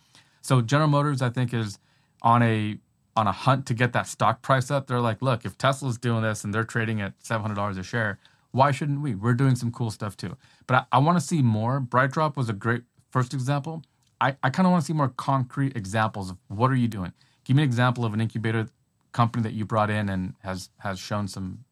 So 0.44 0.62
General 0.62 0.90
Motors, 0.90 1.24
I 1.24 1.32
think, 1.32 1.52
is 1.52 1.80
on 2.22 2.44
a 2.44 2.78
on 3.16 3.26
a 3.26 3.32
hunt 3.32 3.66
to 3.66 3.74
get 3.74 3.92
that 3.94 4.06
stock 4.06 4.44
price 4.44 4.70
up. 4.70 4.86
They're 4.86 5.02
like, 5.02 5.24
look, 5.24 5.46
if 5.46 5.58
Tesla's 5.58 5.98
doing 5.98 6.22
this 6.22 6.44
and 6.44 6.54
they're 6.54 6.64
trading 6.64 7.02
at 7.02 7.14
seven 7.24 7.42
hundred 7.42 7.56
dollars 7.56 7.78
a 7.80 7.84
share, 7.84 8.20
why 8.52 8.72
shouldn't 8.72 9.02
we? 9.02 9.16
We're 9.16 9.34
doing 9.34 9.56
some 9.56 9.72
cool 9.72 9.91
stuff 9.91 10.18
too. 10.18 10.36
But 10.68 10.88
I, 10.91 10.97
I 10.97 11.00
want 11.00 11.20
to 11.20 11.26
see 11.26 11.41
more. 11.41 11.80
BrightDrop 11.80 12.36
was 12.36 12.50
a 12.50 12.54
great 12.54 12.84
first 13.12 13.34
example. 13.34 13.84
I, 14.22 14.36
I 14.43 14.50
kind 14.50 14.66
of 14.66 14.72
want 14.72 14.84
to 14.84 14.86
see 14.86 14.93
more 14.93 15.10
concrete 15.10 15.76
examples 15.78 16.32
of 16.32 16.38
what 16.47 16.72
are 16.72 16.76
you 16.76 16.88
doing. 16.88 17.14
Give 17.45 17.56
me 17.56 17.64
an 17.64 17.70
example 17.70 18.06
of 18.06 18.14
an 18.14 18.22
incubator 18.22 18.68
company 19.12 19.43
that 19.43 19.54
you 19.54 19.66
brought 19.66 19.89
in 19.89 20.10
and 20.10 20.36
has 20.43 20.70
has 20.80 21.00
shown 21.00 21.28
some 21.28 21.64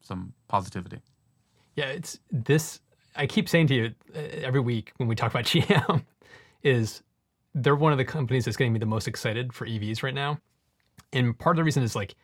some 0.00 0.32
positivity. 0.48 1.00
Yeah, 1.74 1.86
it's 1.86 2.18
this. 2.30 2.80
I 3.16 3.26
keep 3.26 3.48
saying 3.48 3.66
to 3.68 3.74
you 3.74 3.94
uh, 4.14 4.18
every 4.42 4.60
week 4.60 4.92
when 4.98 5.08
we 5.08 5.14
talk 5.14 5.30
about 5.30 5.44
GM, 5.46 6.04
is 6.62 7.02
they're 7.54 7.76
one 7.76 7.92
of 7.92 7.98
the 7.98 8.04
companies 8.04 8.44
that's 8.44 8.56
getting 8.56 8.72
me 8.72 8.78
the 8.78 8.86
most 8.86 9.08
excited 9.08 9.52
for 9.52 9.66
EVs 9.66 10.02
right 10.02 10.14
now. 10.14 10.38
And 11.12 11.38
part 11.38 11.56
of 11.56 11.58
the 11.58 11.64
reason 11.64 11.82
is 11.82 11.94
like, 11.94 12.14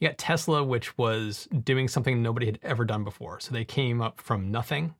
you 0.00 0.08
got 0.08 0.18
Tesla, 0.18 0.64
which 0.64 0.96
was 0.96 1.46
doing 1.62 1.86
something 1.86 2.22
nobody 2.22 2.46
had 2.46 2.58
ever 2.62 2.84
done 2.84 3.04
before. 3.04 3.38
So 3.38 3.52
they 3.52 3.64
came 3.64 4.00
up 4.00 4.20
from 4.20 4.50
nothing 4.50 4.94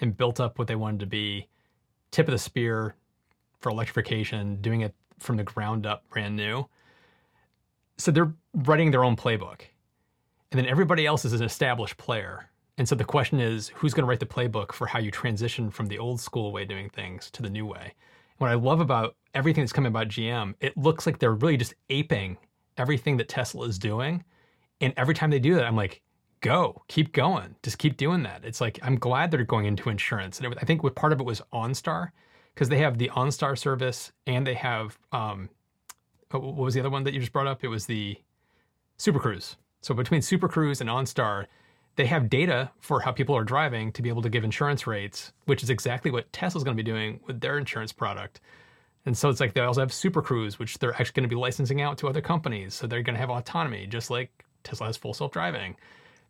and 0.00 0.16
built 0.16 0.40
up 0.40 0.58
what 0.58 0.68
they 0.68 0.76
wanted 0.76 1.00
to 1.00 1.06
be 1.06 1.48
tip 2.12 2.28
of 2.28 2.32
the 2.32 2.38
spear 2.38 2.94
for 3.60 3.70
electrification, 3.70 4.60
doing 4.60 4.82
it 4.82 4.94
from 5.18 5.36
the 5.36 5.42
ground 5.42 5.84
up, 5.84 6.08
brand 6.08 6.36
new. 6.36 6.66
So 7.98 8.10
they're 8.10 8.32
writing 8.54 8.90
their 8.90 9.04
own 9.04 9.16
playbook. 9.16 9.62
And 10.52 10.58
then 10.58 10.66
everybody 10.66 11.06
else 11.06 11.24
is 11.24 11.32
an 11.32 11.42
established 11.42 11.96
player. 11.96 12.48
And 12.78 12.88
so 12.88 12.94
the 12.94 13.04
question 13.04 13.40
is 13.40 13.68
who's 13.68 13.94
going 13.94 14.04
to 14.04 14.08
write 14.08 14.20
the 14.20 14.26
playbook 14.26 14.72
for 14.72 14.86
how 14.86 14.98
you 15.00 15.10
transition 15.10 15.70
from 15.70 15.86
the 15.86 15.98
old 15.98 16.20
school 16.20 16.52
way 16.52 16.62
of 16.62 16.68
doing 16.68 16.88
things 16.90 17.30
to 17.32 17.42
the 17.42 17.50
new 17.50 17.66
way? 17.66 17.94
What 18.38 18.50
I 18.50 18.54
love 18.54 18.80
about 18.80 19.16
everything 19.34 19.64
that's 19.64 19.72
coming 19.72 19.90
about 19.90 20.08
GM, 20.08 20.54
it 20.60 20.76
looks 20.76 21.06
like 21.06 21.18
they're 21.18 21.34
really 21.34 21.56
just 21.56 21.74
aping 21.90 22.36
everything 22.76 23.16
that 23.16 23.28
Tesla 23.28 23.66
is 23.66 23.78
doing. 23.78 24.22
And 24.80 24.92
every 24.96 25.14
time 25.14 25.30
they 25.30 25.38
do 25.38 25.54
that, 25.54 25.64
I'm 25.64 25.76
like, 25.76 26.02
go, 26.40 26.82
keep 26.88 27.12
going, 27.12 27.56
just 27.62 27.78
keep 27.78 27.96
doing 27.96 28.22
that. 28.24 28.44
It's 28.44 28.60
like, 28.60 28.78
I'm 28.82 28.98
glad 28.98 29.30
they're 29.30 29.44
going 29.44 29.64
into 29.64 29.88
insurance. 29.88 30.38
And 30.38 30.52
it, 30.52 30.58
I 30.60 30.64
think 30.64 30.82
what 30.82 30.94
part 30.94 31.12
of 31.12 31.20
it 31.20 31.24
was 31.24 31.42
OnStar, 31.52 32.10
because 32.54 32.68
they 32.68 32.78
have 32.78 32.98
the 32.98 33.10
OnStar 33.14 33.58
service 33.58 34.12
and 34.26 34.46
they 34.46 34.54
have, 34.54 34.98
um, 35.12 35.48
what 36.30 36.42
what 36.42 36.56
was 36.56 36.74
the 36.74 36.80
other 36.80 36.90
one 36.90 37.04
that 37.04 37.14
you 37.14 37.20
just 37.20 37.32
brought 37.32 37.46
up? 37.46 37.64
It 37.64 37.68
was 37.68 37.86
the 37.86 38.16
Super 38.98 39.18
Cruise. 39.18 39.56
So 39.80 39.94
between 39.94 40.22
Super 40.22 40.48
Cruise 40.48 40.80
and 40.80 40.90
OnStar, 40.90 41.46
they 41.96 42.06
have 42.06 42.28
data 42.28 42.70
for 42.80 43.00
how 43.00 43.12
people 43.12 43.36
are 43.36 43.44
driving 43.44 43.90
to 43.92 44.02
be 44.02 44.08
able 44.08 44.22
to 44.22 44.28
give 44.28 44.44
insurance 44.44 44.86
rates, 44.86 45.32
which 45.46 45.62
is 45.62 45.70
exactly 45.70 46.10
what 46.10 46.30
Tesla's 46.32 46.64
going 46.64 46.76
to 46.76 46.82
be 46.82 46.88
doing 46.88 47.20
with 47.26 47.40
their 47.40 47.56
insurance 47.56 47.92
product. 47.92 48.40
And 49.06 49.16
so 49.16 49.30
it's 49.30 49.40
like 49.40 49.54
they 49.54 49.60
also 49.60 49.80
have 49.80 49.92
Super 49.92 50.20
Cruise, 50.20 50.58
which 50.58 50.78
they're 50.78 50.92
actually 50.92 51.12
going 51.14 51.28
to 51.28 51.34
be 51.34 51.40
licensing 51.40 51.80
out 51.80 51.96
to 51.98 52.08
other 52.08 52.20
companies. 52.20 52.74
So 52.74 52.86
they're 52.86 53.02
going 53.02 53.14
to 53.14 53.20
have 53.20 53.30
autonomy, 53.30 53.86
just 53.86 54.10
like 54.10 54.44
Tesla 54.66 54.86
has 54.86 54.96
full 54.96 55.14
self 55.14 55.32
driving. 55.32 55.76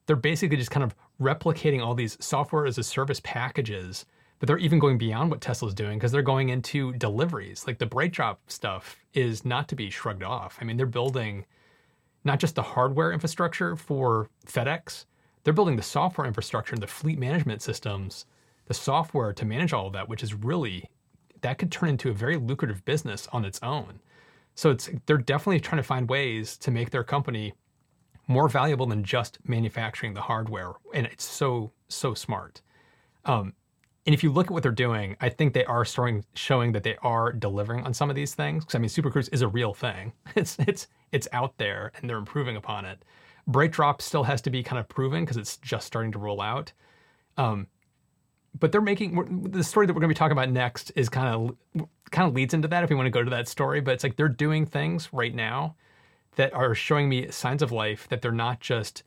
They're 0.07 0.17
basically 0.17 0.57
just 0.57 0.71
kind 0.71 0.85
of 0.85 0.95
replicating 1.21 1.85
all 1.85 1.95
these 1.95 2.17
software 2.25 2.67
as 2.67 2.79
a 2.79 2.83
service 2.85 3.21
packages, 3.25 4.07
but 4.39 4.47
they're 4.47 4.59
even 4.59 4.79
going 4.79 4.99
beyond 4.99 5.31
what 5.31 5.41
Tesla's 5.41 5.75
doing 5.75 5.99
because 5.99 6.13
they're 6.13 6.23
going 6.23 6.51
into 6.51 6.93
deliveries. 6.95 7.67
Like 7.67 7.79
the 7.79 7.87
BrightDrop 7.87 8.37
stuff 8.47 8.97
is 9.15 9.45
not 9.45 9.69
to 9.69 9.75
be 9.75 9.91
shrugged 9.91 10.23
off. 10.23 10.59
I 10.61 10.65
mean, 10.65 10.77
they're 10.77 10.87
building 10.87 11.45
not 12.25 12.39
just 12.39 12.55
the 12.55 12.63
hardware 12.63 13.13
infrastructure 13.13 13.77
for 13.77 14.29
FedEx, 14.47 15.07
they're 15.45 15.55
building 15.55 15.77
the 15.77 15.83
software 15.83 16.27
infrastructure 16.27 16.75
and 16.75 16.83
the 16.83 16.89
fleet 16.89 17.21
management 17.21 17.63
systems, 17.63 18.27
the 18.67 18.75
software 18.75 19.33
to 19.33 19.45
manage 19.45 19.73
all 19.73 19.87
of 19.87 19.93
that, 19.93 20.09
which 20.09 20.25
is 20.25 20.35
really 20.35 20.91
that 21.43 21.59
could 21.59 21.71
turn 21.71 21.89
into 21.89 22.11
a 22.11 22.13
very 22.13 22.37
lucrative 22.37 22.85
business 22.85 23.29
on 23.33 23.45
its 23.45 23.61
own. 23.63 24.01
So 24.57 24.71
it's 24.71 24.91
they're 25.07 25.19
definitely 25.19 25.61
trying 25.61 25.81
to 25.81 25.87
find 25.87 26.09
ways 26.09 26.57
to 26.59 26.73
make 26.73 26.91
their 26.91 27.05
company 27.05 27.55
more 28.27 28.49
valuable 28.49 28.87
than 28.87 29.05
just 29.05 29.39
manufacturing 29.47 30.15
the 30.15 30.21
hardware, 30.23 30.73
and 30.95 31.07
it's 31.07 31.25
so 31.25 31.73
so 31.89 32.15
smart. 32.15 32.63
Um, 33.25 33.55
and 34.07 34.15
if 34.15 34.23
you 34.23 34.31
look 34.31 34.47
at 34.47 34.53
what 34.53 34.63
they're 34.63 34.73
doing, 34.73 35.17
I 35.21 35.29
think 35.29 35.53
they 35.53 35.65
are 35.65 35.85
starting 35.85 36.25
showing 36.35 36.73
that 36.73 36.85
they 36.85 36.97
are 37.03 37.33
delivering 37.33 37.85
on 37.85 37.93
some 37.93 38.09
of 38.09 38.15
these 38.15 38.35
things. 38.35 38.65
Because 38.65 38.77
I 38.77 38.79
mean, 38.79 38.89
Super 38.89 39.11
Cruise 39.11 39.29
is 39.31 39.43
a 39.43 39.49
real 39.49 39.75
thing. 39.75 40.13
It's 40.37 40.57
it's 40.61 40.89
it's 41.13 41.29
out 41.33 41.57
there, 41.59 41.93
and 41.97 42.09
they're 42.09 42.19
improving 42.19 42.57
upon 42.57 42.85
it. 42.85 43.05
BrightDrop 43.49 44.01
still 44.01 44.25
has 44.25 44.41
to 44.43 44.51
be 44.51 44.63
kind 44.63 44.79
of 44.79 44.89
proven 44.89 45.25
because 45.25 45.37
it's 45.37 45.57
just 45.59 45.87
starting 45.87 46.13
to 46.13 46.19
roll 46.19 46.41
out. 46.41 46.73
Um, 47.37 47.69
but 48.59 48.73
they're 48.73 48.81
making 48.81 49.51
the 49.51 49.63
story 49.63 49.87
that 49.87 49.93
we're 49.93 50.01
going 50.01 50.09
to 50.09 50.15
be 50.15 50.19
talking 50.19 50.33
about 50.33 50.51
next 50.51 50.91
is 50.97 51.09
kind 51.09 51.29
of 51.29 51.87
kind 52.11 52.29
of 52.29 52.35
leads 52.35 52.55
into 52.55 52.69
that 52.69 52.83
if 52.83 52.91
we 52.91 52.97
want 52.97 53.07
to 53.07 53.11
go 53.11 53.23
to 53.23 53.31
that 53.31 53.49
story. 53.49 53.81
But 53.81 53.95
it's 53.95 54.05
like 54.05 54.17
they're 54.17 54.29
doing 54.29 54.67
things 54.67 55.13
right 55.13 55.35
now 55.35 55.77
that 56.37 56.55
are 56.55 56.75
showing 56.75 57.09
me 57.09 57.31
signs 57.31 57.63
of 57.63 57.73
life 57.73 58.09
that 58.09 58.23
they're 58.23 58.33
not 58.33 58.61
just 58.61 59.03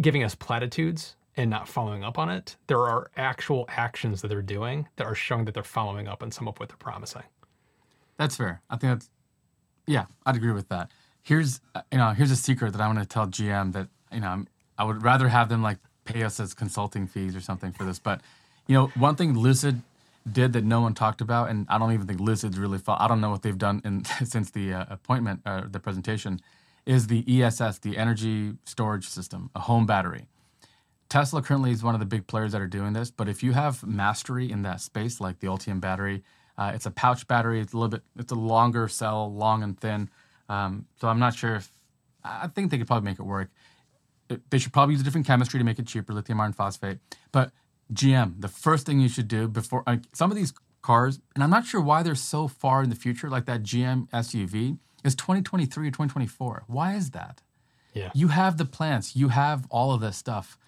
giving 0.00 0.22
us 0.22 0.34
platitudes 0.34 1.16
and 1.36 1.48
not 1.48 1.68
following 1.68 2.04
up 2.04 2.18
on 2.18 2.28
it. 2.28 2.56
There 2.66 2.80
are 2.80 3.10
actual 3.16 3.64
actions 3.68 4.20
that 4.22 4.28
they're 4.28 4.42
doing 4.42 4.88
that 4.96 5.06
are 5.06 5.14
showing 5.14 5.44
that 5.46 5.54
they're 5.54 5.62
following 5.62 6.08
up 6.08 6.22
on 6.22 6.30
some 6.30 6.48
of 6.48 6.58
what 6.58 6.68
they're 6.68 6.76
promising. 6.76 7.22
That's 8.16 8.36
fair. 8.36 8.60
I 8.68 8.76
think 8.76 8.92
that's 8.92 9.10
yeah, 9.86 10.04
I'd 10.26 10.36
agree 10.36 10.52
with 10.52 10.68
that. 10.68 10.90
Here's 11.22 11.60
you 11.90 11.98
know 11.98 12.10
here's 12.10 12.30
a 12.30 12.36
secret 12.36 12.72
that 12.72 12.80
I'm 12.80 12.94
going 12.94 13.04
to 13.04 13.08
tell 13.08 13.26
GM 13.26 13.72
that 13.72 13.88
you 14.12 14.20
know 14.20 14.44
I 14.76 14.84
would 14.84 15.02
rather 15.02 15.28
have 15.28 15.48
them 15.48 15.62
like 15.62 15.78
pay 16.04 16.22
us 16.22 16.40
as 16.40 16.54
consulting 16.54 17.06
fees 17.06 17.34
or 17.34 17.40
something 17.40 17.72
for 17.72 17.84
this. 17.84 17.98
But 17.98 18.20
you 18.66 18.74
know 18.74 18.88
one 18.94 19.16
thing 19.16 19.38
Lucid 19.38 19.82
did 20.32 20.52
that 20.52 20.64
no 20.64 20.80
one 20.80 20.94
talked 20.94 21.20
about, 21.20 21.50
and 21.50 21.66
I 21.68 21.78
don't 21.78 21.92
even 21.92 22.06
think 22.06 22.20
Lucid's 22.20 22.58
really 22.58 22.78
fought. 22.78 23.00
I 23.00 23.08
don't 23.08 23.20
know 23.20 23.30
what 23.30 23.42
they've 23.42 23.56
done 23.56 23.82
in, 23.84 24.04
since 24.24 24.50
the 24.50 24.74
uh, 24.74 24.84
appointment 24.90 25.42
or 25.46 25.66
the 25.70 25.80
presentation. 25.80 26.40
Is 26.86 27.08
the 27.08 27.24
ESS, 27.42 27.78
the 27.80 27.96
energy 27.96 28.54
storage 28.64 29.06
system, 29.06 29.50
a 29.54 29.60
home 29.60 29.86
battery? 29.86 30.26
Tesla 31.08 31.42
currently 31.42 31.72
is 31.72 31.82
one 31.82 31.94
of 31.94 32.00
the 32.00 32.06
big 32.06 32.26
players 32.26 32.52
that 32.52 32.60
are 32.60 32.66
doing 32.66 32.92
this, 32.92 33.10
but 33.10 33.28
if 33.28 33.42
you 33.42 33.52
have 33.52 33.84
mastery 33.84 34.50
in 34.50 34.62
that 34.62 34.80
space, 34.80 35.20
like 35.20 35.40
the 35.40 35.46
Ultium 35.48 35.80
battery, 35.80 36.22
uh, 36.56 36.72
it's 36.74 36.86
a 36.86 36.90
pouch 36.90 37.26
battery. 37.26 37.60
It's 37.60 37.72
a 37.72 37.76
little 37.76 37.88
bit, 37.88 38.02
it's 38.18 38.32
a 38.32 38.36
longer 38.36 38.86
cell, 38.86 39.32
long 39.32 39.62
and 39.62 39.80
thin. 39.80 40.10
Um, 40.48 40.86
so 41.00 41.08
I'm 41.08 41.18
not 41.18 41.34
sure 41.34 41.56
if, 41.56 41.72
I 42.22 42.48
think 42.48 42.70
they 42.70 42.76
could 42.76 42.86
probably 42.86 43.10
make 43.10 43.18
it 43.18 43.22
work. 43.22 43.48
It, 44.28 44.42
they 44.50 44.58
should 44.58 44.72
probably 44.72 44.92
use 44.94 45.00
a 45.00 45.04
different 45.04 45.26
chemistry 45.26 45.58
to 45.58 45.64
make 45.64 45.78
it 45.78 45.86
cheaper, 45.86 46.12
lithium 46.12 46.40
iron 46.40 46.52
phosphate. 46.52 46.98
But 47.32 47.50
GM, 47.92 48.40
the 48.40 48.48
first 48.48 48.86
thing 48.86 49.00
you 49.00 49.08
should 49.08 49.28
do 49.28 49.48
before 49.48 49.82
like, 49.86 50.02
some 50.12 50.30
of 50.30 50.36
these 50.36 50.52
cars, 50.82 51.20
and 51.34 51.42
I'm 51.44 51.50
not 51.50 51.66
sure 51.66 51.80
why 51.80 52.02
they're 52.02 52.14
so 52.14 52.48
far 52.48 52.82
in 52.82 52.90
the 52.90 52.96
future, 52.96 53.28
like 53.28 53.46
that 53.46 53.62
GM 53.62 54.08
SUV, 54.10 54.78
is 55.04 55.14
2023 55.14 55.88
or 55.88 55.90
2024. 55.90 56.64
Why 56.66 56.94
is 56.94 57.10
that? 57.10 57.42
Yeah. 57.94 58.10
You 58.14 58.28
have 58.28 58.56
the 58.56 58.64
plants, 58.64 59.16
you 59.16 59.28
have 59.28 59.66
all 59.70 59.92
of 59.92 60.00
this 60.00 60.16
stuff. 60.16 60.58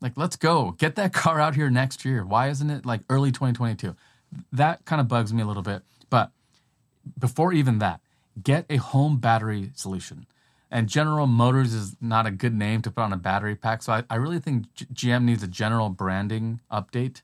Like, 0.00 0.12
let's 0.16 0.36
go. 0.36 0.72
Get 0.72 0.96
that 0.96 1.12
car 1.22 1.40
out 1.40 1.54
here 1.54 1.70
next 1.70 2.04
year. 2.04 2.24
Why 2.24 2.48
isn't 2.48 2.70
it 2.70 2.86
like 2.86 3.02
early 3.08 3.30
2022? 3.30 3.96
That 4.52 4.84
kind 4.84 5.00
of 5.00 5.08
bugs 5.08 5.32
me 5.32 5.42
a 5.42 5.46
little 5.46 5.62
bit. 5.62 5.82
But 6.08 6.30
before 7.18 7.52
even 7.52 7.78
that, 7.78 8.00
get 8.42 8.66
a 8.70 8.76
home 8.76 9.18
battery 9.18 9.70
solution. 9.74 10.26
And 10.70 10.88
General 10.88 11.26
Motors 11.26 11.74
is 11.74 11.96
not 12.00 12.26
a 12.26 12.30
good 12.30 12.54
name 12.54 12.80
to 12.82 12.90
put 12.90 13.02
on 13.02 13.12
a 13.12 13.16
battery 13.16 13.56
pack. 13.56 13.82
So 13.82 13.92
I, 13.92 14.04
I 14.08 14.16
really 14.16 14.38
think 14.38 14.72
G- 14.74 14.86
GM 14.86 15.24
needs 15.24 15.42
a 15.42 15.48
general 15.48 15.88
branding 15.88 16.60
update 16.70 17.22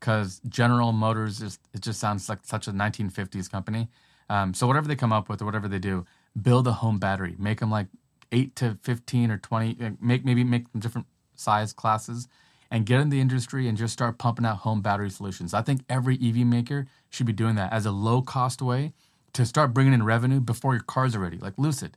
because 0.00 0.40
General 0.48 0.92
Motors 0.92 1.42
is 1.42 1.58
it 1.74 1.82
just 1.82 2.00
sounds 2.00 2.28
like 2.28 2.40
such 2.42 2.66
a 2.66 2.72
1950s 2.72 3.50
company. 3.50 3.88
Um, 4.30 4.54
so 4.54 4.66
whatever 4.66 4.88
they 4.88 4.96
come 4.96 5.12
up 5.12 5.28
with 5.28 5.42
or 5.42 5.44
whatever 5.44 5.68
they 5.68 5.78
do, 5.78 6.06
build 6.40 6.66
a 6.66 6.72
home 6.72 6.98
battery. 6.98 7.36
Make 7.38 7.60
them 7.60 7.70
like 7.70 7.88
eight 8.32 8.56
to 8.56 8.78
15 8.82 9.30
or 9.30 9.38
20. 9.38 9.76
uh, 9.80 9.90
Make 10.00 10.24
maybe 10.24 10.42
make 10.42 10.70
them 10.72 10.80
different 10.80 11.06
size 11.34 11.72
classes, 11.72 12.28
and 12.70 12.86
get 12.86 13.00
in 13.00 13.10
the 13.10 13.20
industry 13.20 13.68
and 13.68 13.76
just 13.76 13.92
start 13.92 14.16
pumping 14.16 14.46
out 14.46 14.58
home 14.58 14.80
battery 14.80 15.10
solutions. 15.10 15.52
I 15.52 15.60
think 15.60 15.82
every 15.90 16.14
EV 16.14 16.36
maker 16.46 16.86
should 17.10 17.26
be 17.26 17.32
doing 17.34 17.54
that 17.56 17.70
as 17.72 17.84
a 17.84 17.90
low 17.90 18.22
cost 18.22 18.62
way 18.62 18.94
to 19.34 19.44
start 19.44 19.74
bringing 19.74 19.92
in 19.92 20.02
revenue 20.04 20.40
before 20.40 20.72
your 20.74 20.82
cars 20.82 21.14
are 21.14 21.18
ready, 21.20 21.38
like 21.38 21.54
Lucid. 21.58 21.96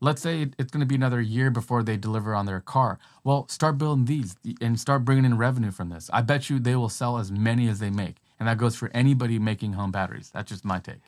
Let's 0.00 0.22
say 0.22 0.48
it's 0.58 0.70
going 0.70 0.80
to 0.80 0.86
be 0.86 0.94
another 0.94 1.20
year 1.20 1.50
before 1.50 1.82
they 1.82 1.96
deliver 1.96 2.34
on 2.34 2.46
their 2.46 2.60
car. 2.60 2.98
Well, 3.24 3.48
start 3.48 3.78
building 3.78 4.04
these 4.04 4.36
and 4.60 4.78
start 4.78 5.04
bringing 5.04 5.24
in 5.24 5.36
revenue 5.36 5.72
from 5.72 5.88
this. 5.88 6.08
I 6.12 6.22
bet 6.22 6.48
you 6.48 6.58
they 6.58 6.76
will 6.76 6.88
sell 6.88 7.18
as 7.18 7.32
many 7.32 7.68
as 7.68 7.80
they 7.80 7.90
make. 7.90 8.16
And 8.38 8.48
that 8.48 8.58
goes 8.58 8.76
for 8.76 8.90
anybody 8.94 9.38
making 9.40 9.72
home 9.72 9.90
batteries. 9.90 10.30
That's 10.32 10.48
just 10.48 10.64
my 10.64 10.78
take. 10.78 11.00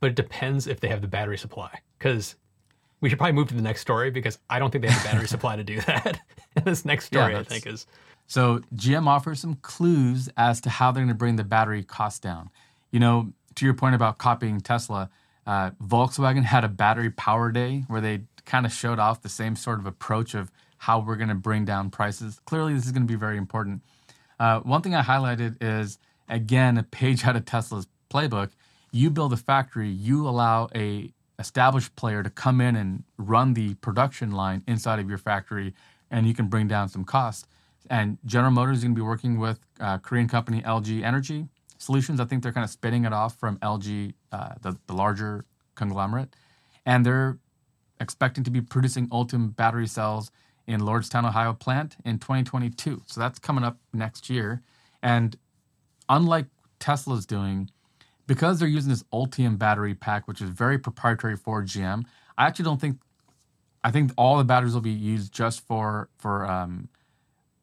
But 0.00 0.10
it 0.10 0.16
depends 0.16 0.66
if 0.66 0.80
they 0.80 0.88
have 0.88 1.00
the 1.00 1.06
battery 1.06 1.38
supply. 1.38 1.80
Because 1.98 2.34
we 3.00 3.08
should 3.08 3.18
probably 3.18 3.34
move 3.34 3.48
to 3.48 3.54
the 3.54 3.62
next 3.62 3.82
story 3.82 4.10
because 4.10 4.38
I 4.50 4.58
don't 4.58 4.70
think 4.70 4.82
they 4.82 4.90
have 4.90 5.02
the 5.02 5.08
battery 5.08 5.28
supply 5.28 5.56
to 5.56 5.64
do 5.64 5.80
that. 5.86 6.20
this 6.64 6.84
next 6.84 7.06
story, 7.06 7.34
Yeah, 7.34 7.40
I 7.40 7.44
think, 7.44 7.66
is 7.66 7.86
So 8.26 8.60
GM 8.74 9.06
offers 9.06 9.40
some 9.40 9.54
clues 9.56 10.28
as 10.36 10.60
to 10.62 10.70
how 10.70 10.90
they're 10.90 11.02
going 11.02 11.08
to 11.08 11.14
bring 11.14 11.36
the 11.36 11.44
battery 11.44 11.84
cost 11.84 12.22
down. 12.22 12.50
You 12.90 13.00
know, 13.00 13.32
to 13.56 13.64
your 13.64 13.74
point 13.74 13.94
about 13.94 14.18
copying 14.18 14.60
Tesla, 14.60 15.10
uh, 15.46 15.70
Volkswagen 15.82 16.44
had 16.44 16.64
a 16.64 16.68
battery 16.68 17.10
power 17.10 17.50
day 17.50 17.84
where 17.88 18.00
they 18.00 18.22
kind 18.44 18.66
of 18.66 18.72
showed 18.72 18.98
off 18.98 19.22
the 19.22 19.28
same 19.28 19.56
sort 19.56 19.78
of 19.78 19.86
approach 19.86 20.34
of 20.34 20.50
how 20.78 20.98
we're 21.00 21.16
going 21.16 21.28
to 21.28 21.34
bring 21.34 21.64
down 21.64 21.90
prices. 21.90 22.40
Clearly, 22.44 22.74
this 22.74 22.86
is 22.86 22.92
going 22.92 23.06
to 23.06 23.12
be 23.12 23.18
very 23.18 23.36
important. 23.36 23.82
Uh, 24.38 24.60
one 24.60 24.82
thing 24.82 24.94
I 24.94 25.02
highlighted 25.02 25.56
is 25.60 25.98
again 26.28 26.76
a 26.78 26.82
page 26.82 27.24
out 27.24 27.36
of 27.36 27.44
Tesla's 27.44 27.86
playbook. 28.10 28.50
You 28.90 29.10
build 29.10 29.32
a 29.32 29.36
factory, 29.36 29.88
you 29.88 30.28
allow 30.28 30.68
a 30.74 31.12
established 31.38 31.94
player 31.96 32.22
to 32.22 32.30
come 32.30 32.60
in 32.60 32.76
and 32.76 33.04
run 33.16 33.54
the 33.54 33.74
production 33.74 34.32
line 34.32 34.62
inside 34.66 34.98
of 34.98 35.08
your 35.08 35.18
factory, 35.18 35.74
and 36.10 36.26
you 36.26 36.34
can 36.34 36.46
bring 36.46 36.68
down 36.68 36.88
some 36.88 37.04
costs. 37.04 37.46
And 37.90 38.18
General 38.24 38.52
Motors 38.52 38.78
is 38.78 38.84
going 38.84 38.94
to 38.94 38.98
be 38.98 39.06
working 39.06 39.38
with 39.38 39.58
uh, 39.80 39.98
Korean 39.98 40.28
company 40.28 40.62
LG 40.62 41.02
Energy 41.02 41.48
Solutions. 41.78 42.20
I 42.20 42.24
think 42.24 42.42
they're 42.42 42.52
kind 42.52 42.64
of 42.64 42.70
spinning 42.70 43.04
it 43.04 43.12
off 43.12 43.36
from 43.38 43.58
LG, 43.58 44.14
uh, 44.30 44.54
the, 44.60 44.78
the 44.86 44.92
larger 44.92 45.44
conglomerate, 45.74 46.34
and 46.86 47.04
they're 47.04 47.38
expecting 48.02 48.44
to 48.44 48.50
be 48.50 48.60
producing 48.60 49.08
Ultium 49.08 49.54
battery 49.56 49.86
cells 49.86 50.30
in 50.66 50.80
Lordstown, 50.80 51.26
Ohio 51.26 51.52
plant 51.52 51.96
in 52.04 52.18
2022. 52.18 53.02
So 53.06 53.20
that's 53.20 53.38
coming 53.38 53.64
up 53.64 53.78
next 53.92 54.28
year. 54.28 54.62
And 55.02 55.36
unlike 56.08 56.46
Tesla's 56.78 57.26
doing, 57.26 57.70
because 58.26 58.58
they're 58.58 58.68
using 58.68 58.90
this 58.90 59.04
Ultium 59.12 59.58
battery 59.58 59.94
pack, 59.94 60.28
which 60.28 60.40
is 60.40 60.50
very 60.50 60.78
proprietary 60.78 61.36
for 61.36 61.62
GM, 61.62 62.04
I 62.36 62.46
actually 62.46 62.64
don't 62.64 62.80
think. 62.80 62.98
I 63.84 63.90
think 63.90 64.12
all 64.16 64.38
the 64.38 64.44
batteries 64.44 64.74
will 64.74 64.80
be 64.80 64.90
used 64.90 65.32
just 65.32 65.66
for 65.66 66.08
for 66.16 66.46
um, 66.46 66.88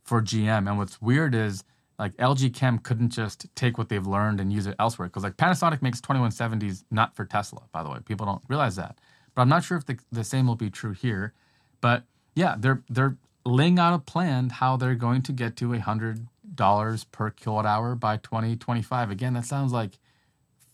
for 0.03 0.21
GM. 0.21 0.67
And 0.67 0.77
what's 0.77 1.01
weird 1.01 1.33
is 1.33 1.63
like 1.97 2.15
LG 2.17 2.53
Chem 2.53 2.79
couldn't 2.79 3.09
just 3.09 3.45
take 3.55 3.77
what 3.77 3.87
they've 3.87 4.05
learned 4.05 4.41
and 4.41 4.51
use 4.51 4.67
it 4.67 4.75
elsewhere. 4.79 5.07
Because 5.07 5.23
like 5.23 5.37
Panasonic 5.37 5.81
makes 5.81 6.01
2170s 6.01 6.83
not 6.91 7.15
for 7.15 7.25
Tesla, 7.25 7.61
by 7.71 7.83
the 7.83 7.89
way. 7.89 7.99
People 8.05 8.25
don't 8.25 8.41
realize 8.49 8.75
that. 8.75 8.97
But 9.39 9.43
I'm 9.43 9.49
not 9.49 9.63
sure 9.63 9.77
if 9.77 9.85
the, 9.85 9.97
the 10.11 10.25
same 10.25 10.47
will 10.47 10.57
be 10.57 10.69
true 10.69 10.91
here. 10.91 11.31
But 11.79 12.03
yeah, 12.35 12.55
they're 12.59 12.83
they're 12.89 13.15
laying 13.45 13.79
out 13.79 13.93
a 13.93 13.99
plan 13.99 14.49
how 14.49 14.75
they're 14.75 14.95
going 14.95 15.21
to 15.21 15.31
get 15.31 15.55
to 15.55 15.71
hundred 15.79 16.27
dollars 16.55 17.05
per 17.05 17.29
kilowatt 17.29 17.65
hour 17.65 17.95
by 17.95 18.17
2025. 18.17 19.09
Again, 19.09 19.35
that 19.35 19.45
sounds 19.45 19.71
like 19.71 19.97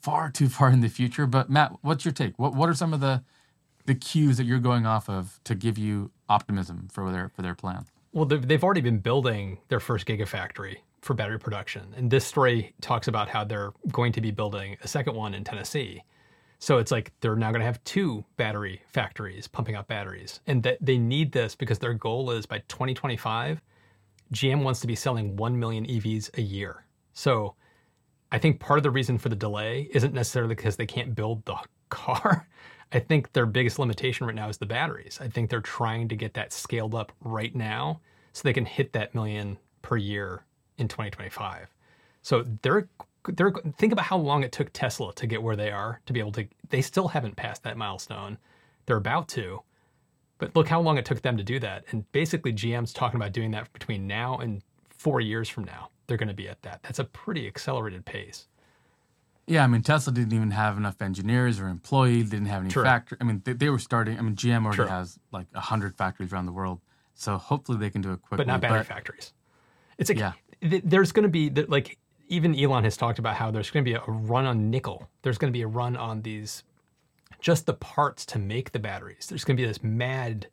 far 0.02 0.32
too 0.32 0.50
far 0.50 0.72
in 0.72 0.82
the 0.82 0.90
future. 0.90 1.28
But 1.28 1.48
Matt, 1.48 1.74
what's 1.84 2.06
your 2.06 2.12
take? 2.12 2.40
What 2.40 2.56
what 2.56 2.68
are 2.68 2.74
some 2.74 2.92
of 2.92 3.02
the 3.02 3.22
the 3.86 3.94
cues 3.94 4.38
that 4.38 4.46
you're 4.46 4.58
going 4.58 4.88
off 4.88 5.08
of 5.08 5.40
to 5.44 5.54
give 5.54 5.78
you 5.78 6.10
optimism 6.28 6.88
for 6.92 7.12
their 7.12 7.30
for 7.30 7.44
their 7.44 7.54
plan? 7.54 7.86
well, 8.14 8.26
they've 8.26 8.64
already 8.64 8.82
been 8.82 8.98
building 8.98 9.60
their 9.68 9.80
first 9.80 10.08
gigafactory 10.08 10.78
for 11.02 11.14
battery 11.14 11.38
production, 11.38 11.94
and 11.96 12.10
this 12.10 12.26
story 12.26 12.74
talks 12.82 13.08
about 13.08 13.30
how 13.30 13.44
they're 13.44 13.74
going 13.92 14.12
to 14.14 14.22
be 14.22 14.32
building 14.32 14.76
a 14.82 14.88
second 14.88 15.16
one 15.16 15.36
in 15.36 15.44
Tennessee. 15.44 16.02
So 16.60 16.78
it's 16.78 16.92
like 16.92 17.12
they're 17.20 17.36
now 17.36 17.52
going 17.52 17.60
to 17.60 17.66
have 17.66 17.84
two 17.84 18.24
battery 18.38 18.82
factories 18.88 19.48
pumping 19.48 19.76
out 19.76 19.88
batteries, 19.88 20.40
and 20.48 20.64
that 20.64 20.78
they 20.82 20.98
need 20.98 21.32
this 21.32 21.56
because 21.56 21.80
their 21.80 21.94
goal 21.94 22.32
is 22.32 22.46
by 22.46 22.60
2025, 22.68 23.62
GM 24.34 24.64
wants 24.64 24.80
to 24.80 24.88
be 24.88 24.96
selling 24.96 25.36
1 25.36 25.60
million 25.60 25.86
EVs 25.86 26.36
a 26.38 26.42
year. 26.42 26.86
So 27.14 27.56
I 28.32 28.40
think 28.40 28.60
part 28.60 28.80
of 28.80 28.84
the 28.84 28.92
reason 28.92 29.18
for 29.18 29.30
the 29.30 29.36
delay 29.36 29.90
isn't 29.92 30.14
necessarily 30.14 30.56
because 30.56 30.76
they 30.76 30.86
can't 30.86 31.16
build 31.16 31.46
the 31.46 31.58
car. 31.90 32.48
I 32.92 33.00
think 33.00 33.34
their 33.34 33.46
biggest 33.46 33.80
limitation 33.80 34.26
right 34.26 34.36
now 34.36 34.50
is 34.50 34.58
the 34.58 34.66
batteries. 34.66 35.20
I 35.22 35.28
think 35.28 35.50
they're 35.50 35.62
trying 35.62 36.08
to 36.10 36.16
get 36.16 36.34
that 36.36 36.54
scaled 36.54 36.96
up 36.96 37.12
right 37.22 37.56
now 37.56 38.02
so 38.34 38.42
they 38.44 38.54
can 38.54 38.66
hit 38.66 38.94
that 38.94 39.16
million 39.16 39.58
per 39.82 39.98
year 39.98 40.46
in 40.78 40.88
2025. 40.88 41.68
So 42.22 42.46
they're 42.62 42.88
they're 43.34 43.52
think 43.78 43.94
about 43.94 44.06
how 44.06 44.18
long 44.18 44.44
it 44.44 44.52
took 44.52 44.72
Tesla 44.74 45.14
to 45.16 45.28
get 45.28 45.42
where 45.42 45.56
they 45.56 45.72
are 45.72 46.02
to 46.06 46.14
be 46.14 46.20
able 46.20 46.32
to 46.34 46.48
they 46.70 46.82
still 46.82 47.08
haven't 47.10 47.36
passed 47.36 47.64
that 47.64 47.78
milestone. 47.78 48.38
They're 48.86 48.98
about 48.98 49.28
to. 49.30 49.62
But 50.38 50.56
look 50.56 50.68
how 50.68 50.82
long 50.82 50.98
it 50.98 51.06
took 51.06 51.22
them 51.22 51.38
to 51.38 51.44
do 51.44 51.60
that. 51.60 51.86
And 51.92 52.10
basically 52.12 52.52
GM's 52.54 52.92
talking 52.94 53.16
about 53.16 53.32
doing 53.32 53.52
that 53.52 53.72
between 53.74 54.06
now 54.06 54.38
and 54.38 54.62
4 54.90 55.22
years 55.22 55.48
from 55.48 55.64
now. 55.64 55.90
They're 56.08 56.18
going 56.18 56.28
to 56.28 56.34
be 56.36 56.50
at 56.50 56.62
that. 56.64 56.84
That's 56.84 57.00
a 57.00 57.06
pretty 57.06 57.48
accelerated 57.48 58.06
pace. 58.06 58.48
Yeah, 59.48 59.64
I 59.64 59.68
mean 59.68 59.82
Tesla 59.82 60.12
didn't 60.12 60.34
even 60.34 60.52
have 60.52 60.78
enough 60.78 61.02
engineers 61.02 61.60
or 61.60 61.68
employees. 61.68 62.30
Didn't 62.32 62.48
have 62.48 62.62
any 62.64 62.72
True. 62.72 62.84
factory. 62.84 63.18
I 63.22 63.24
mean 63.24 63.42
they, 63.46 63.54
they 63.54 63.70
were 63.70 63.80
starting. 63.80 64.18
I 64.18 64.22
mean 64.22 64.36
GM 64.36 64.64
already 64.66 64.78
True. 64.78 64.88
has 64.88 65.18
like 65.32 65.52
hundred 65.54 65.96
factories 65.96 66.34
around 66.34 66.48
the 66.48 66.52
world. 66.52 66.80
So 67.14 67.38
hopefully 67.38 67.78
they 67.78 67.90
can 67.90 68.02
do 68.02 68.12
it 68.12 68.22
quickly. 68.22 68.38
but 68.38 68.48
not 68.48 68.60
battery 68.62 68.84
factories. 68.84 69.34
It's 69.98 70.10
like 70.10 70.20
Yeah. 70.20 70.34
th- 70.62 70.84
there's 70.86 71.12
going 71.12 71.24
to 71.24 71.30
be 71.30 71.50
th- 71.50 71.70
like 71.70 71.98
even 72.28 72.60
Elon 72.60 72.84
has 72.84 72.98
talked 72.98 73.20
about 73.20 73.36
how 73.36 73.52
there's 73.52 73.70
going 73.72 73.86
to 73.86 73.90
be 73.90 73.96
a 73.96 74.04
run 74.08 74.46
on 74.46 74.70
nickel. 74.70 75.10
There's 75.22 75.38
going 75.38 75.52
to 75.52 75.58
be 75.58 75.64
a 75.64 75.68
run 75.68 75.96
on 75.96 76.22
these 76.22 76.64
just 77.40 77.66
the 77.66 77.74
parts 77.74 78.26
to 78.26 78.40
make 78.40 78.72
the 78.72 78.80
batteries. 78.80 79.28
There's 79.28 79.44
going 79.44 79.58
to 79.58 79.62
be 79.62 79.68
this 79.68 79.84
mad 79.84 80.48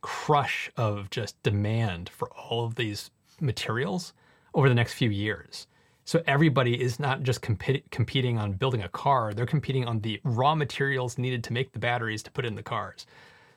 crush 0.00 0.70
of 0.76 1.10
just 1.10 1.40
demand 1.42 2.08
for 2.08 2.30
all 2.32 2.64
of 2.64 2.74
these 2.74 3.10
materials 3.40 4.12
over 4.54 4.68
the 4.68 4.74
next 4.74 4.94
few 4.94 5.10
years. 5.10 5.66
So 6.04 6.22
everybody 6.26 6.80
is 6.80 6.98
not 6.98 7.22
just 7.22 7.42
competi- 7.42 7.88
competing 7.90 8.38
on 8.38 8.52
building 8.54 8.82
a 8.82 8.88
car; 8.88 9.32
they're 9.32 9.46
competing 9.46 9.84
on 9.84 10.00
the 10.00 10.20
raw 10.24 10.54
materials 10.54 11.16
needed 11.16 11.44
to 11.44 11.52
make 11.52 11.72
the 11.72 11.78
batteries 11.78 12.22
to 12.24 12.32
put 12.32 12.44
in 12.44 12.56
the 12.56 12.62
cars. 12.62 13.06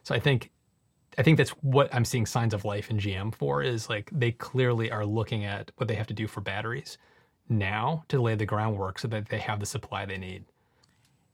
So 0.03 0.13
I 0.13 0.19
think 0.19 0.51
I 1.17 1.23
think 1.23 1.37
that's 1.37 1.51
what 1.61 1.93
I'm 1.93 2.05
seeing 2.05 2.25
signs 2.25 2.53
of 2.53 2.65
life 2.65 2.91
in 2.91 2.97
GM 2.97 3.33
for 3.33 3.63
is 3.63 3.89
like 3.89 4.09
they 4.11 4.31
clearly 4.31 4.91
are 4.91 5.05
looking 5.05 5.45
at 5.45 5.71
what 5.77 5.87
they 5.87 5.95
have 5.95 6.07
to 6.07 6.13
do 6.13 6.27
for 6.27 6.41
batteries 6.41 6.97
now 7.49 8.03
to 8.09 8.21
lay 8.21 8.35
the 8.35 8.45
groundwork 8.45 8.99
so 8.99 9.07
that 9.09 9.29
they 9.29 9.39
have 9.39 9.59
the 9.59 9.65
supply 9.65 10.05
they 10.05 10.17
need. 10.17 10.45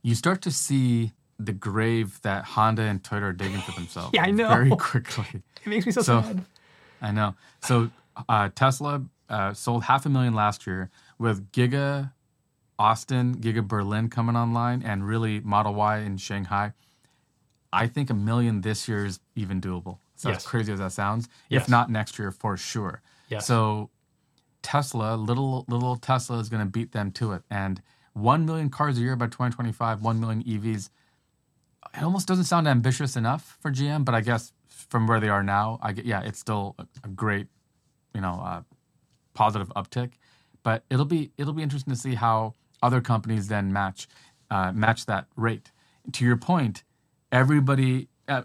you 0.03 0.15
start 0.15 0.41
to 0.41 0.51
see 0.51 1.11
the 1.39 1.53
grave 1.53 2.19
that 2.21 2.43
Honda 2.45 2.81
and 2.83 3.01
Toyota 3.03 3.21
are 3.23 3.33
digging 3.33 3.61
for 3.61 3.71
themselves. 3.71 4.11
Yeah, 4.13 4.23
I 4.23 4.31
know. 4.31 4.47
Very 4.49 4.69
quickly. 4.71 5.25
It 5.65 5.67
makes 5.69 5.85
me 5.85 5.91
so, 5.91 6.01
So- 6.01 6.21
sad. 6.21 6.45
I 7.01 7.11
know. 7.11 7.35
So 7.61 7.89
uh, 8.29 8.49
Tesla 8.53 9.03
uh, 9.29 9.53
sold 9.53 9.83
half 9.85 10.05
a 10.05 10.09
million 10.09 10.33
last 10.35 10.65
year 10.67 10.89
with 11.17 11.51
Giga 11.51 12.11
Austin, 12.77 13.35
Giga 13.37 13.67
Berlin 13.67 14.09
coming 14.09 14.35
online, 14.35 14.81
and 14.83 15.07
really 15.07 15.39
Model 15.39 15.73
Y 15.75 15.99
in 15.99 16.17
Shanghai. 16.17 16.73
I 17.73 17.87
think 17.87 18.09
a 18.09 18.13
million 18.13 18.61
this 18.61 18.87
year 18.87 19.05
is 19.05 19.19
even 19.35 19.61
doable. 19.61 19.97
So 20.15 20.29
Yes. 20.29 20.37
as 20.37 20.45
crazy 20.47 20.73
as 20.73 20.79
that 20.79 20.91
sounds, 20.91 21.27
Yes. 21.49 21.63
if 21.63 21.69
not 21.69 21.89
next 21.89 22.19
year 22.19 22.31
for 22.31 22.57
sure. 22.57 23.01
Yes. 23.29 23.45
So 23.47 23.89
Tesla, 24.61 25.15
little 25.15 25.65
little 25.67 25.95
Tesla 25.95 26.39
is 26.39 26.49
going 26.49 26.63
to 26.63 26.69
beat 26.69 26.91
them 26.91 27.11
to 27.13 27.33
it, 27.33 27.43
and 27.49 27.81
one 28.13 28.45
million 28.45 28.69
cars 28.69 28.97
a 28.97 29.01
year 29.01 29.15
by 29.15 29.25
2025, 29.25 30.01
one 30.01 30.19
million 30.19 30.43
EVs. 30.43 30.89
It 31.93 32.03
almost 32.03 32.27
doesn't 32.27 32.45
sound 32.45 32.67
ambitious 32.67 33.15
enough 33.15 33.57
for 33.59 33.71
GM, 33.71 34.05
but 34.05 34.15
I 34.15 34.21
guess 34.21 34.53
from 34.69 35.07
where 35.07 35.19
they 35.19 35.29
are 35.29 35.43
now, 35.43 35.79
I 35.81 35.93
get 35.93 36.05
yeah, 36.05 36.21
it's 36.21 36.39
still 36.39 36.75
a, 36.79 36.85
a 37.03 37.07
great, 37.07 37.47
you 38.13 38.21
know, 38.21 38.41
uh, 38.43 38.61
positive 39.33 39.69
uptick. 39.75 40.13
But 40.63 40.83
it'll 40.89 41.05
be 41.05 41.31
it'll 41.37 41.53
be 41.53 41.63
interesting 41.63 41.93
to 41.93 41.99
see 41.99 42.15
how 42.15 42.55
other 42.81 43.01
companies 43.01 43.47
then 43.47 43.73
match 43.73 44.07
uh, 44.49 44.71
match 44.73 45.05
that 45.05 45.27
rate. 45.35 45.71
To 46.13 46.25
your 46.25 46.37
point, 46.37 46.83
everybody, 47.31 48.09
uh, 48.27 48.43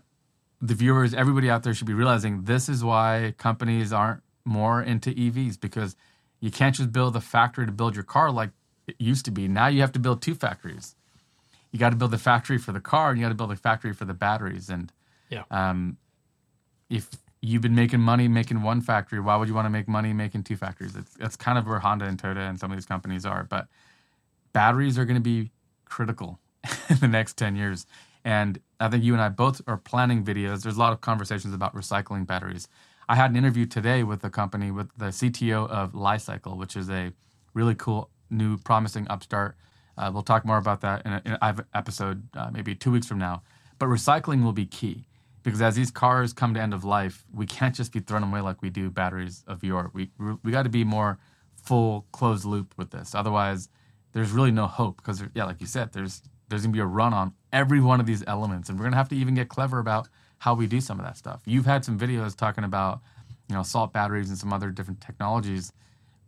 the 0.60 0.74
viewers, 0.74 1.14
everybody 1.14 1.50
out 1.50 1.62
there 1.62 1.74
should 1.74 1.86
be 1.86 1.94
realizing 1.94 2.44
this 2.44 2.68
is 2.68 2.84
why 2.84 3.34
companies 3.38 3.92
aren't 3.92 4.22
more 4.46 4.82
into 4.82 5.10
EVs 5.10 5.60
because 5.60 5.96
you 6.40 6.50
can't 6.50 6.74
just 6.74 6.92
build 6.92 7.16
a 7.16 7.20
factory 7.20 7.66
to 7.66 7.72
build 7.72 7.94
your 7.94 8.04
car 8.04 8.30
like 8.30 8.50
it 8.86 8.96
used 8.98 9.24
to 9.24 9.30
be. 9.30 9.48
Now 9.48 9.66
you 9.66 9.80
have 9.80 9.92
to 9.92 9.98
build 9.98 10.22
two 10.22 10.34
factories. 10.34 10.94
You 11.72 11.78
got 11.78 11.90
to 11.90 11.96
build 11.96 12.12
the 12.12 12.18
factory 12.18 12.58
for 12.58 12.72
the 12.72 12.80
car, 12.80 13.10
and 13.10 13.18
you 13.18 13.24
got 13.24 13.30
to 13.30 13.34
build 13.34 13.52
a 13.52 13.56
factory 13.56 13.92
for 13.92 14.04
the 14.04 14.14
batteries. 14.14 14.68
And 14.70 14.92
Yeah. 15.28 15.42
um, 15.50 15.96
if 16.88 17.10
you've 17.42 17.62
been 17.62 17.74
making 17.74 18.00
money 18.00 18.28
making 18.28 18.62
one 18.62 18.80
factory, 18.80 19.20
why 19.20 19.36
would 19.36 19.48
you 19.48 19.54
want 19.54 19.66
to 19.66 19.70
make 19.70 19.88
money 19.88 20.12
making 20.12 20.44
two 20.44 20.56
factories? 20.56 20.94
It's, 20.96 21.14
that's 21.14 21.36
kind 21.36 21.58
of 21.58 21.66
where 21.66 21.80
Honda 21.80 22.04
and 22.06 22.20
Toyota 22.20 22.48
and 22.48 22.58
some 22.58 22.70
of 22.70 22.76
these 22.76 22.86
companies 22.86 23.26
are. 23.26 23.44
But 23.44 23.66
batteries 24.52 24.98
are 24.98 25.04
going 25.04 25.16
to 25.16 25.20
be 25.20 25.50
critical 25.84 26.38
in 26.88 26.98
the 26.98 27.08
next 27.08 27.36
10 27.36 27.56
years. 27.56 27.86
And 28.24 28.60
I 28.80 28.88
think 28.88 29.04
you 29.04 29.12
and 29.12 29.22
I 29.22 29.28
both 29.28 29.60
are 29.66 29.76
planning 29.76 30.24
videos. 30.24 30.62
There's 30.62 30.76
a 30.76 30.80
lot 30.80 30.92
of 30.92 31.00
conversations 31.00 31.54
about 31.54 31.74
recycling 31.74 32.26
batteries. 32.26 32.68
I 33.08 33.14
had 33.14 33.30
an 33.30 33.36
interview 33.36 33.66
today 33.66 34.02
with 34.02 34.20
the 34.20 34.30
company 34.30 34.70
with 34.70 34.88
the 34.96 35.06
CTO 35.06 35.68
of 35.68 35.94
Li-Cycle, 35.94 36.56
which 36.56 36.76
is 36.76 36.90
a 36.90 37.12
really 37.54 37.74
cool, 37.74 38.10
new, 38.30 38.58
promising 38.58 39.06
upstart. 39.08 39.56
Uh, 39.96 40.10
we'll 40.12 40.22
talk 40.22 40.44
more 40.44 40.58
about 40.58 40.80
that 40.80 41.06
in, 41.06 41.12
an 41.12 41.64
episode 41.72 42.28
uh, 42.36 42.50
maybe 42.52 42.74
two 42.74 42.90
weeks 42.90 43.06
from 43.06 43.18
now. 43.18 43.42
But 43.78 43.86
recycling 43.86 44.42
will 44.42 44.52
be 44.52 44.66
key 44.66 45.06
because 45.42 45.62
as 45.62 45.76
these 45.76 45.90
cars 45.90 46.32
come 46.32 46.54
to 46.54 46.60
end 46.60 46.74
of 46.74 46.84
life, 46.84 47.24
we 47.32 47.46
can't 47.46 47.74
just 47.74 47.92
be 47.92 48.00
throwing 48.00 48.22
them 48.22 48.32
away 48.32 48.40
like 48.40 48.60
we 48.60 48.70
do 48.70 48.90
batteries 48.90 49.44
of 49.46 49.62
yore. 49.62 49.90
We 49.94 50.10
we 50.42 50.50
got 50.50 50.64
to 50.64 50.68
be 50.68 50.82
more 50.82 51.18
full 51.54 52.06
closed 52.12 52.44
loop 52.44 52.74
with 52.76 52.90
this. 52.90 53.14
Otherwise, 53.14 53.68
there's 54.12 54.32
really 54.32 54.50
no 54.50 54.66
hope 54.66 54.96
because 54.96 55.22
yeah, 55.34 55.44
like 55.44 55.60
you 55.60 55.66
said, 55.66 55.92
there's 55.92 56.22
there's 56.48 56.62
gonna 56.62 56.72
be 56.72 56.80
a 56.80 56.86
run 56.86 57.14
on 57.14 57.34
every 57.52 57.80
one 57.80 58.00
of 58.00 58.06
these 58.06 58.24
elements, 58.26 58.68
and 58.68 58.78
we're 58.78 58.86
gonna 58.86 58.96
have 58.96 59.08
to 59.10 59.16
even 59.16 59.34
get 59.34 59.48
clever 59.48 59.78
about 59.78 60.08
how 60.38 60.54
we 60.54 60.66
do 60.66 60.80
some 60.80 60.98
of 60.98 61.06
that 61.06 61.16
stuff. 61.16 61.42
You've 61.44 61.66
had 61.66 61.84
some 61.84 61.98
videos 61.98 62.36
talking 62.36 62.64
about 62.64 63.00
you 63.48 63.54
know 63.54 63.62
salt 63.62 63.92
batteries 63.92 64.28
and 64.28 64.38
some 64.38 64.52
other 64.52 64.70
different 64.70 65.00
technologies. 65.00 65.72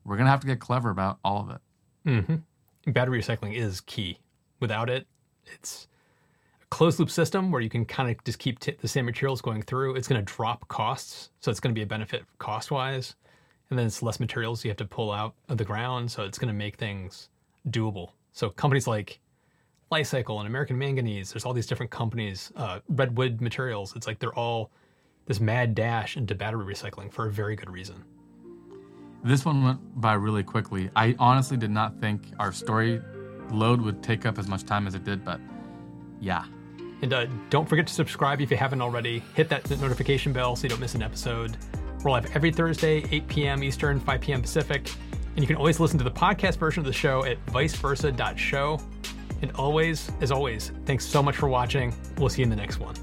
We're 0.04 0.16
gonna 0.16 0.30
have 0.30 0.40
to 0.40 0.46
get 0.46 0.60
clever 0.60 0.90
about 0.90 1.18
all 1.24 1.40
of 1.40 1.50
it. 1.50 1.60
Mm-hmm. 2.06 2.92
Battery 2.92 3.20
recycling 3.20 3.54
is 3.54 3.80
key. 3.82 4.18
Without 4.60 4.88
it, 4.88 5.06
it's 5.46 5.86
a 6.62 6.66
closed 6.66 6.98
loop 6.98 7.10
system 7.10 7.50
where 7.50 7.60
you 7.60 7.68
can 7.68 7.84
kind 7.84 8.10
of 8.10 8.22
just 8.24 8.38
keep 8.38 8.58
t- 8.58 8.76
the 8.80 8.88
same 8.88 9.04
materials 9.04 9.40
going 9.40 9.62
through. 9.62 9.94
It's 9.94 10.08
to 10.24 10.34
drop 10.34 10.66
costs, 10.68 11.30
so 11.40 11.50
it's 11.50 11.60
to 11.74 11.78
be 11.78 11.82
a 11.82 11.86
benefit 11.86 12.24
cost 12.38 12.70
wise 12.70 13.14
and 13.70 13.78
then 13.78 13.86
it's 13.86 14.02
less 14.02 14.20
materials 14.20 14.64
you 14.64 14.70
have 14.70 14.78
to 14.78 14.84
pull 14.84 15.12
out 15.12 15.34
of 15.48 15.58
the 15.58 15.64
ground, 15.64 16.10
so 16.10 16.24
it's 16.24 16.38
to 16.48 16.54
make 16.54 16.76
things 16.76 17.28
doable. 17.68 18.10
So 18.32 18.50
companies 18.50 18.86
like 18.86 19.20
Li-Cycle 19.90 20.38
and 20.38 20.46
American 20.46 20.76
Manganese, 20.76 21.32
there's 21.32 21.44
all 21.44 21.52
these 21.54 21.66
different 21.66 21.90
companies, 21.90 22.52
uh, 22.56 22.80
Redwood 22.88 23.40
Materials. 23.40 23.94
It's 23.96 24.06
like 24.06 24.18
they're 24.18 24.34
all 24.34 24.70
this 25.26 25.40
mad 25.40 25.74
dash 25.74 26.16
into 26.16 26.34
battery 26.34 26.74
recycling 26.74 27.12
for 27.12 27.26
a 27.26 27.30
very 27.30 27.56
good 27.56 27.70
reason. 27.70 28.04
This 29.24 29.44
one 29.44 29.64
went 29.64 30.00
by 30.00 30.14
really 30.14 30.42
quickly. 30.42 30.90
I 30.94 31.14
honestly 31.18 31.56
did 31.56 31.70
not 31.70 31.98
think 32.00 32.22
our 32.38 32.52
story 32.52 33.02
load 33.50 33.80
would 33.80 34.02
take 34.02 34.26
up 34.26 34.38
as 34.38 34.46
much 34.46 34.64
time 34.64 34.86
as 34.86 34.94
it 34.94 35.04
did, 35.04 35.24
but 35.24 35.40
yeah. 36.20 36.44
And 37.02 37.12
uh, 37.12 37.26
don't 37.50 37.68
forget 37.68 37.86
to 37.86 37.92
subscribe 37.92 38.40
if 38.40 38.50
you 38.50 38.56
haven't 38.56 38.82
already. 38.82 39.22
Hit 39.34 39.48
that 39.48 39.68
notification 39.80 40.32
bell 40.32 40.56
so 40.56 40.64
you 40.64 40.68
don't 40.68 40.80
miss 40.80 40.94
an 40.94 41.02
episode. 41.02 41.56
We're 42.02 42.10
live 42.10 42.34
every 42.36 42.52
Thursday, 42.52 43.04
8 43.10 43.28
p.m. 43.28 43.64
Eastern, 43.64 44.00
5 44.00 44.20
p.m. 44.20 44.42
Pacific. 44.42 44.90
And 45.34 45.40
you 45.42 45.46
can 45.46 45.56
always 45.56 45.80
listen 45.80 45.98
to 45.98 46.04
the 46.04 46.10
podcast 46.10 46.56
version 46.56 46.80
of 46.80 46.86
the 46.86 46.92
show 46.92 47.24
at 47.24 47.44
viceversa.show. 47.46 48.80
And 49.42 49.52
always, 49.52 50.10
as 50.20 50.32
always, 50.32 50.72
thanks 50.84 51.04
so 51.04 51.22
much 51.22 51.36
for 51.36 51.48
watching. 51.48 51.94
We'll 52.16 52.28
see 52.28 52.42
you 52.42 52.44
in 52.44 52.50
the 52.50 52.56
next 52.56 52.80
one. 52.80 52.94